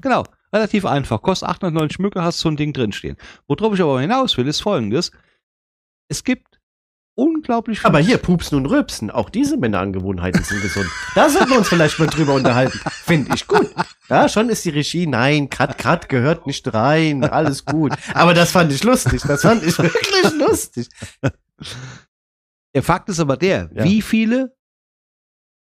Genau. 0.00 0.22
Relativ 0.52 0.84
einfach. 0.86 1.20
Kostet 1.22 1.48
890 1.48 1.98
Mücke, 1.98 2.22
hast 2.22 2.40
so 2.40 2.48
ein 2.48 2.56
Ding 2.56 2.72
drinstehen. 2.72 3.16
Worauf 3.46 3.74
ich 3.74 3.82
aber 3.82 4.00
hinaus 4.00 4.36
will, 4.36 4.46
ist 4.48 4.60
folgendes. 4.60 5.10
Es 6.08 6.24
gibt 6.24 6.58
unglaublich 7.14 7.84
Aber 7.84 7.98
viel- 7.98 8.06
hier, 8.06 8.18
Pupsen 8.18 8.56
und 8.58 8.66
Rülpsen, 8.66 9.10
auch 9.10 9.28
diese 9.28 9.56
Männerangewohnheiten 9.56 10.42
sind 10.44 10.62
gesund. 10.62 10.88
Da 11.14 11.28
sollten 11.28 11.50
wir 11.50 11.58
uns 11.58 11.68
vielleicht 11.68 11.98
mal 11.98 12.06
drüber 12.06 12.34
unterhalten. 12.34 12.78
Finde 12.90 13.34
ich 13.34 13.46
gut. 13.46 13.68
Ja, 14.08 14.28
schon 14.28 14.48
ist 14.48 14.64
die 14.64 14.70
Regie, 14.70 15.06
nein, 15.06 15.50
Cut, 15.50 15.76
Cut 15.78 16.08
gehört 16.08 16.46
nicht 16.46 16.72
rein, 16.72 17.24
alles 17.24 17.64
gut. 17.64 17.92
Aber 18.14 18.32
das 18.34 18.52
fand 18.52 18.72
ich 18.72 18.84
lustig, 18.84 19.20
das 19.26 19.42
fand 19.42 19.64
ich 19.64 19.76
wirklich 19.78 20.32
lustig. 20.38 20.88
Der 22.74 22.82
Fakt 22.82 23.08
ist 23.08 23.20
aber 23.20 23.36
der, 23.36 23.68
Ja. 23.74 23.84
wie 23.84 24.00
viele 24.00 24.56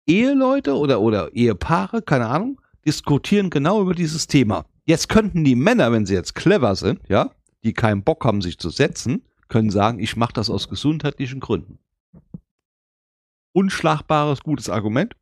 Eheleute 0.07 0.75
oder, 0.77 1.01
oder 1.01 1.33
Ehepaare, 1.33 2.01
keine 2.01 2.27
Ahnung, 2.27 2.61
diskutieren 2.85 3.49
genau 3.49 3.81
über 3.81 3.93
dieses 3.93 4.27
Thema. 4.27 4.65
Jetzt 4.87 5.09
könnten 5.09 5.43
die 5.43 5.55
Männer, 5.55 5.91
wenn 5.91 6.05
sie 6.05 6.13
jetzt 6.13 6.33
clever 6.33 6.73
sind, 6.75 7.01
ja, 7.09 7.31
die 7.63 7.73
keinen 7.73 8.03
Bock 8.03 8.23
haben, 8.23 8.41
sich 8.41 8.57
zu 8.57 8.69
setzen, 8.69 9.21
können 9.49 9.69
sagen, 9.69 9.99
ich 9.99 10.15
mache 10.15 10.31
das 10.31 10.49
aus 10.49 10.69
gesundheitlichen 10.69 11.41
Gründen. 11.41 11.79
Unschlagbares, 13.53 14.41
gutes 14.41 14.69
Argument. 14.69 15.13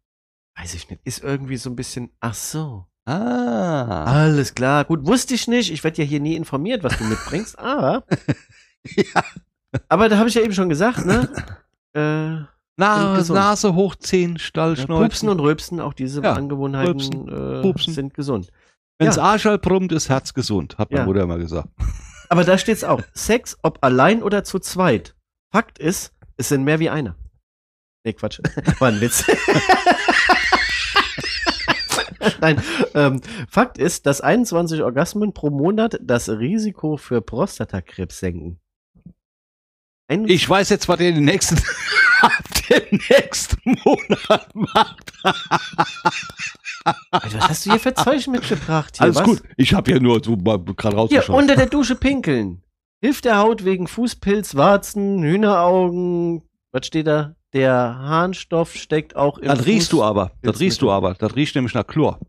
Weiß 0.55 0.75
ich 0.75 0.87
nicht, 0.89 1.01
ist 1.03 1.23
irgendwie 1.23 1.57
so 1.57 1.71
ein 1.71 1.75
bisschen, 1.75 2.11
ach 2.19 2.35
so. 2.35 2.85
Ah. 3.05 4.03
Alles 4.03 4.53
klar, 4.53 4.85
gut, 4.85 5.05
wusste 5.07 5.33
ich 5.33 5.47
nicht. 5.47 5.71
Ich 5.71 5.83
werde 5.83 6.01
ja 6.01 6.07
hier 6.07 6.19
nie 6.19 6.35
informiert, 6.35 6.83
was 6.83 6.97
du 6.97 7.03
mitbringst, 7.03 7.57
aber. 7.59 8.03
Ja. 8.95 9.23
Aber 9.89 10.09
da 10.09 10.17
habe 10.17 10.29
ich 10.29 10.35
ja 10.35 10.41
eben 10.41 10.53
schon 10.53 10.69
gesagt, 10.69 11.05
ne? 11.05 11.29
Äh, 11.95 12.43
Nase. 12.75 13.31
Nase 13.33 13.73
hochziehen, 13.73 14.33
ja, 14.33 14.39
Stallschneuzen. 14.39 15.05
Pupsen 15.05 15.29
und 15.29 15.39
Rülpsen, 15.39 15.79
auch 15.79 15.93
diese 15.93 16.21
Ja, 16.21 16.33
Angewohnheiten 16.33 17.29
Rülpsen, 17.29 17.93
äh, 17.93 17.93
sind 17.93 18.13
gesund. 18.13 18.51
Wenn's 18.99 19.17
ja. 19.17 19.23
Arschal 19.23 19.57
brummt, 19.59 19.91
ist 19.91 20.09
Herz 20.09 20.33
gesund, 20.33 20.77
hat 20.77 20.89
meine 20.91 21.01
Ja. 21.01 21.05
Mutter 21.05 21.21
immer 21.23 21.37
gesagt. 21.37 21.69
Aber 22.29 22.43
da 22.43 22.57
steht's 22.57 22.83
auch. 22.83 23.01
Sex, 23.13 23.57
ob 23.61 23.83
allein 23.83 24.23
oder 24.23 24.43
zu 24.43 24.57
zweit. 24.59 25.15
Fakt 25.51 25.77
ist, 25.79 26.13
es 26.37 26.49
sind 26.49 26.63
mehr 26.63 26.79
wie 26.79 26.89
einer. 26.89 27.15
Nee, 28.05 28.13
Quatsch. 28.13 28.39
War 28.79 28.87
ein 28.89 29.01
Witz. 29.01 29.25
Nein, 32.41 32.61
ähm, 32.93 33.21
Fakt 33.49 33.77
ist, 33.77 34.05
dass 34.05 34.21
21 34.21 34.81
Orgasmen 34.83 35.33
pro 35.33 35.49
Monat 35.49 35.97
das 36.01 36.29
Risiko 36.29 36.97
für 36.97 37.21
Prostatakrebs 37.21 38.19
senken. 38.19 38.59
Ein- 40.07 40.27
Ich 40.27 40.47
weiß 40.47 40.69
jetzt, 40.69 40.87
was 40.87 40.99
ihr 40.99 41.13
den 41.13 41.25
nächsten, 41.25 41.55
den 42.69 42.99
nächsten 43.09 43.77
Monat 43.83 44.53
macht. 44.55 45.13
Alter, 47.11 47.37
was 47.39 47.49
hast 47.49 47.65
du 47.65 47.71
hier 47.71 47.79
für 47.79 47.93
Zeug 47.93 48.27
mitgebracht? 48.27 48.95
Hier, 48.97 49.03
Alles 49.03 49.15
was? 49.17 49.23
gut. 49.25 49.41
Ich 49.57 49.73
habe 49.73 49.91
ja 49.91 49.99
nur 49.99 50.23
so 50.23 50.37
gerade 50.37 50.63
Hier, 50.87 50.95
rausgeschaut. 50.95 51.35
unter 51.35 51.55
der 51.55 51.65
Dusche 51.67 51.95
pinkeln. 51.95 52.61
Hilft 53.01 53.25
der 53.25 53.37
Haut 53.37 53.65
wegen 53.65 53.87
Fußpilz, 53.87 54.55
Warzen, 54.55 55.21
Hühneraugen. 55.23 56.43
Was 56.71 56.87
steht 56.87 57.07
da? 57.07 57.35
Der 57.53 57.71
Harnstoff 57.73 58.75
steckt 58.75 59.15
auch 59.15 59.37
im 59.37 59.47
Das 59.47 59.65
riechst 59.65 59.89
Fuß- 59.89 59.91
du 59.91 60.03
aber. 60.03 60.31
Das 60.41 60.59
riechst 60.59 60.81
du 60.81 60.91
aber. 60.91 61.13
Das 61.13 61.35
riecht 61.35 61.55
nämlich 61.55 61.73
nach 61.73 61.87
Chlor. 61.87 62.19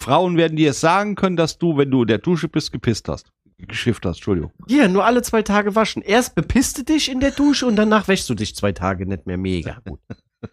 Frauen 0.00 0.36
werden 0.36 0.56
dir 0.56 0.72
sagen 0.72 1.14
können, 1.14 1.36
dass 1.36 1.58
du, 1.58 1.76
wenn 1.76 1.90
du 1.90 2.02
in 2.02 2.08
der 2.08 2.18
Dusche 2.18 2.48
bist, 2.48 2.72
gepisst 2.72 3.08
hast. 3.08 3.30
Geschifft 3.68 4.04
hast, 4.04 4.16
Entschuldigung. 4.18 4.52
Hier, 4.68 4.88
nur 4.88 5.04
alle 5.04 5.22
zwei 5.22 5.42
Tage 5.42 5.74
waschen. 5.74 6.02
Erst 6.02 6.34
bepisst 6.34 6.78
du 6.78 6.84
dich 6.84 7.10
in 7.10 7.20
der 7.20 7.30
Dusche 7.30 7.66
und 7.66 7.76
danach 7.76 8.08
wäschst 8.08 8.28
du 8.28 8.34
dich 8.34 8.54
zwei 8.56 8.72
Tage 8.72 9.06
nicht 9.06 9.26
mehr. 9.26 9.36
Mega 9.38 9.78
gut. 9.86 10.00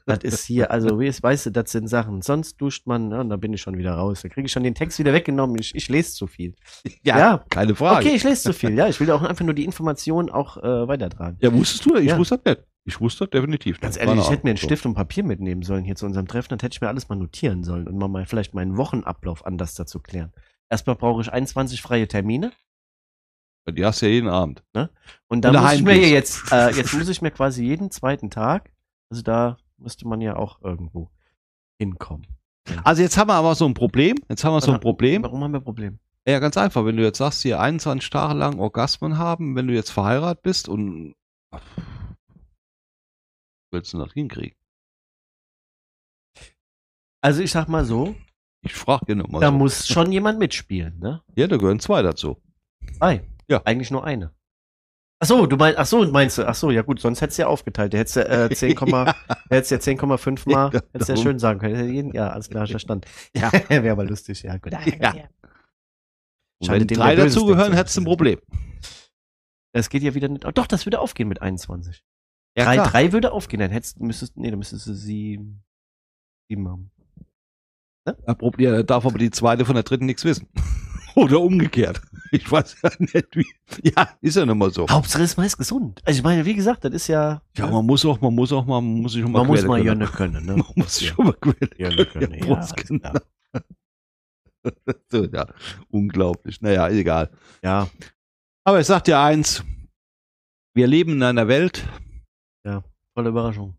Das 0.06 0.20
ist 0.24 0.46
hier, 0.46 0.70
also 0.70 1.00
weißt 1.00 1.48
du, 1.48 1.50
das 1.50 1.72
sind 1.72 1.88
Sachen. 1.88 2.22
Sonst 2.22 2.58
duscht 2.62 2.86
man, 2.86 3.10
ja, 3.10 3.22
und 3.22 3.30
da 3.30 3.38
bin 3.38 3.52
ich 3.54 3.62
schon 3.62 3.76
wieder 3.78 3.94
raus. 3.94 4.22
Da 4.22 4.30
kriege 4.30 4.46
ich 4.46 4.52
schon 4.52 4.62
den 4.64 4.76
Text 4.76 5.00
wieder 5.00 5.14
weggenommen. 5.14 5.58
Ich, 5.60 5.74
ich 5.74 5.90
lese 5.90 6.14
zu 6.14 6.28
viel. 6.28 6.54
Ja. 7.04 7.44
keine 7.50 7.74
Frage. 7.74 8.06
Okay, 8.06 8.16
ich 8.16 8.24
lese 8.24 8.44
zu 8.44 8.54
viel. 8.54 8.78
Ja, 8.78 8.88
ich 8.88 9.00
will 9.00 9.10
auch 9.10 9.24
einfach 9.24 9.44
nur 9.44 9.56
die 9.56 9.66
Information 9.66 10.30
auch 10.30 10.58
äh, 10.58 10.88
weitertragen. 10.88 11.38
Ja, 11.42 11.52
wusstest 11.52 11.86
du? 11.88 11.96
Ich 11.96 12.06
Ja. 12.10 12.18
wusste 12.20 12.38
das 12.38 12.56
nicht. 12.58 12.68
Ich 12.86 13.02
wusste 13.02 13.26
das 13.26 13.32
definitiv 13.32 13.80
Ganz 13.82 13.96
nicht. 13.96 14.02
ehrlich, 14.06 14.14
Keine 14.14 14.22
ich 14.26 14.32
hätte 14.32 14.46
mir 14.46 14.52
einen. 14.52 14.58
Stift 14.58 14.86
und 14.86 14.94
Papier 14.94 15.24
mitnehmen 15.24 15.64
sollen 15.64 15.84
hier 15.84 15.96
zu 15.96 16.06
unserem 16.06 16.28
Treffen. 16.28 16.50
Dann 16.50 16.60
hätte 16.60 16.74
ich 16.76 16.82
mir 16.82 16.88
alles 16.88 17.10
mal 17.10 17.16
notieren 17.16 17.64
sollen 17.64 17.88
und 17.88 17.98
mal, 17.98 18.08
mal 18.08 18.26
vielleicht 18.28 18.54
meinen 18.54 18.78
Wochenablauf 18.78 19.44
anders 19.46 19.74
dazu 19.74 20.00
klären. 20.00 20.32
Erstmal 20.70 20.96
brauche 20.98 21.22
ich 21.22 21.34
21 21.34 21.82
freie 21.82 22.08
Termine. 22.08 22.52
Die 23.68 23.86
hast 23.86 24.02
du 24.02 24.08
ja 24.08 24.12
jeden 24.14 24.30
Abend. 24.30 24.64
und 24.74 25.42
da 25.42 25.50
Und 25.50 25.54
muss 25.54 25.54
daheim 25.54 25.78
ich 25.80 25.84
mir 25.84 25.94
bist. 26.00 26.10
jetzt, 26.12 26.52
äh, 26.52 26.72
jetzt 26.72 26.94
muss 26.94 27.08
ich 27.08 27.22
mir 27.22 27.32
quasi 27.32 27.64
jeden 27.64 27.92
zweiten 27.92 28.30
Tag, 28.32 28.72
also 29.12 29.22
da 29.22 29.58
müsste 29.78 30.08
man 30.08 30.22
ja 30.22 30.36
auch 30.36 30.62
irgendwo 30.64 31.10
hinkommen. 31.80 32.26
Also 32.84 33.02
jetzt 33.02 33.18
haben 33.18 33.28
wir 33.30 33.36
aber 33.36 33.56
so 33.56 33.66
ein 33.66 33.74
Problem. 33.76 34.16
Jetzt 34.28 34.44
haben 34.44 34.54
wir 34.54 34.62
so 34.62 34.72
ein. 34.74 34.80
Problem. 34.80 35.24
Warum 35.24 35.44
haben 35.44 35.52
wir 35.54 35.60
ein 35.60 35.64
Problem? 35.64 36.00
Ja, 36.28 36.40
ganz 36.40 36.58
einfach. 36.58 36.86
Wenn 36.86 36.98
du 36.98 37.04
jetzt 37.04 37.18
sagst, 37.20 37.42
hier 37.42 37.60
21 37.60 38.10
Tage 38.10 38.34
lang 38.34 38.60
Orgasmen 38.60 39.18
haben, 39.18 39.56
wenn 39.56 39.68
du 39.68 39.74
jetzt 39.74 39.90
verheiratet 39.92 40.44
bist 40.44 40.68
und 40.70 41.16
willst 43.72 43.94
du 43.94 43.98
das 44.00 44.14
hinkriegen? 44.14 44.56
Also 47.22 47.42
ich 47.42 47.52
sag 47.52 47.68
mal 47.68 47.86
so, 47.86 48.16
Ich 48.62 48.74
frage 48.74 49.06
dir 49.08 49.16
nochmal. 49.16 49.42
da 49.42 49.48
So. 49.48 49.54
muss 49.58 49.88
schon 49.88 50.12
jemand 50.12 50.40
mitspielen, 50.40 51.00
ne? 51.00 51.22
Ja, 51.36 51.48
da 51.48 51.58
gehören 51.58 51.80
zwei 51.80 52.02
dazu. 52.02 52.42
Zwei. 52.98 53.24
Ja. 53.50 53.62
Eigentlich 53.66 53.92
nur 53.92 54.04
eine. 54.04 54.32
Ach 55.22 55.28
so, 55.28 55.46
du 55.48 55.58
meinst, 55.58 55.78
ach 55.78 55.86
so, 55.86 56.06
meinst 56.10 56.38
du, 56.38 56.48
ach 56.48 56.56
so, 56.56 56.72
ja 56.72 56.82
gut, 56.82 57.00
sonst 57.02 57.20
hättest 57.20 57.40
du 57.40 57.42
ja 57.42 57.48
aufgeteilt. 57.50 57.92
Der 57.94 58.00
hättest 58.02 58.16
ja 58.18 58.24
äh, 58.46 58.50
10, 58.56 58.78
Ja. 58.88 59.16
hättest 59.50 59.72
ja 59.72 59.78
10,5 59.78 60.50
mal, 60.50 60.72
Ja, 60.74 60.82
hättest 60.94 61.10
ja 61.10 61.18
schön 61.18 61.40
sagen 61.40 61.60
können. 61.60 61.94
Jeden- 61.94 62.14
Ja, 62.14 62.30
alles 62.30 62.50
klar, 62.50 62.68
verstanden. 62.68 63.08
Ja. 63.36 63.52
Wäre 63.70 63.92
aber 63.92 64.06
lustig, 64.06 64.44
ja. 64.44 64.58
Gut. 64.58 64.72
Ja. 64.72 65.14
Und 66.62 66.66
Scheint 66.68 66.90
wenn 66.92 66.98
drei 66.98 67.16
dazugehören, 67.16 67.74
hättest 67.74 67.98
du 67.98 68.02
ein. 68.02 68.06
Problem. 68.06 68.40
Das 69.74 69.90
geht 69.90 70.04
ja 70.04 70.14
wieder 70.16 70.28
nicht. 70.30 70.46
Oh, 70.46 70.52
doch, 70.52 70.68
das 70.68 70.86
würde 70.86 71.00
aufgehen 71.00 71.28
mit 71.28 71.42
21. 71.42 72.04
Ja, 72.58 72.66
drei, 72.66 72.74
klar. 72.76 72.88
drei 72.90 73.12
würde 73.12 73.32
aufgehen, 73.32 73.60
dann 73.60 73.72
hättest, 73.72 74.00
müsstest, 74.00 74.36
nee, 74.38 74.50
dann 74.50 74.60
müsstest 74.60 74.88
du 74.88 74.94
sieben, 74.94 75.64
sieben 76.50 76.68
haben. 76.68 76.92
Ja, 78.08 78.34
Prob- 78.34 78.60
ja, 78.60 78.72
da 78.72 78.84
darf 78.84 79.06
aber 79.06 79.20
die 79.20 79.30
zweite 79.32 79.66
von 79.66 79.76
der 79.76 79.84
dritten 79.84 80.06
nichts 80.06 80.26
wissen. 80.26 80.48
Oder 81.16 81.40
umgekehrt. 81.42 82.02
Ich 82.32 82.52
weiß 82.52 82.78
ja 82.84 82.92
nicht, 83.00 83.36
wie. 83.36 83.46
Ja, 83.84 84.10
ist 84.22 84.36
ja 84.38 84.46
nun 84.46 84.58
mal 84.58 84.72
so. 84.72 84.88
Hauptsache 84.88 85.24
ist 85.24 85.38
meist 85.38 85.58
gesund. 85.58 86.02
Also 86.06 86.20
ich 86.20 86.24
meine, 86.24 86.46
wie 86.46 86.54
gesagt, 86.54 86.84
das 86.86 86.94
ist 86.94 87.08
ja, 87.08 87.42
Ja, 87.58 87.68
man 87.68 87.86
muss 87.86 88.06
auch, 88.06 88.22
man 88.22 88.36
muss 88.36 88.52
auch 88.52 88.66
mal, 88.66 88.82
man 88.82 89.02
muss 89.02 89.14
sich 89.14 89.24
auch 89.24 89.30
mal 89.30 89.40
man 89.40 89.48
muss 89.48 89.64
mal. 89.66 89.84
Jönne 89.84 90.06
können, 90.08 90.46
ne? 90.46 90.54
Man 90.58 90.66
muss 90.76 90.96
sich 90.98 91.12
auch 91.14 91.24
mal 91.24 91.34
quälen 91.34 91.72
Jönne 91.78 92.06
können. 92.06 92.34
Ja, 92.34 92.38
ja, 92.40 92.46
Prost, 92.46 92.74
alles 92.74 92.88
genau. 92.88 93.14
So, 95.12 95.26
ja, 95.26 95.48
unglaublich. 95.90 96.62
Naja, 96.62 96.90
egal. 96.90 97.32
Ja, 97.64 97.88
Aber 98.66 98.80
ich 98.80 98.88
sag 98.88 99.06
dir 99.06 99.20
eins. 99.20 99.64
Wir 100.76 100.86
leben 100.88 101.14
in 101.14 101.24
einer 101.24 101.48
Welt, 101.48 101.88
volle 103.16 103.30
Überraschung. 103.30 103.76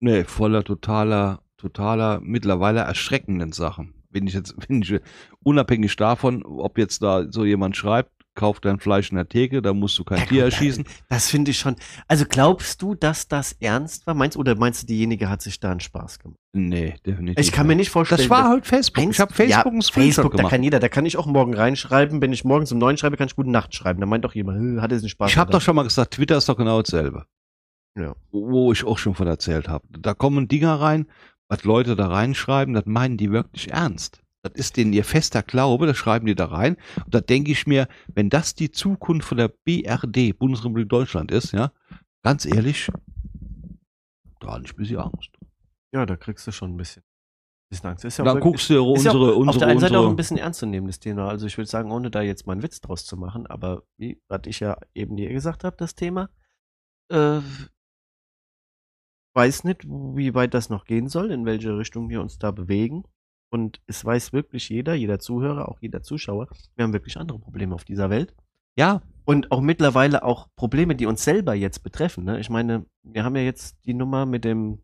ne, 0.00 0.24
voller 0.24 0.64
totaler, 0.64 1.42
totaler, 1.56 2.20
mittlerweile 2.20 2.80
erschreckenden 2.80 3.52
Sachen. 3.52 3.94
Wenn 4.14 4.26
ich 4.26 4.34
jetzt, 4.34 4.54
wenn 4.68 4.80
ich, 4.82 5.00
unabhängig 5.42 5.94
davon, 5.96 6.42
ob 6.44 6.78
jetzt 6.78 7.02
da 7.02 7.26
so 7.30 7.44
jemand 7.44 7.76
schreibt, 7.76 8.10
kauf 8.36 8.58
dein 8.58 8.80
Fleisch 8.80 9.10
in 9.10 9.16
der 9.16 9.28
Theke, 9.28 9.62
da 9.62 9.72
musst 9.72 9.96
du 9.98 10.02
kein 10.04 10.18
Ja, 10.18 10.24
Tier 10.24 10.42
gut, 10.44 10.52
erschießen. 10.52 10.84
Das 11.08 11.30
finde 11.30 11.52
ich 11.52 11.58
schon. 11.58 11.76
Also 12.08 12.24
glaubst 12.28 12.82
du, 12.82 12.94
dass 12.96 13.28
das 13.28 13.52
ernst 13.60 14.06
war? 14.08 14.14
Meinst 14.14 14.36
oder 14.36 14.56
meinst 14.56 14.82
du, 14.82 14.86
diejenige 14.86 15.28
hat 15.28 15.40
sich 15.40 15.60
da 15.60 15.70
einen 15.70 15.78
Spaß 15.80 16.18
gemacht? 16.18 16.38
Nee, 16.52 16.96
definitiv. 17.06 17.44
Ich 17.44 17.52
kann 17.52 17.66
mir 17.68 17.76
nicht 17.76 17.90
vorstellen. 17.90 18.18
das 18.18 18.30
war 18.30 18.48
halt 18.48 18.66
Facebook. 18.66 19.08
Ich 19.08 19.20
habe 19.20 19.32
Facebook 19.32 19.64
ja, 19.66 19.70
einen 19.70 19.82
Screenshot 19.82 20.14
Facebook, 20.14 20.32
da 20.32 20.36
gemacht. 20.38 20.50
kann 20.50 20.62
jeder, 20.64 20.80
da 20.80 20.88
kann 20.88 21.06
ich 21.06 21.16
auch 21.16 21.26
morgen 21.26 21.54
reinschreiben. 21.54 22.20
Wenn 22.20 22.32
ich 22.32 22.44
morgens 22.44 22.72
um 22.72 22.78
neun 22.78 22.96
schreibe, 22.96 23.16
kann 23.16 23.28
ich 23.28 23.36
gute 23.36 23.50
Nacht 23.50 23.74
schreiben. 23.74 24.00
Da 24.00 24.06
meint 24.06 24.24
doch 24.24 24.34
jemand, 24.34 24.58
"Hm, 24.58 24.82
hat 24.82 24.90
er 24.90 24.98
einen 24.98 25.08
Spaß 25.08 25.30
Ich 25.30 25.36
habe 25.38 25.50
oder?" 25.50 25.58
doch 25.58 25.62
schon 25.62 25.76
mal 25.76 25.84
gesagt, 25.84 26.14
Twitter 26.14 26.36
ist 26.36 26.48
doch 26.48 26.56
genau 26.56 26.82
dasselbe. 26.82 27.26
Ja. 27.96 28.14
Wo 28.32 28.72
ich 28.72 28.82
auch 28.84 28.98
schon 28.98 29.14
von 29.14 29.28
erzählt 29.28 29.68
habe. 29.68 29.86
Da 29.96 30.14
kommen 30.14 30.48
Dinger 30.48 30.74
rein, 30.80 31.06
was 31.48 31.64
Leute 31.64 31.96
da 31.96 32.06
reinschreiben, 32.08 32.74
das 32.74 32.86
meinen 32.86 33.16
die 33.16 33.30
wirklich 33.30 33.70
ernst. 33.70 34.20
Das 34.42 34.52
ist 34.54 34.76
denen 34.76 34.92
ihr 34.92 35.04
fester 35.04 35.42
Glaube, 35.42 35.86
das 35.86 35.96
schreiben 35.96 36.26
die 36.26 36.34
da 36.34 36.46
rein. 36.46 36.76
Und 37.04 37.14
da 37.14 37.20
denke 37.20 37.50
ich 37.52 37.66
mir, 37.66 37.88
wenn 38.14 38.28
das 38.28 38.54
die 38.54 38.70
Zukunft 38.70 39.28
von 39.28 39.38
der 39.38 39.48
BRD, 39.48 40.38
Bundesrepublik 40.38 40.88
Deutschland 40.88 41.30
ist, 41.30 41.52
ja, 41.52 41.72
ganz 42.22 42.44
ehrlich, 42.44 42.90
da 44.40 44.52
hatte 44.52 44.64
ich 44.66 44.72
ein 44.72 44.76
bisschen 44.76 44.98
Angst. 44.98 45.30
Ja, 45.94 46.04
da 46.04 46.16
kriegst 46.16 46.46
du 46.46 46.52
schon 46.52 46.74
ein 46.74 46.76
bisschen, 46.76 47.02
bisschen 47.70 47.88
Angst. 47.90 48.04
Ist 48.04 48.18
ja 48.18 48.24
dann 48.24 48.36
wirklich- 48.36 48.52
guckst 48.52 48.68
du 48.68 48.74
ist 48.94 49.04
ja 49.04 49.12
unsere, 49.12 49.32
auf 49.32 49.36
unsere, 49.38 49.58
der 49.60 49.68
einen 49.68 49.80
Seite 49.80 49.94
auch 49.94 50.02
ein 50.02 50.04
unsere, 50.10 50.16
bisschen 50.16 50.36
ernst 50.38 50.60
zu 50.60 50.66
nehmen, 50.66 50.86
das 50.88 51.00
Thema. 51.00 51.28
Also 51.28 51.46
ich 51.46 51.56
würde 51.56 51.70
sagen, 51.70 51.90
ohne 51.90 52.10
da 52.10 52.20
jetzt 52.20 52.46
mal 52.46 52.52
einen 52.52 52.62
Witz 52.62 52.80
draus 52.80 53.06
zu 53.06 53.16
machen, 53.16 53.46
aber 53.46 53.84
wie, 53.96 54.20
was 54.28 54.42
ich 54.46 54.60
ja 54.60 54.76
eben 54.94 55.16
dir 55.16 55.30
gesagt 55.32 55.64
habe, 55.64 55.76
das 55.78 55.94
Thema, 55.94 56.28
äh, 57.10 57.38
weiß 59.34 59.64
nicht, 59.64 59.84
wie 59.84 60.34
weit 60.34 60.54
das 60.54 60.70
noch 60.70 60.84
gehen 60.84 61.08
soll, 61.08 61.30
in 61.30 61.44
welche 61.44 61.76
Richtung 61.76 62.08
wir 62.08 62.20
uns 62.20 62.38
da 62.38 62.50
bewegen. 62.50 63.04
Und 63.50 63.80
es 63.86 64.04
weiß 64.04 64.32
wirklich 64.32 64.68
jeder, 64.68 64.94
jeder 64.94 65.18
Zuhörer, 65.18 65.68
auch 65.68 65.80
jeder 65.80 66.02
Zuschauer, 66.02 66.48
wir 66.74 66.84
haben 66.84 66.92
wirklich 66.92 67.16
andere 67.16 67.38
Probleme 67.38 67.74
auf 67.74 67.84
dieser 67.84 68.10
Welt. 68.10 68.34
ja, 68.76 69.02
Und 69.24 69.52
auch 69.52 69.60
mittlerweile 69.60 70.24
auch 70.24 70.48
Probleme, 70.56 70.96
die 70.96 71.06
uns 71.06 71.24
selber 71.24 71.54
jetzt 71.54 71.82
betreffen. 71.82 72.24
Ne? 72.24 72.40
Ich 72.40 72.50
meine, 72.50 72.86
wir 73.02 73.24
haben 73.24 73.36
ja 73.36 73.42
jetzt 73.42 73.76
die 73.86 73.94
Nummer 73.94 74.26
mit 74.26 74.44
dem 74.44 74.82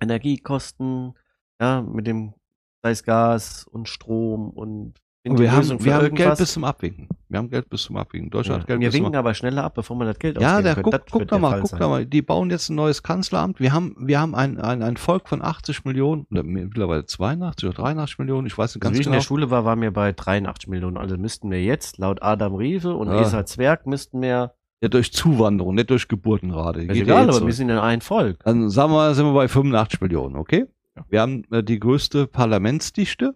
Energiekosten, 0.00 1.14
ja, 1.60 1.82
mit 1.82 2.06
dem 2.06 2.34
sei 2.82 2.90
es 2.92 3.04
Gas 3.04 3.64
und 3.64 3.88
Strom 3.88 4.50
und 4.50 4.94
und 5.26 5.38
wir 5.38 5.52
Lösung 5.52 5.78
haben, 5.78 5.84
wir 5.84 5.94
haben 5.94 6.14
Geld 6.14 6.38
bis 6.38 6.52
zum 6.52 6.64
Abwinken. 6.64 7.08
Wir 7.28 7.38
haben 7.38 7.50
Geld 7.50 7.68
bis 7.68 7.82
zum 7.82 7.96
Abwinken. 7.96 8.30
Deutschland 8.30 8.58
ja. 8.58 8.62
hat 8.62 8.66
Geld 8.68 8.80
Wir 8.80 8.88
bis 8.88 8.96
zum 8.96 9.04
winken 9.04 9.18
aber 9.18 9.34
schneller 9.34 9.64
ab, 9.64 9.74
bevor 9.74 9.96
man 9.96 10.06
das 10.06 10.18
Geld 10.18 10.40
Ja, 10.40 10.56
ausgeben 10.56 10.74
können. 10.74 10.84
guck, 10.84 11.10
guck 11.10 11.28
doch 11.28 11.38
mal, 11.38 11.50
Fall 11.50 11.60
guck 11.60 11.70
sein. 11.70 11.80
doch 11.80 11.88
mal. 11.90 12.06
Die 12.06 12.22
bauen 12.22 12.50
jetzt 12.50 12.70
ein 12.70 12.74
neues 12.74 13.02
Kanzleramt. 13.02 13.60
Wir 13.60 13.72
haben, 13.72 13.94
wir 13.98 14.18
haben 14.18 14.34
ein, 14.34 14.58
ein, 14.58 14.82
ein 14.82 14.96
Volk 14.96 15.28
von 15.28 15.42
80 15.42 15.84
Millionen, 15.84 16.26
oder 16.30 16.42
mittlerweile 16.42 17.04
82 17.04 17.68
oder 17.68 17.76
83 17.76 18.18
Millionen, 18.18 18.46
ich 18.46 18.56
weiß 18.56 18.74
nicht 18.74 18.82
Also 18.84 18.88
ganz 18.88 18.96
wie 18.96 19.00
ich 19.02 19.06
in 19.06 19.12
genau. 19.12 19.20
der 19.20 19.26
Schule 19.26 19.50
war, 19.50 19.64
waren 19.64 19.80
wir 19.82 19.90
bei 19.92 20.12
83 20.12 20.68
Millionen. 20.68 20.96
Also 20.96 21.16
müssten 21.18 21.50
wir 21.50 21.62
jetzt, 21.62 21.98
laut 21.98 22.22
Adam 22.22 22.54
Rieve 22.54 22.94
und 22.94 23.08
Ja. 23.08 23.20
Esa 23.20 23.44
Zwerg, 23.44 23.86
müssten 23.86 24.22
wir, 24.22 24.54
Ja, 24.82 24.88
durch 24.88 25.12
Zuwanderung, 25.12 25.74
nicht 25.74 25.90
durch 25.90 26.08
Geburtenrate. 26.08 26.80
ja 26.82 26.92
egal, 26.94 27.24
jetzt 27.26 27.28
aber 27.28 27.32
so. 27.40 27.46
wir 27.46 27.52
sind 27.52 27.68
ja 27.68 27.82
ein 27.82 28.00
Volk. 28.00 28.38
Dann 28.44 28.70
sagen 28.70 28.92
wir, 28.92 29.14
sind 29.14 29.26
wir 29.26 29.34
bei 29.34 29.48
85 29.48 30.00
Millionen, 30.00 30.36
okay? 30.36 30.64
Ja. 30.96 31.04
Wir 31.10 31.20
haben 31.20 31.44
äh, 31.52 31.62
die 31.62 31.78
größte 31.78 32.26
Parlamentsdichte. 32.26 33.34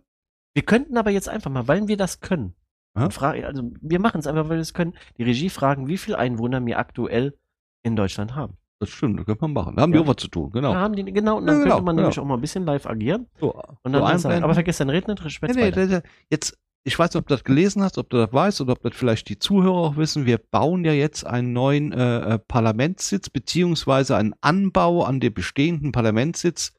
Wir 0.55 0.63
könnten 0.63 0.97
aber 0.97 1.11
jetzt 1.11 1.29
einfach 1.29 1.51
mal, 1.51 1.69
weil 1.69 1.89
wir 1.89 1.97
das 1.97 2.21
können, 2.21 2.55
Ja. 2.97 3.11
fragen, 3.11 3.45
also 3.45 3.73
wir 3.81 3.99
machen 4.01 4.21
es 4.21 4.27
einfach, 4.27 4.45
weil 4.49 4.57
wir 4.57 4.63
es 4.63 4.73
können, 4.73 4.95
die 5.19 5.25
Regie 5.25 5.51
fragen, 5.51 5.89
wie 5.89 5.99
viele 5.99 6.19
Einwohner 6.19 6.65
wir 6.65 6.79
aktuell 6.79 7.37
in 7.83 7.97
Deutschland 7.97 8.35
haben. 8.37 8.57
Das 8.81 8.89
stimmt, 8.91 9.19
das 9.19 9.27
könnte 9.27 9.43
man 9.43 9.53
machen. 9.53 9.77
Da 9.77 9.83
haben 9.83 9.93
Ja. 9.93 9.99
die 10.01 10.05
auch 10.05 10.09
was 10.09 10.17
zu 10.23 10.29
tun, 10.29 10.51
genau. 10.53 10.73
Da 10.73 10.81
haben 10.81 10.95
die, 10.95 11.05
genau, 11.05 11.39
und 11.39 11.47
dann 11.47 11.57
Ja, 11.59 11.63
genau, 11.65 11.75
könnte 11.77 11.85
man 11.87 11.97
genau. 11.97 12.07
nämlich 12.09 12.19
auch 12.21 12.25
mal 12.25 12.35
ein 12.35 12.41
bisschen 12.41 12.65
live 12.65 12.87
agieren 12.87 13.27
So, 13.41 13.53
und 13.55 13.63
so 13.63 13.67
dann 13.83 13.93
sagen. 13.93 14.05
einblenden. 14.15 14.45
Aber 14.45 14.55
vergiss 14.55 14.79
dein 14.79 14.91
Redner, 14.91 15.17
später. 15.29 15.55
nee, 15.55 15.71
nee, 15.75 15.87
nee. 15.87 16.01
Jetzt, 16.31 16.59
ich 16.85 16.99
weiß 16.99 17.11
nicht, 17.11 17.17
ob 17.21 17.27
du 17.27 17.35
das 17.35 17.45
gelesen 17.45 17.83
hast, 17.83 17.99
ob 17.99 18.11
du 18.11 18.19
das 18.19 18.33
weißt 18.33 18.61
oder 18.61 18.73
ob 18.75 18.83
das 18.83 18.95
vielleicht 18.95 19.29
die 19.29 19.39
Zuhörer 19.39 19.75
auch 19.75 19.97
wissen. 19.97 20.27
Wir 20.27 20.39
bauen 20.39 20.85
ja 20.85 20.93
jetzt 20.93 21.25
einen 21.27 21.53
neuen 21.53 21.93
äh, 21.93 22.35
äh, 22.35 22.39
Parlamentssitz 22.39 23.31
beziehungsweise 23.31 24.17
einen 24.17 24.35
Anbau 24.41 25.03
an 25.05 25.19
den 25.19 25.33
bestehenden 25.35 25.93
Parlamentssitz 25.93 26.75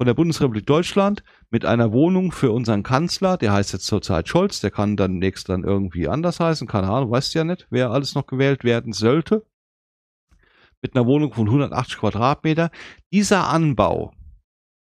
von 0.00 0.06
der 0.06 0.14
Bundesrepublik 0.14 0.64
Deutschland 0.64 1.22
mit 1.50 1.66
einer 1.66 1.92
Wohnung 1.92 2.32
für 2.32 2.52
unseren 2.52 2.82
Kanzler. 2.82 3.36
Der 3.36 3.52
heißt 3.52 3.74
jetzt 3.74 3.84
zurzeit 3.84 4.28
Scholz. 4.28 4.58
Der 4.60 4.70
kann 4.70 4.96
dann 4.96 5.18
nächst 5.18 5.50
dann 5.50 5.62
irgendwie 5.62 6.08
anders 6.08 6.40
heißen. 6.40 6.66
Keine 6.66 6.88
Ahnung, 6.88 7.10
weißt 7.10 7.34
ja 7.34 7.44
nicht, 7.44 7.66
wer 7.68 7.90
alles 7.90 8.14
noch 8.14 8.26
gewählt 8.26 8.64
werden 8.64 8.94
sollte. 8.94 9.44
Mit 10.80 10.96
einer 10.96 11.04
Wohnung 11.04 11.34
von 11.34 11.44
180 11.48 11.98
Quadratmeter. 11.98 12.70
Dieser 13.12 13.48
Anbau 13.48 14.14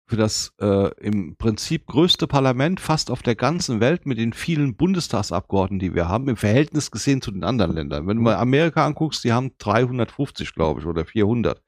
für 0.07 0.17
das 0.17 0.53
äh, 0.59 0.93
im 0.99 1.37
Prinzip 1.37 1.87
größte 1.87 2.27
Parlament 2.27 2.81
fast 2.81 3.09
auf 3.09 3.21
der 3.21 3.35
ganzen 3.35 3.79
Welt 3.79 4.05
mit 4.05 4.17
den 4.17 4.33
vielen 4.33 4.75
Bundestagsabgeordneten, 4.75 5.79
die 5.79 5.95
wir 5.95 6.09
haben, 6.09 6.27
im 6.27 6.35
Verhältnis 6.35 6.91
gesehen 6.91 7.21
zu 7.21 7.31
den 7.31 7.45
anderen 7.45 7.73
Ländern. 7.73 8.07
Wenn 8.07 8.17
du 8.17 8.23
mal 8.23 8.35
Amerika 8.35 8.85
anguckst, 8.85 9.23
die 9.23 9.31
haben 9.31 9.51
350, 9.57 10.53
glaube 10.53 10.81
ich, 10.81 10.85
oder 10.85 11.05
400. 11.05 11.61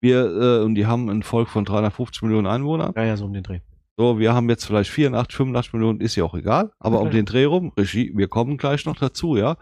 Wir, 0.00 0.24
äh, 0.26 0.64
und 0.64 0.74
die 0.74 0.86
haben 0.86 1.08
ein 1.08 1.22
Volk 1.22 1.48
von 1.48 1.64
350 1.64 2.22
Millionen 2.22 2.46
Einwohnern. 2.46 2.92
Ja, 2.96 3.04
ja, 3.04 3.16
so 3.16 3.24
um 3.24 3.32
den 3.32 3.42
Dreh. 3.42 3.60
So, 3.96 4.18
wir 4.18 4.34
haben 4.34 4.48
jetzt 4.50 4.64
vielleicht 4.64 4.90
84, 4.90 5.36
85 5.36 5.72
Millionen, 5.72 6.00
ist 6.00 6.16
ja 6.16 6.24
auch 6.24 6.34
egal, 6.34 6.72
aber 6.78 6.96
Okay. 6.98 7.06
um 7.06 7.10
den 7.12 7.24
Dreh 7.26 7.44
rum, 7.44 7.72
Regie, 7.78 8.12
wir 8.14 8.28
kommen 8.28 8.56
gleich 8.56 8.84
noch 8.86 8.96
dazu, 8.96 9.36
ja. 9.36 9.56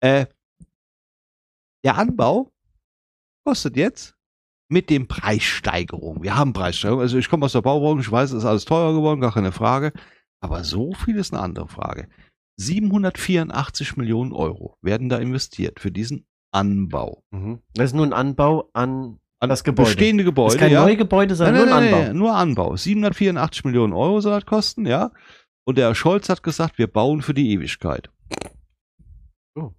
Äh, 0.00 0.26
der 1.84 1.98
Anbau 1.98 2.50
kostet 3.46 3.76
jetzt 3.76 4.14
mit 4.70 4.88
den 4.88 5.06
Preissteigerungen. 5.06 6.22
Wir 6.22 6.34
haben 6.36 6.54
Preissteigerungen. 6.54 7.02
Also 7.02 7.18
ich 7.18 7.28
komme 7.28 7.44
aus 7.44 7.52
der 7.52 7.60
Baubranche, 7.60 8.00
ich 8.00 8.10
weiß, 8.10 8.30
es 8.32 8.38
ist 8.38 8.44
alles 8.46 8.64
teurer 8.64 8.94
geworden, 8.94 9.20
gar 9.20 9.32
keine 9.34 9.52
Frage. 9.52 9.92
Aber 10.40 10.64
so 10.64 10.94
viel 10.94 11.16
ist 11.16 11.32
eine 11.34 11.42
andere 11.42 11.68
Frage. 11.68 12.08
784 12.56 13.96
Millionen 13.96 14.32
Euro 14.32 14.78
werden 14.80 15.08
da 15.08 15.18
investiert 15.18 15.80
für 15.80 15.90
diesen 15.90 16.26
Anbau. 16.52 17.22
Mhm. 17.30 17.60
Das 17.74 17.86
ist 17.86 17.94
nur 17.94 18.06
ein 18.06 18.12
Anbau 18.12 18.70
an 18.72 19.18
An 19.44 19.48
Das 19.50 19.64
Gebäude. 19.64 19.88
Bestehende 19.90 20.24
Das 20.24 20.30
Gebäude. 20.30 20.54
ist 20.54 20.58
kein 20.60 20.72
ja. 20.72 20.82
Neugebäude, 20.84 21.34
sondern 21.34 21.54
Nein, 21.54 21.68
nein, 21.68 21.70
nur 21.70 21.80
ein 21.80 21.94
Anbau. 21.94 22.06
nein, 22.06 22.16
nur 22.16 22.34
Anbau. 22.34 22.76
784 22.76 23.64
Millionen 23.64 23.92
Euro 23.92 24.20
soll 24.20 24.32
das 24.32 24.46
kosten, 24.46 24.86
ja. 24.86 25.10
Und 25.66 25.78
der 25.78 25.86
Herr 25.88 25.94
Scholz 25.94 26.28
hat 26.28 26.42
gesagt, 26.42 26.76
wir 26.78 26.86
bauen 26.88 27.22
für 27.22 27.32
die 27.34 27.50
Ewigkeit. 27.52 28.10
Oh. 29.54 29.70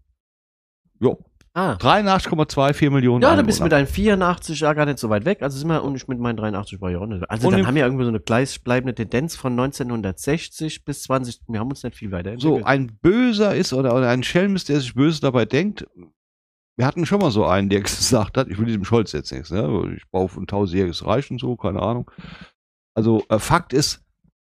Jo. 1.00 1.20
Ah. 1.58 1.78
83,24 1.80 2.90
Millionen 2.90 3.22
Ja, 3.22 3.34
dann 3.34 3.46
bist 3.46 3.60
du 3.60 3.64
mit 3.64 3.72
Einwohner. 3.72 3.86
deinen 3.86 3.94
84 3.94 4.60
ja 4.60 4.74
gar 4.74 4.86
nicht 4.86 5.00
so 5.00 5.10
weit 5.10 5.24
weg. 5.24 5.42
Also 5.42 5.58
sind 5.58 5.70
wir, 5.70 5.84
und 5.86 5.96
ich 5.96 6.06
mit 6.08 6.20
meinen 6.20 6.36
83 6.36 6.82
war 6.82 6.92
ja 6.92 7.00
auch 7.00 7.06
nicht. 7.06 7.24
Also 7.30 7.48
Und 7.48 7.54
dann 7.54 7.66
haben 7.66 7.76
wir 7.76 7.84
irgendwie 7.86 8.04
so 8.04 8.10
eine 8.10 8.20
gleichbleibende 8.20 8.94
Tendenz 8.94 9.38
von 9.38 9.54
1960 9.54 10.84
bis 10.84 11.04
20. 11.04 11.42
Wir 11.48 11.62
haben 11.62 11.70
uns 11.70 11.82
nicht 11.84 11.96
viel 11.96 12.10
So, 12.10 12.16
weiterentwickelt. 12.18 12.66
ein 12.66 12.98
Böser 13.02 13.56
ist 13.56 13.72
oder, 13.72 13.96
oder 13.96 14.10
ein 14.10 14.24
Schelm 14.24 14.56
ist, 14.58 14.68
der 14.68 14.82
sich 14.82 14.96
böse 14.96 15.22
dabei 15.22 15.46
denkt. 15.46 15.88
Wir 16.78 16.86
hatten 16.86 17.06
schon 17.06 17.22
mal 17.22 17.32
so 17.32 17.46
einen, 17.46 17.70
der 17.70 17.82
gesagt 17.82 18.38
hat, 18.38 18.48
ich 18.50 18.58
will 18.58 18.66
diesem 18.66 18.86
Scholz 18.86 19.12
jetzt 19.12 19.32
nichts, 19.32 19.52
ne? 19.52 19.94
ich 19.96 20.04
baue 20.12 20.28
für 20.30 20.42
ein 20.42 20.48
tausendjähriges 20.48 21.06
Reich 21.06 21.30
und 21.32 21.40
so, 21.40 21.56
keine 21.56 21.82
Ahnung. 21.82 22.10
Also 22.96 23.24
äh, 23.30 23.40
Fakt 23.40 23.74
ist, 23.74 24.04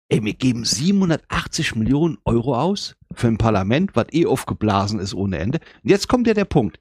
ey, 0.08 0.22
wir 0.24 0.34
geben 0.34 0.64
780 0.64 1.76
Millionen 1.76 2.18
Euro 2.24 2.56
aus 2.58 2.96
für 3.14 3.28
ein 3.28 3.38
Parlament, 3.38 3.94
was 3.94 4.06
eh 4.12 4.26
aufgeblasen 4.26 4.98
ist 4.98 5.14
ohne 5.14 5.38
Ende. 5.38 5.58
Und 5.82 5.90
jetzt 5.90 6.08
kommt 6.08 6.26
ja 6.26 6.34
der 6.34 6.44
Punkt. 6.46 6.78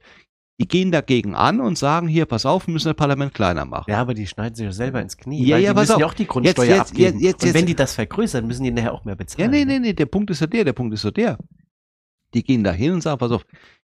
Die 0.62 0.68
gehen 0.68 0.92
dagegen 0.92 1.36
an 1.36 1.62
und 1.62 1.78
sagen 1.78 2.10
hier, 2.10 2.26
pass 2.26 2.46
auf, 2.46 2.68
wir 2.68 2.74
müssen 2.74 2.90
das 2.90 2.96
Parlament 2.98 3.34
kleiner 3.34 3.64
machen. 3.64 3.90
ja, 3.90 4.02
aber 4.02 4.14
die 4.14 4.28
schneiden 4.28 4.56
sich 4.56 4.66
ja 4.66 4.74
selber 4.74 5.02
ins 5.02 5.16
Knie. 5.16 5.46
Ja, 5.46 5.56
weil 5.56 5.64
ja, 5.64 5.74
die 5.74 5.80
müssen 5.80 5.94
auf. 5.94 6.00
ja 6.02 6.06
auch 6.06 6.14
die 6.14 6.28
Grundsteuer 6.28 6.66
Jetzt, 6.66 6.78
jetzt, 6.78 6.92
abgeben. 6.92 7.20
jetzt, 7.20 7.44
und 7.46 7.54
wenn 7.54 7.66
die 7.66 7.76
das 7.76 7.96
vergrößern, 7.96 8.46
müssen 8.46 8.64
die 8.66 8.72
nachher 8.72 8.94
auch 8.94 9.06
mehr 9.06 9.14
Ja, 9.14 9.18
bezahlen. 9.18 9.52
nee, 9.52 9.64
nee, 9.64 9.80
nee, 9.80 9.94
der 9.94 10.06
Punkt 10.08 10.30
ist 10.32 10.42
ja 10.42 10.48
der, 10.48 10.66
der 10.66 10.74
Punkt 10.74 10.94
ist 10.94 11.04
ja 11.06 11.12
der. 11.12 11.38
Die 12.34 12.44
gehen 12.44 12.66
da 12.66 12.72
hin 12.74 12.92
und 12.92 13.02
sagen, 13.02 13.18
pass 13.20 13.32
auf, 13.32 13.46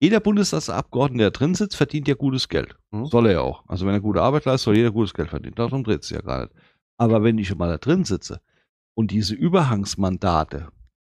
jeder 0.01 0.19
Bundestagsabgeordnete, 0.19 1.21
der 1.21 1.31
drin 1.31 1.53
sitzt, 1.53 1.77
verdient 1.77 2.07
ja 2.07 2.15
gutes 2.15 2.49
Geld. 2.49 2.75
Mhm. 2.89 3.05
Soll 3.05 3.27
er 3.27 3.31
ja 3.33 3.41
auch. 3.41 3.63
Also 3.67 3.85
wenn 3.85 3.93
er 3.93 4.01
gute 4.01 4.21
Arbeit 4.21 4.45
leistet, 4.45 4.65
soll 4.65 4.77
jeder 4.77 4.91
gutes 4.91 5.13
Geld 5.13 5.29
verdienen. 5.29 5.53
Darum 5.55 5.83
dreht 5.83 6.03
es 6.03 6.09
ja 6.09 6.21
gar 6.21 6.41
nicht. 6.41 6.53
Aber 6.97 7.23
wenn 7.23 7.37
ich 7.37 7.47
schon 7.47 7.59
mal 7.59 7.69
da 7.69 7.77
drin 7.77 8.03
sitze 8.03 8.41
und 8.95 9.11
diese 9.11 9.35
Überhangsmandate, 9.35 10.69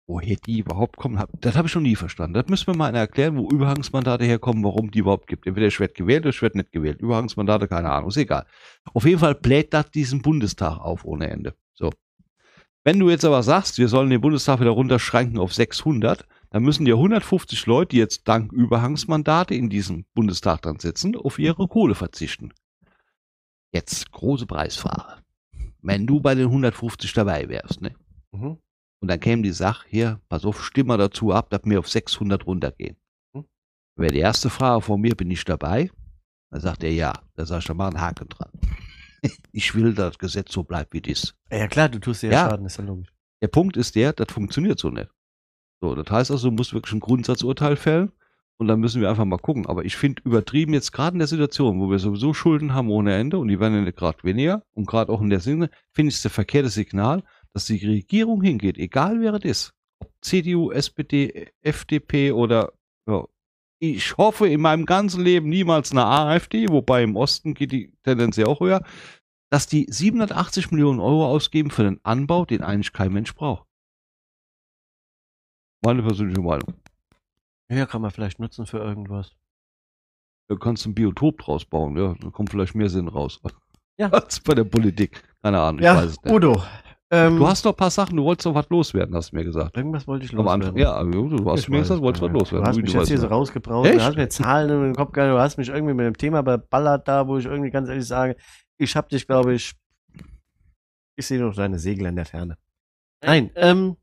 woher 0.08 0.36
die 0.36 0.58
überhaupt 0.58 0.96
kommen, 0.96 1.22
das 1.40 1.56
habe 1.56 1.66
ich 1.66 1.72
schon 1.72 1.84
nie 1.84 1.94
verstanden. 1.94 2.34
Das 2.34 2.48
müssen 2.48 2.66
wir 2.66 2.76
mal 2.76 2.92
erklären, 2.92 3.36
wo 3.36 3.48
Überhangsmandate 3.48 4.24
herkommen, 4.24 4.64
warum 4.64 4.90
die 4.90 4.98
überhaupt 4.98 5.28
gibt. 5.28 5.46
Entweder 5.46 5.68
ich 5.68 5.78
werde 5.78 5.94
gewählt 5.94 6.22
oder 6.22 6.30
ich 6.30 6.42
werde 6.42 6.58
nicht 6.58 6.72
gewählt. 6.72 7.00
Überhangsmandate, 7.00 7.68
keine 7.68 7.90
Ahnung, 7.90 8.08
ist 8.08 8.16
egal. 8.16 8.46
Auf 8.92 9.04
jeden 9.04 9.20
Fall 9.20 9.36
bläht 9.36 9.72
das 9.72 9.92
diesen 9.92 10.22
Bundestag 10.22 10.78
auf 10.78 11.04
ohne 11.04 11.30
Ende. 11.30 11.54
So. 11.72 11.90
Wenn 12.82 12.98
du 12.98 13.10
jetzt 13.10 13.24
aber 13.24 13.44
sagst, 13.44 13.78
wir 13.78 13.86
sollen 13.86 14.10
den 14.10 14.20
Bundestag 14.20 14.58
wieder 14.58 14.70
runterschränken 14.70 15.38
auf 15.38 15.54
600, 15.54 16.26
dann 16.52 16.64
müssen 16.64 16.84
ja 16.84 16.94
150 16.94 17.64
Leute, 17.64 17.88
die 17.88 17.96
jetzt 17.96 18.28
dank 18.28 18.52
Überhangsmandate 18.52 19.54
in 19.54 19.70
diesem 19.70 20.04
Bundestag 20.14 20.60
dann 20.60 20.78
sitzen, 20.78 21.16
auf 21.16 21.38
ihre 21.38 21.66
Kohle 21.66 21.94
verzichten. 21.94 22.52
Jetzt 23.72 24.12
große 24.12 24.46
Preisfrage. 24.46 25.22
Wenn 25.80 26.06
du 26.06 26.20
bei 26.20 26.34
den 26.34 26.48
150 26.48 27.14
dabei 27.14 27.48
wärst, 27.48 27.80
ne? 27.80 27.94
Mhm. 28.32 28.58
Und 29.00 29.08
dann 29.08 29.18
käme 29.18 29.42
die 29.42 29.52
Sache, 29.52 29.86
hier, 29.88 30.20
pass 30.28 30.44
auf, 30.44 30.62
stimm 30.62 30.88
mal 30.88 30.98
dazu 30.98 31.32
ab, 31.32 31.48
dass 31.48 31.62
wir 31.64 31.78
auf 31.78 31.88
600 31.88 32.46
runtergehen. 32.46 32.96
Hm. 33.34 33.46
Wäre 33.96 34.12
die 34.12 34.20
erste 34.20 34.48
Frage 34.48 34.82
von 34.82 35.00
mir, 35.00 35.16
bin 35.16 35.30
ich 35.30 35.44
dabei? 35.44 35.90
Dann 36.50 36.60
sagt 36.60 36.84
er 36.84 36.92
ja. 36.92 37.14
Dann 37.34 37.46
sag 37.46 37.60
ich, 37.60 37.64
da 37.64 37.74
mach 37.74 37.88
einen 37.88 38.00
Haken 38.00 38.28
dran. 38.28 38.50
ich 39.52 39.74
will, 39.74 39.94
dass 39.94 40.10
das 40.10 40.18
Gesetz 40.18 40.52
so 40.52 40.62
bleibt, 40.62 40.92
wie 40.92 41.00
das. 41.00 41.34
Ja, 41.50 41.66
klar, 41.66 41.88
du 41.88 41.98
tust 41.98 42.22
dir 42.22 42.30
ja, 42.30 42.44
Ja. 42.44 42.50
Schaden, 42.50 42.66
ist 42.66 42.76
ja 42.76 42.84
logisch. 42.84 43.08
Der 43.40 43.48
Punkt 43.48 43.76
ist 43.76 43.96
der, 43.96 44.12
das 44.12 44.30
funktioniert 44.30 44.78
so 44.78 44.90
nicht. 44.90 45.10
So, 45.82 45.96
das 45.96 46.08
heißt 46.08 46.30
also, 46.30 46.48
du 46.48 46.54
musst 46.54 46.74
wirklich 46.74 46.94
ein 46.94 47.00
Grundsatzurteil 47.00 47.74
fällen 47.74 48.12
und 48.56 48.68
dann 48.68 48.78
müssen 48.78 49.00
wir 49.00 49.10
einfach 49.10 49.24
mal 49.24 49.38
gucken. 49.38 49.66
Aber 49.66 49.84
ich 49.84 49.96
finde 49.96 50.22
übertrieben 50.24 50.74
jetzt 50.74 50.92
gerade 50.92 51.14
in 51.14 51.18
der 51.18 51.26
Situation, 51.26 51.80
wo 51.80 51.90
wir 51.90 51.98
sowieso 51.98 52.32
Schulden 52.34 52.72
haben 52.72 52.88
ohne 52.88 53.16
Ende 53.16 53.36
und 53.38 53.48
die 53.48 53.58
werden 53.58 53.84
ja 53.84 53.90
gerade 53.90 54.22
weniger 54.22 54.62
und 54.74 54.86
gerade 54.86 55.12
auch 55.12 55.20
in 55.20 55.28
der 55.28 55.40
Sinne, 55.40 55.70
finde 55.90 56.10
ich 56.10 56.14
es 56.14 56.22
der 56.22 56.30
verkehrte 56.30 56.68
Signal, 56.68 57.24
dass 57.52 57.66
die 57.66 57.84
Regierung 57.84 58.42
hingeht, 58.42 58.78
egal 58.78 59.20
wer 59.20 59.34
es 59.34 59.44
ist. 59.44 59.74
Ob 59.98 60.12
CDU, 60.20 60.70
SPD, 60.70 61.48
FDP 61.62 62.30
oder 62.30 62.72
ja, 63.08 63.24
ich 63.80 64.16
hoffe 64.16 64.46
in 64.46 64.60
meinem 64.60 64.86
ganzen 64.86 65.24
Leben 65.24 65.48
niemals 65.48 65.90
eine 65.90 66.06
AfD, 66.06 66.68
wobei 66.68 67.02
im 67.02 67.16
Osten 67.16 67.54
geht 67.54 67.72
die 67.72 67.92
Tendenz 68.04 68.36
ja 68.36 68.46
auch 68.46 68.60
höher, 68.60 68.84
dass 69.50 69.66
die 69.66 69.86
780 69.90 70.70
Millionen 70.70 71.00
Euro 71.00 71.26
ausgeben 71.26 71.70
für 71.70 71.82
einen 71.82 71.98
Anbau, 72.04 72.44
den 72.44 72.62
eigentlich 72.62 72.92
kein 72.92 73.12
Mensch 73.12 73.34
braucht. 73.34 73.66
Meine 75.84 76.02
persönliche 76.02 76.40
Meinung. 76.40 76.74
Ja, 77.70 77.86
kann 77.86 78.02
man 78.02 78.10
vielleicht 78.10 78.38
nutzen 78.38 78.66
für 78.66 78.78
irgendwas. 78.78 79.32
Da 80.48 80.56
kannst 80.56 80.84
du 80.84 80.90
ein 80.90 80.94
Biotop 80.94 81.38
draus 81.38 81.64
bauen, 81.64 81.96
ja. 81.96 82.14
Da 82.20 82.30
kommt 82.30 82.50
vielleicht 82.50 82.74
mehr 82.74 82.88
Sinn 82.88 83.08
raus. 83.08 83.40
Ja. 83.98 84.08
Als 84.12 84.40
bei 84.40 84.54
der 84.54 84.64
Politik. 84.64 85.22
Keine 85.42 85.60
Ahnung, 85.60 85.78
ich 85.80 85.84
Ja, 85.84 85.96
weiß 85.96 86.10
es 86.10 86.22
nicht. 86.22 86.32
Udo. 86.34 86.62
Ähm, 87.10 87.36
Du 87.36 87.46
hast 87.46 87.64
noch 87.64 87.72
ein 87.72 87.76
paar 87.76 87.90
Sachen, 87.90 88.16
du 88.16 88.24
wolltest 88.24 88.46
noch 88.46 88.54
was 88.54 88.68
loswerden, 88.70 89.14
hast 89.14 89.32
du 89.32 89.36
mir 89.36 89.44
gesagt. 89.44 89.76
irgendwas 89.76 90.06
wollte 90.06 90.24
ich 90.24 90.32
Am 90.32 90.48
Anfang. 90.48 90.74
loswerden. 90.76 91.12
Ja, 91.12 91.28
du 91.28 91.50
hast 91.50 91.60
Ich 91.60 91.68
mir 91.68 91.78
gesagt, 91.80 91.96
es 91.96 92.00
du 92.00 92.02
wolltest 92.04 92.22
was 92.22 92.32
loswerden. 92.32 92.64
Du 92.64 92.68
hast 92.70 92.76
mich 92.76 92.92
du 92.92 92.98
jetzt 92.98 93.08
hier 93.08 93.18
so 93.18 93.26
rausgebraut. 93.26 93.86
Echt? 93.86 93.98
Du 93.98 94.02
hast 94.04 94.16
mir 94.16 94.28
Zahlen 94.28 94.70
in 94.70 94.82
den 94.84 94.94
Kopf 94.94 95.12
gehalten. 95.12 95.34
Du 95.34 95.40
hast 95.40 95.56
mich 95.58 95.68
irgendwie 95.68 95.94
mit 95.94 96.06
dem 96.06 96.16
Thema 96.16 96.42
beballert 96.42 97.06
da, 97.08 97.26
wo 97.26 97.36
ich 97.38 97.44
irgendwie 97.44 97.70
ganz 97.70 97.88
ehrlich 97.88 98.06
sage, 98.06 98.36
ich 98.78 98.96
hab 98.96 99.08
dich, 99.10 99.26
glaube 99.26 99.54
ich, 99.54 99.74
ich 101.16 101.26
sehe 101.26 101.38
noch 101.40 101.54
deine 101.54 101.78
Segel 101.78 102.06
in 102.06 102.16
der 102.16 102.24
Ferne. 102.24 102.56
Nein, 103.24 103.50
ähm, 103.56 103.96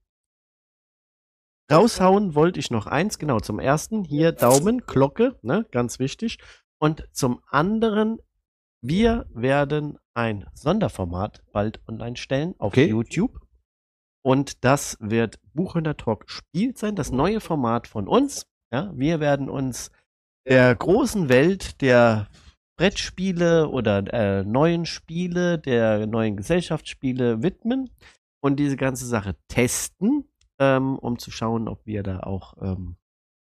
raushauen 1.72 2.36
wollte 2.36 2.60
ich 2.60 2.72
noch 2.72 2.88
eins, 2.88 3.20
genau, 3.20 3.40
zum 3.40 3.60
ersten, 3.60 4.04
hier 4.04 4.32
Daumen, 4.32 4.80
Glocke, 4.86 5.38
ne, 5.42 5.66
ganz 5.72 6.00
wichtig. 6.00 6.40
Und 6.80 7.08
zum 7.12 7.42
anderen, 7.48 8.20
wir 8.82 9.26
werden 9.30 9.98
ein 10.14 10.46
Sonderformat 10.54 11.44
bald 11.52 11.82
online 11.88 12.16
stellen 12.16 12.56
auf 12.58 12.74
Okay. 12.74 12.88
YouTube. 12.88 13.40
Und 14.22 14.64
das 14.64 14.98
wird 15.00 15.40
Buchhändler 15.54 15.98
Talk 15.98 16.30
spielt 16.30 16.78
sein, 16.78 16.96
das 16.96 17.12
neue 17.12 17.40
Format 17.40 17.88
von 17.88 18.08
uns. 18.08 18.46
Ja, 18.72 18.92
wir 18.96 19.20
werden 19.20 19.50
uns 19.50 19.92
der 20.48 20.76
großen 20.76 21.30
Welt 21.30 21.82
der 21.82 22.28
Brettspiele 22.78 23.68
oder 23.70 24.04
äh, 24.14 24.44
neuen 24.44 24.86
Spiele, 24.86 25.60
der 25.60 26.08
neuen 26.08 26.38
Gesellschaftsspiele 26.38 27.44
widmen 27.44 27.90
und 28.42 28.58
diese 28.58 28.78
ganze 28.78 29.06
Sache 29.06 29.36
testen, 29.48 30.30
ähm, 30.60 30.98
um 30.98 31.18
zu 31.20 31.32
schauen, 31.32 31.68
ob 31.68 31.86
wir 31.86 32.04
da 32.04 32.20
auch, 32.22 32.56
ähm, 32.62 32.96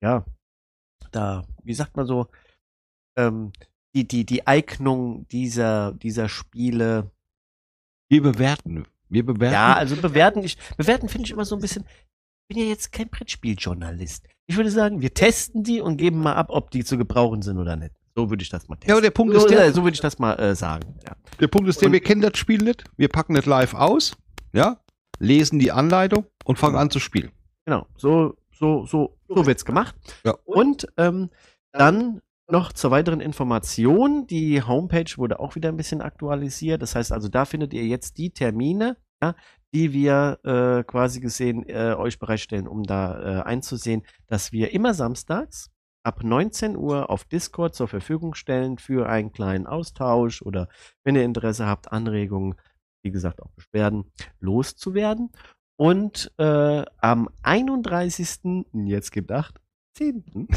ja, 0.03 0.25
da, 1.13 1.45
wie 1.63 1.75
sagt 1.75 1.97
man 1.97 2.07
so, 2.07 2.27
ähm, 3.17 3.53
die, 3.95 4.07
die, 4.09 4.25
die 4.27 4.47
Eignung 4.47 5.29
dieser, 5.29 5.93
dieser 5.93 6.29
Spiele 6.29 7.11
Wir 8.11 8.23
bewerten. 8.23 8.87
Wir 9.09 9.25
bewerten. 9.25 9.53
ja, 9.55 9.75
also 9.75 9.97
bewerten, 9.97 10.43
ich, 10.43 10.57
bewerten 10.77 11.09
finde 11.09 11.27
ich 11.27 11.31
immer 11.31 11.45
so 11.45 11.55
ein 11.55 11.61
bisschen, 11.61 11.85
ich 11.87 12.49
bin 12.57 12.59
ja 12.65 12.69
jetzt 12.69 12.91
kein 12.93 13.09
Brettspieljournalist. 13.09 14.27
Ich 14.47 14.57
würde 14.57 14.71
sagen, 14.71 15.01
wir 15.01 15.15
testen 15.15 15.63
die 15.63 15.81
und 15.81 15.97
geben 15.99 16.21
mal 16.21 16.35
ab, 16.35 16.49
ob 16.51 16.71
die 16.71 16.85
zu 16.85 16.99
gebrauchen 16.99 17.43
sind 17.43 17.59
oder 17.59 17.77
nicht. 17.77 17.95
So 18.17 18.31
würde 18.31 18.43
ich 18.43 18.49
das 18.49 18.69
mal 18.69 18.77
testen. 18.77 18.89
Ja, 18.91 18.95
aber 18.95 19.03
der 19.03 19.11
Punkt 19.11 19.35
so, 19.35 19.41
ist 19.41 19.51
der- 19.51 19.73
so 19.73 19.83
würde 19.85 19.95
ich 19.95 20.01
das 20.01 20.19
mal 20.19 20.35
äh, 20.35 20.55
sagen. 20.55 20.99
Ja. 21.07 21.17
Der 21.41 21.49
Punkt 21.49 21.69
ist 21.69 21.81
der, 21.81 21.87
Und- 21.87 21.93
wir 21.93 22.01
kennen 22.01 22.21
das 22.21 22.37
Spiel 22.37 22.63
nicht. 22.63 22.85
Wir 22.97 23.09
packen 23.09 23.35
das 23.35 23.47
live 23.47 23.75
aus, 23.75 24.17
ja, 24.53 24.79
lesen 25.25 25.59
die 25.59 25.73
Anleitung 25.73 26.27
und 26.45 26.59
fangen 26.59 26.77
an 26.77 26.91
zu 26.91 27.01
spielen. 27.01 27.33
Genau, 27.65 27.87
so, 27.97 28.37
so, 28.53 28.87
so, 28.87 29.17
so 29.29 29.47
wird's 29.47 29.65
gemacht. 29.65 29.95
Ja. 30.25 30.37
Und 30.45 30.87
ähm, 30.97 31.31
dann 31.73 32.21
noch 32.49 32.73
zur 32.73 32.91
weiteren 32.91 33.21
Information. 33.21 34.27
Die 34.27 34.63
Homepage 34.63 35.11
wurde 35.17 35.41
auch 35.41 35.55
wieder 35.55 35.71
ein 35.71 35.77
bisschen 35.77 36.03
aktualisiert. 36.03 36.83
Das 36.83 36.95
heißt 36.95 37.13
also, 37.13 37.29
da 37.29 37.45
findet 37.45 37.73
ihr 37.73 37.87
jetzt 37.87 38.19
die 38.19 38.31
Termine, 38.31 38.97
ja, 39.23 39.35
die 39.73 39.93
wir 39.93 40.39
äh, 40.45 40.85
quasi 40.85 41.21
gesehen 41.21 41.65
äh, 41.69 41.95
euch 41.95 42.19
bereitstellen, 42.19 42.69
um 42.69 42.83
da 42.83 43.41
äh, 43.41 43.43
einzusehen, 43.43 44.03
dass 44.27 44.53
wir 44.53 44.73
immer 44.73 44.95
samstags 44.95 45.71
ab 46.05 46.23
19 46.23 46.77
Uhr 46.77 47.09
auf 47.09 47.25
Discord 47.25 47.75
zur 47.75 47.89
Verfügung 47.89 48.35
stellen 48.35 48.77
für 48.79 49.09
einen 49.09 49.33
kleinen 49.33 49.67
Austausch 49.67 50.43
oder 50.43 50.69
wenn 51.03 51.17
ihr 51.17 51.25
Interesse 51.25 51.67
habt, 51.67 51.91
Anregungen, 51.93 52.57
wie 53.05 53.11
gesagt, 53.11 53.43
auch 53.43 53.51
Beschwerden 53.51 54.11
loszuwerden. 54.41 55.31
Und 55.77 56.33
äh, 56.39 56.85
am 56.99 57.29
31. 57.43 58.65
Jetzt 58.73 59.13
gibt 59.13 59.31
acht, 59.31 59.61
10. 59.97 60.49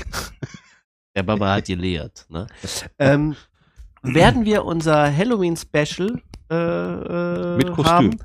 Der 1.16 1.24
Baba 1.24 1.56
hat 1.56 1.66
gelehrt. 1.66 2.26
Ne? 2.30 2.48
Ähm, 3.00 3.36
werden 4.04 4.46
wir 4.46 4.64
unser 4.64 5.16
Halloween-Special 5.16 6.22
äh, 6.50 6.56
äh, 6.56 7.58
Mit 7.58 7.68
Kostüm. 7.74 7.86
haben. 7.86 8.18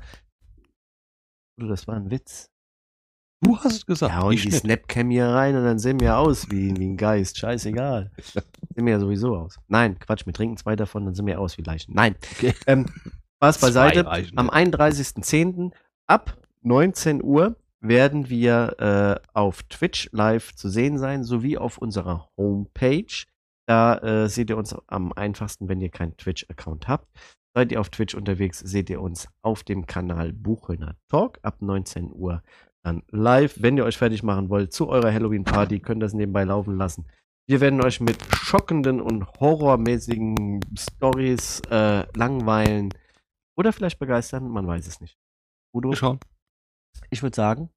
Das 1.57 1.87
war 1.87 1.95
ein 1.95 2.09
Witz. 2.09 2.49
Du 3.41 3.57
hast 3.57 3.73
es 3.73 3.85
gesagt. 3.85 4.13
Ja, 4.13 4.21
und 4.21 4.33
ich 4.33 4.43
die. 4.43 4.51
Snapcam 4.51 5.09
hier 5.09 5.27
rein 5.27 5.55
und 5.55 5.65
dann 5.65 5.79
sehen 5.79 5.99
wir 5.99 6.17
aus 6.17 6.49
wie, 6.49 6.75
wie 6.77 6.85
ein 6.85 6.97
Geist. 6.97 7.37
Scheißegal. 7.37 8.11
sehen 8.23 8.85
wir 8.85 8.93
ja 8.93 8.99
sowieso 8.99 9.35
aus. 9.35 9.59
Nein, 9.67 9.99
Quatsch, 9.99 10.25
wir 10.25 10.33
trinken 10.33 10.57
zwei 10.57 10.75
davon, 10.75 11.05
dann 11.05 11.13
sehen 11.13 11.25
wir 11.25 11.39
aus 11.39 11.57
wie 11.57 11.63
Leichen. 11.63 11.93
Nein. 11.93 12.15
Okay. 12.37 12.53
Ähm, 12.67 12.85
Spaß 13.43 13.59
beiseite. 13.59 14.05
Reichen 14.05 14.37
Am 14.37 14.45
nicht. 14.45 14.75
31.10. 14.77 15.71
ab 16.07 16.37
19 16.61 17.21
Uhr 17.21 17.57
werden 17.81 18.29
wir 18.29 18.79
äh, 18.79 19.27
auf 19.33 19.63
Twitch 19.63 20.09
live 20.13 20.55
zu 20.55 20.69
sehen 20.69 20.97
sein, 20.97 21.25
sowie 21.25 21.57
auf 21.57 21.77
unserer 21.77 22.29
Homepage. 22.37 23.25
Da 23.65 23.97
äh, 23.97 24.29
seht 24.29 24.49
ihr 24.49 24.57
uns 24.57 24.73
am 24.87 25.11
einfachsten, 25.11 25.67
wenn 25.67 25.81
ihr 25.81 25.89
keinen 25.89 26.15
Twitch-Account 26.15 26.87
habt. 26.87 27.07
Seid 27.53 27.73
ihr 27.73 27.81
auf 27.81 27.89
Twitch 27.89 28.15
unterwegs, 28.15 28.59
seht 28.59 28.89
ihr 28.89 29.01
uns 29.01 29.27
auf 29.41 29.63
dem 29.63 29.85
Kanal 29.85 30.31
Buchhöhner 30.31 30.95
Talk 31.09 31.39
ab 31.43 31.61
19 31.61 32.11
Uhr 32.13 32.41
dann 32.81 33.03
live. 33.11 33.55
Wenn 33.59 33.77
ihr 33.77 33.83
euch 33.83 33.97
fertig 33.97 34.23
machen 34.23 34.49
wollt 34.49 34.71
zu 34.71 34.87
eurer 34.87 35.13
Halloween-Party, 35.13 35.79
könnt 35.79 36.01
ihr 36.01 36.05
das 36.05 36.13
nebenbei 36.13 36.45
laufen 36.45 36.77
lassen. 36.77 37.05
Wir 37.45 37.59
werden 37.59 37.83
euch 37.83 37.99
mit 37.99 38.17
schockenden 38.33 39.01
und 39.01 39.27
horrormäßigen 39.41 40.61
Stories 40.77 41.61
äh, 41.69 42.05
langweilen 42.15 42.89
oder 43.57 43.73
vielleicht 43.73 43.99
begeistern, 43.99 44.47
man 44.49 44.67
weiß 44.67 44.87
es 44.87 45.01
nicht. 45.01 45.17
Udo, 45.73 45.93
schauen. 45.93 46.19
ich 47.09 47.23
würde 47.23 47.35
sagen, 47.35 47.69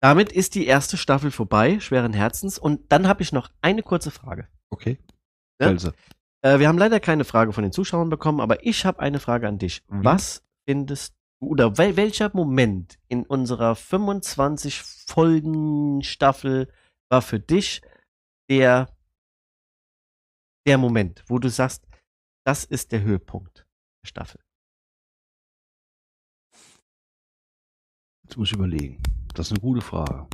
damit 0.00 0.30
ist 0.30 0.54
die 0.54 0.66
erste 0.66 0.96
Staffel 0.96 1.30
vorbei, 1.30 1.80
schweren 1.80 2.12
Herzens. 2.12 2.58
Und 2.58 2.92
dann 2.92 3.08
habe 3.08 3.22
ich 3.22 3.32
noch 3.32 3.50
eine 3.62 3.82
kurze 3.82 4.10
Frage. 4.10 4.48
Okay. 4.70 4.98
Ja? 5.60 5.68
Also, 5.68 5.92
Äh, 6.40 6.60
wir 6.60 6.68
haben 6.68 6.78
leider 6.78 7.00
keine 7.00 7.24
Frage 7.24 7.52
von 7.52 7.64
den 7.64 7.72
Zuschauern 7.72 8.10
bekommen, 8.10 8.40
aber 8.40 8.64
ich 8.64 8.84
habe 8.84 9.00
eine 9.00 9.18
Frage 9.18 9.48
an 9.48 9.58
dich. 9.58 9.82
Mhm. 9.88 10.04
Was 10.04 10.44
findest 10.68 11.14
du 11.40 11.48
oder 11.48 11.78
wel 11.78 11.96
welcher 11.96 12.30
Moment 12.34 12.98
in 13.08 13.24
unserer 13.24 13.74
25 13.74 14.82
Folgen 14.82 16.02
Staffel 16.02 16.72
war 17.10 17.22
für 17.22 17.40
dich 17.40 17.82
der 18.48 18.88
der 20.66 20.78
Moment, 20.78 21.24
wo 21.26 21.38
du 21.38 21.48
sagst, 21.48 21.88
das 22.44 22.64
ist 22.64 22.92
der 22.92 23.02
Höhepunkt 23.02 23.66
der 24.02 24.08
Staffel? 24.08 24.40
Muss 28.38 28.48
ich 28.48 28.54
überlegen. 28.54 29.02
Das 29.34 29.46
ist 29.46 29.52
eine 29.52 29.60
gute 29.60 29.80
Frage. 29.80 30.26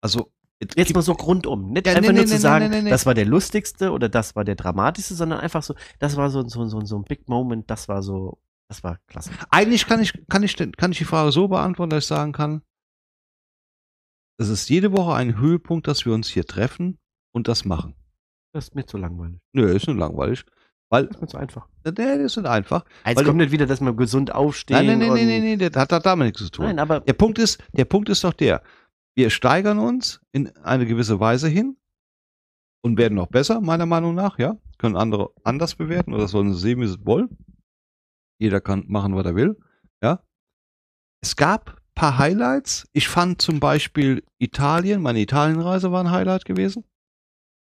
Also, 0.00 0.32
Jetzt 0.74 0.94
mal 0.94 1.02
so 1.02 1.12
rundum. 1.12 1.72
Nicht 1.72 1.86
Ja, 1.86 1.92
einfach 1.92 2.12
nee, 2.12 2.14
nur 2.14 2.22
nee, 2.22 2.28
zu 2.28 2.34
nee, 2.34 2.40
sagen, 2.40 2.86
das 2.86 3.04
war 3.04 3.12
der 3.12 3.26
lustigste 3.26 3.90
oder 3.92 4.08
das 4.08 4.34
war 4.36 4.42
der 4.42 4.54
dramatischste, 4.54 5.14
sondern 5.14 5.40
einfach 5.40 5.62
so, 5.62 5.74
das 5.98 6.16
war 6.16 6.30
so, 6.30 6.48
so, 6.48 6.64
so, 6.64 6.80
so 6.80 6.96
ein 6.96 7.04
Big 7.04 7.28
Moment, 7.28 7.70
das 7.70 7.88
war 7.88 8.02
so, 8.02 8.38
das 8.68 8.82
war 8.82 8.98
klasse. 9.06 9.32
Eigentlich 9.50 9.86
kann 9.86 10.00
ich, 10.00 10.14
kann, 10.28 10.42
ich, 10.42 10.56
kann 10.56 10.92
ich 10.92 10.98
die 10.98 11.04
Frage 11.04 11.30
so 11.30 11.48
beantworten, 11.48 11.90
dass 11.90 12.04
ich 12.04 12.08
sagen 12.08 12.32
kann, 12.32 12.62
es 14.38 14.48
ist 14.48 14.70
jede 14.70 14.92
Woche 14.92 15.12
ein 15.12 15.38
Höhepunkt, 15.38 15.86
dass 15.88 16.06
wir 16.06 16.14
uns 16.14 16.28
hier 16.28 16.46
treffen 16.46 16.98
und 17.34 17.48
das 17.48 17.66
machen. 17.66 17.94
Das 18.54 18.68
ist 18.68 18.74
mir 18.74 18.86
zu 18.86 18.96
langweilig. 18.96 19.38
Nö, 19.52 19.70
ist 19.70 19.86
nicht 19.86 19.98
langweilig. 19.98 20.46
Weil, 20.88 21.06
Das 21.06 21.16
ist 21.16 21.20
mir 21.22 21.28
zu 21.28 21.36
einfach. 21.38 21.66
nee, 21.84 21.92
das 21.92 22.18
ist 22.18 22.36
nicht 22.36 22.46
einfach. 22.46 22.84
Jetzt 23.04 23.16
Weil 23.16 23.24
kommt 23.24 23.38
nicht 23.38 23.50
wieder, 23.50 23.66
dass 23.66 23.80
wir 23.80 23.92
gesund 23.92 24.34
aufstehen. 24.34 24.86
Nein, 24.86 24.98
nein, 24.98 25.08
nein, 25.08 25.26
nein, 25.26 25.26
nein, 25.26 25.58
nein, 25.58 25.70
das 25.72 25.82
hat, 25.82 25.92
hat 25.92 26.06
damit 26.06 26.26
nichts 26.26 26.40
zu 26.42 26.50
tun. 26.50 26.66
Nein, 26.66 26.78
aber 26.78 27.00
Der 27.00 27.12
Punkt 27.14 27.38
ist, 27.38 27.62
der 27.72 27.84
Punkt 27.84 28.08
ist 28.08 28.22
doch 28.22 28.32
der. 28.32 28.62
Wir 29.16 29.30
steigern 29.30 29.78
uns 29.78 30.20
in 30.32 30.54
eine 30.58 30.86
gewisse 30.86 31.18
Weise 31.18 31.48
hin 31.48 31.76
und 32.82 32.98
werden 32.98 33.14
noch 33.14 33.28
besser, 33.28 33.60
meiner 33.60 33.86
Meinung 33.86 34.14
nach, 34.14 34.38
ja. 34.38 34.56
Können 34.78 34.96
andere 34.96 35.30
anders 35.42 35.74
bewerten 35.74 36.12
oder 36.14 36.28
sollen 36.28 36.52
sie 36.52 36.60
sehen, 36.60 36.80
wie 36.80 36.86
sie 36.86 37.04
wollen. 37.04 37.36
Jeder 38.38 38.60
kann 38.60 38.84
machen, 38.86 39.16
was 39.16 39.24
er 39.24 39.34
will, 39.34 39.58
ja. 40.02 40.22
Es 41.22 41.34
gab 41.34 41.80
paar 41.96 42.18
Highlights. 42.18 42.86
Ich 42.92 43.08
fand 43.08 43.42
zum 43.42 43.58
Beispiel 43.58 44.22
Italien, 44.38 45.02
meine 45.02 45.18
Italienreise 45.18 45.90
war 45.90 46.04
ein 46.04 46.10
Highlight 46.12 46.44
gewesen. 46.44 46.84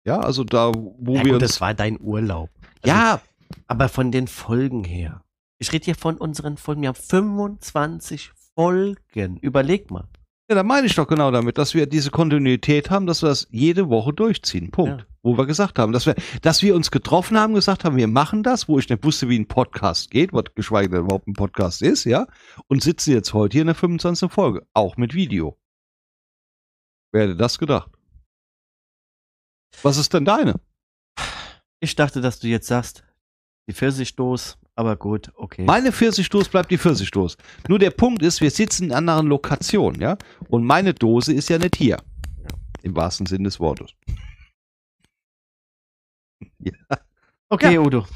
Ja, 0.06 0.20
also 0.20 0.44
da, 0.44 0.72
wo 0.76 1.16
ja, 1.16 1.26
wir 1.26 1.34
gut, 1.34 1.42
das 1.42 1.60
war 1.62 1.74
dein 1.74 2.00
Urlaub. 2.00 2.52
Also, 2.86 2.96
ja, 2.96 3.22
Aber 3.68 3.90
von 3.90 4.12
den 4.12 4.28
Folgen 4.28 4.84
her. 4.84 5.22
Ich 5.60 5.72
rede 5.72 5.86
hier 5.86 5.96
von 5.96 6.18
unseren 6.18 6.58
Folgen. 6.58 6.82
Wir 6.82 6.90
haben 6.90 6.96
25 6.96 8.32
Folgen. 8.56 9.38
Überleg 9.42 9.92
mal. 9.92 10.08
Ja, 10.48 10.56
da 10.56 10.62
meine 10.62 10.86
ich 10.86 10.94
doch 10.94 11.08
genau 11.08 11.32
damit, 11.32 11.58
dass 11.58 11.74
wir 11.74 11.88
diese 11.88 12.12
Kontinuität 12.12 12.92
haben, 12.92 13.08
dass 13.08 13.24
wir 13.24 13.30
das 13.30 13.48
jede 13.50 13.90
Woche 13.90 14.14
durchziehen. 14.14 14.70
Punkt. 14.70 15.02
Ja. 15.02 15.08
Wo 15.24 15.38
wir 15.40 15.48
gesagt 15.48 15.80
haben, 15.80 15.92
dass 15.92 16.06
wir, 16.06 16.14
dass 16.44 16.62
wir 16.62 16.76
uns 16.76 16.92
getroffen 16.92 17.40
haben, 17.40 17.56
gesagt 17.56 17.84
haben, 17.84 17.98
wir 17.98 18.08
machen 18.08 18.44
das, 18.44 18.68
wo 18.68 18.78
ich 18.78 18.88
nicht 18.88 19.04
wusste, 19.04 19.28
wie 19.28 19.40
ein 19.40 19.48
Podcast 19.48 20.12
geht, 20.12 20.34
was 20.34 20.44
geschweige 20.54 20.90
denn 20.90 21.06
überhaupt 21.06 21.28
ein 21.28 21.34
Podcast 21.34 21.82
ist, 21.82 22.04
ja, 22.04 22.28
und 22.68 22.84
sitzen 22.84 23.12
jetzt 23.12 23.34
heute 23.34 23.54
hier 23.54 23.62
in 23.62 23.68
der 23.68 23.76
25. 23.76 24.32
Folge, 24.32 24.68
auch 24.76 24.98
mit 24.98 25.16
Video. 25.16 25.58
Wer 27.12 27.24
hätte 27.24 27.38
das 27.38 27.58
gedacht? 27.58 27.90
Was 29.82 29.98
ist 29.98 30.14
denn 30.14 30.26
deine? 30.26 30.60
Ich 31.86 31.96
dachte, 31.96 32.20
dass 32.20 32.40
du 32.40 32.48
jetzt 32.48 32.66
sagst, 32.66 33.04
die 33.70 33.74
Pfirsichstoß, 33.74 34.58
aber 34.74 34.96
gut, 34.96 35.32
okay. 35.36 35.66
Meine 35.66 35.92
Pfirsichstoß 35.92 36.50
bleibt 36.50 36.72
die 36.72 36.80
Pfirsichstoß. 36.80 37.38
Nur 37.68 37.78
der 37.78 37.92
Punkt 37.92 38.24
ist, 38.24 38.42
wir 38.42 38.50
sitzen 38.50 38.86
in 38.86 38.92
anderen 38.92 39.28
Lokationen, 39.28 40.02
ja, 40.02 40.18
und 40.50 40.64
meine 40.64 40.96
Dose 40.96 41.32
ist 41.32 41.48
ja 41.48 41.60
nicht 41.60 41.76
hier. 41.76 41.98
Im 42.82 42.96
wahrsten 42.96 43.28
Sinne 43.28 43.44
des 43.44 43.60
Wortes. 43.60 43.92
Okay, 47.48 47.78
Udo. 47.78 48.08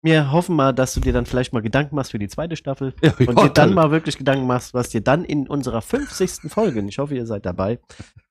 Wir 0.00 0.32
hoffen 0.32 0.56
mal, 0.56 0.72
dass 0.72 0.94
du 0.94 1.00
dir 1.00 1.12
dann 1.12 1.26
vielleicht 1.26 1.52
mal 1.52 1.60
Gedanken 1.60 1.94
machst 1.94 2.12
für 2.12 2.18
die 2.18 2.28
zweite 2.28 2.56
Staffel 2.56 2.94
Ja, 3.02 3.12
und 3.18 3.38
dir 3.38 3.50
dann 3.50 3.74
mal 3.74 3.90
wirklich 3.90 4.16
Gedanken 4.16 4.46
machst, 4.46 4.72
was 4.72 4.88
dir 4.88 5.02
dann 5.02 5.24
in 5.24 5.46
unserer 5.46 5.82
50. 5.82 6.50
Folge, 6.50 6.80
ich 6.88 6.98
hoffe, 6.98 7.14
ihr 7.14 7.26
seid 7.26 7.44
dabei, 7.44 7.78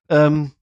ähm, 0.09 0.53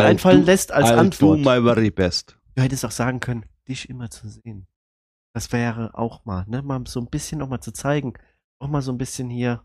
dir 0.00 0.04
einfallen 0.04 0.40
do- 0.40 0.46
lässt 0.46 0.72
als 0.72 0.88
I'll 0.90 0.98
Antwort. 0.98 1.38
do 1.38 1.50
my 1.50 1.62
very 1.62 1.90
best. 1.90 2.38
Du 2.54 2.62
hättest 2.62 2.84
auch 2.84 2.90
sagen 2.90 3.20
können, 3.20 3.44
dich 3.68 3.88
immer 3.88 4.10
zu 4.10 4.28
sehen. 4.28 4.66
Das 5.34 5.52
wäre 5.52 5.94
auch 5.94 6.24
mal, 6.24 6.44
ne? 6.46 6.62
Mal 6.62 6.84
so 6.86 7.00
ein 7.00 7.06
bisschen 7.08 7.38
noch 7.38 7.48
mal 7.48 7.60
zu 7.60 7.72
zeigen. 7.72 8.14
Auch 8.60 8.68
mal 8.68 8.82
so 8.82 8.92
ein 8.92 8.98
bisschen 8.98 9.28
hier. 9.30 9.64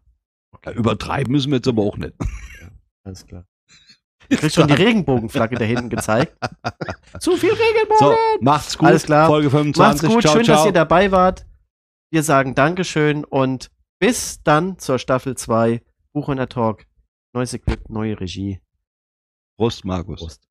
Ja, 0.66 0.72
übertreiben 0.72 1.32
müssen 1.32 1.52
wir 1.52 1.58
jetzt 1.58 1.68
aber 1.68 1.84
auch 1.84 1.98
nicht. 1.98 2.14
Alles 3.04 3.26
klar. 3.28 3.46
Ich 4.30 4.40
krieg 4.40 4.52
schon 4.52 4.68
die 4.68 4.74
Regenbogenflagge 4.74 5.56
da 5.58 5.66
hinten 5.66 5.90
gezeigt. 5.90 6.36
Zu 7.20 7.36
viel 7.38 7.52
Regenbogen! 7.52 7.98
So, 8.00 8.16
macht's 8.42 8.78
gut. 8.78 8.88
Alles 8.88 9.04
klar. 9.04 9.28
Folge 9.28 9.50
25. 9.50 9.80
Macht's 9.80 10.02
gut, 10.16 10.22
ciao, 10.24 10.36
schön, 10.36 10.46
ciao. 10.46 10.58
dass 10.58 10.66
ihr 10.66 10.72
dabei 10.72 11.12
wart. 11.12 11.46
Wir 12.12 12.24
sagen 12.24 12.56
Dankeschön 12.56 13.24
und 13.24 13.72
bis 14.00 14.42
dann 14.44 14.78
zur 14.80 14.98
Staffel 15.00 15.36
2. 15.36 15.82
Buchhändler 16.14 16.50
Talk. 16.50 16.86
Neues 17.34 17.54
Equip, 17.54 17.90
neue 17.90 18.20
Regie. 18.20 18.60
Prost, 19.60 19.84
Markus. 19.84 20.22
Prost. 20.22 20.49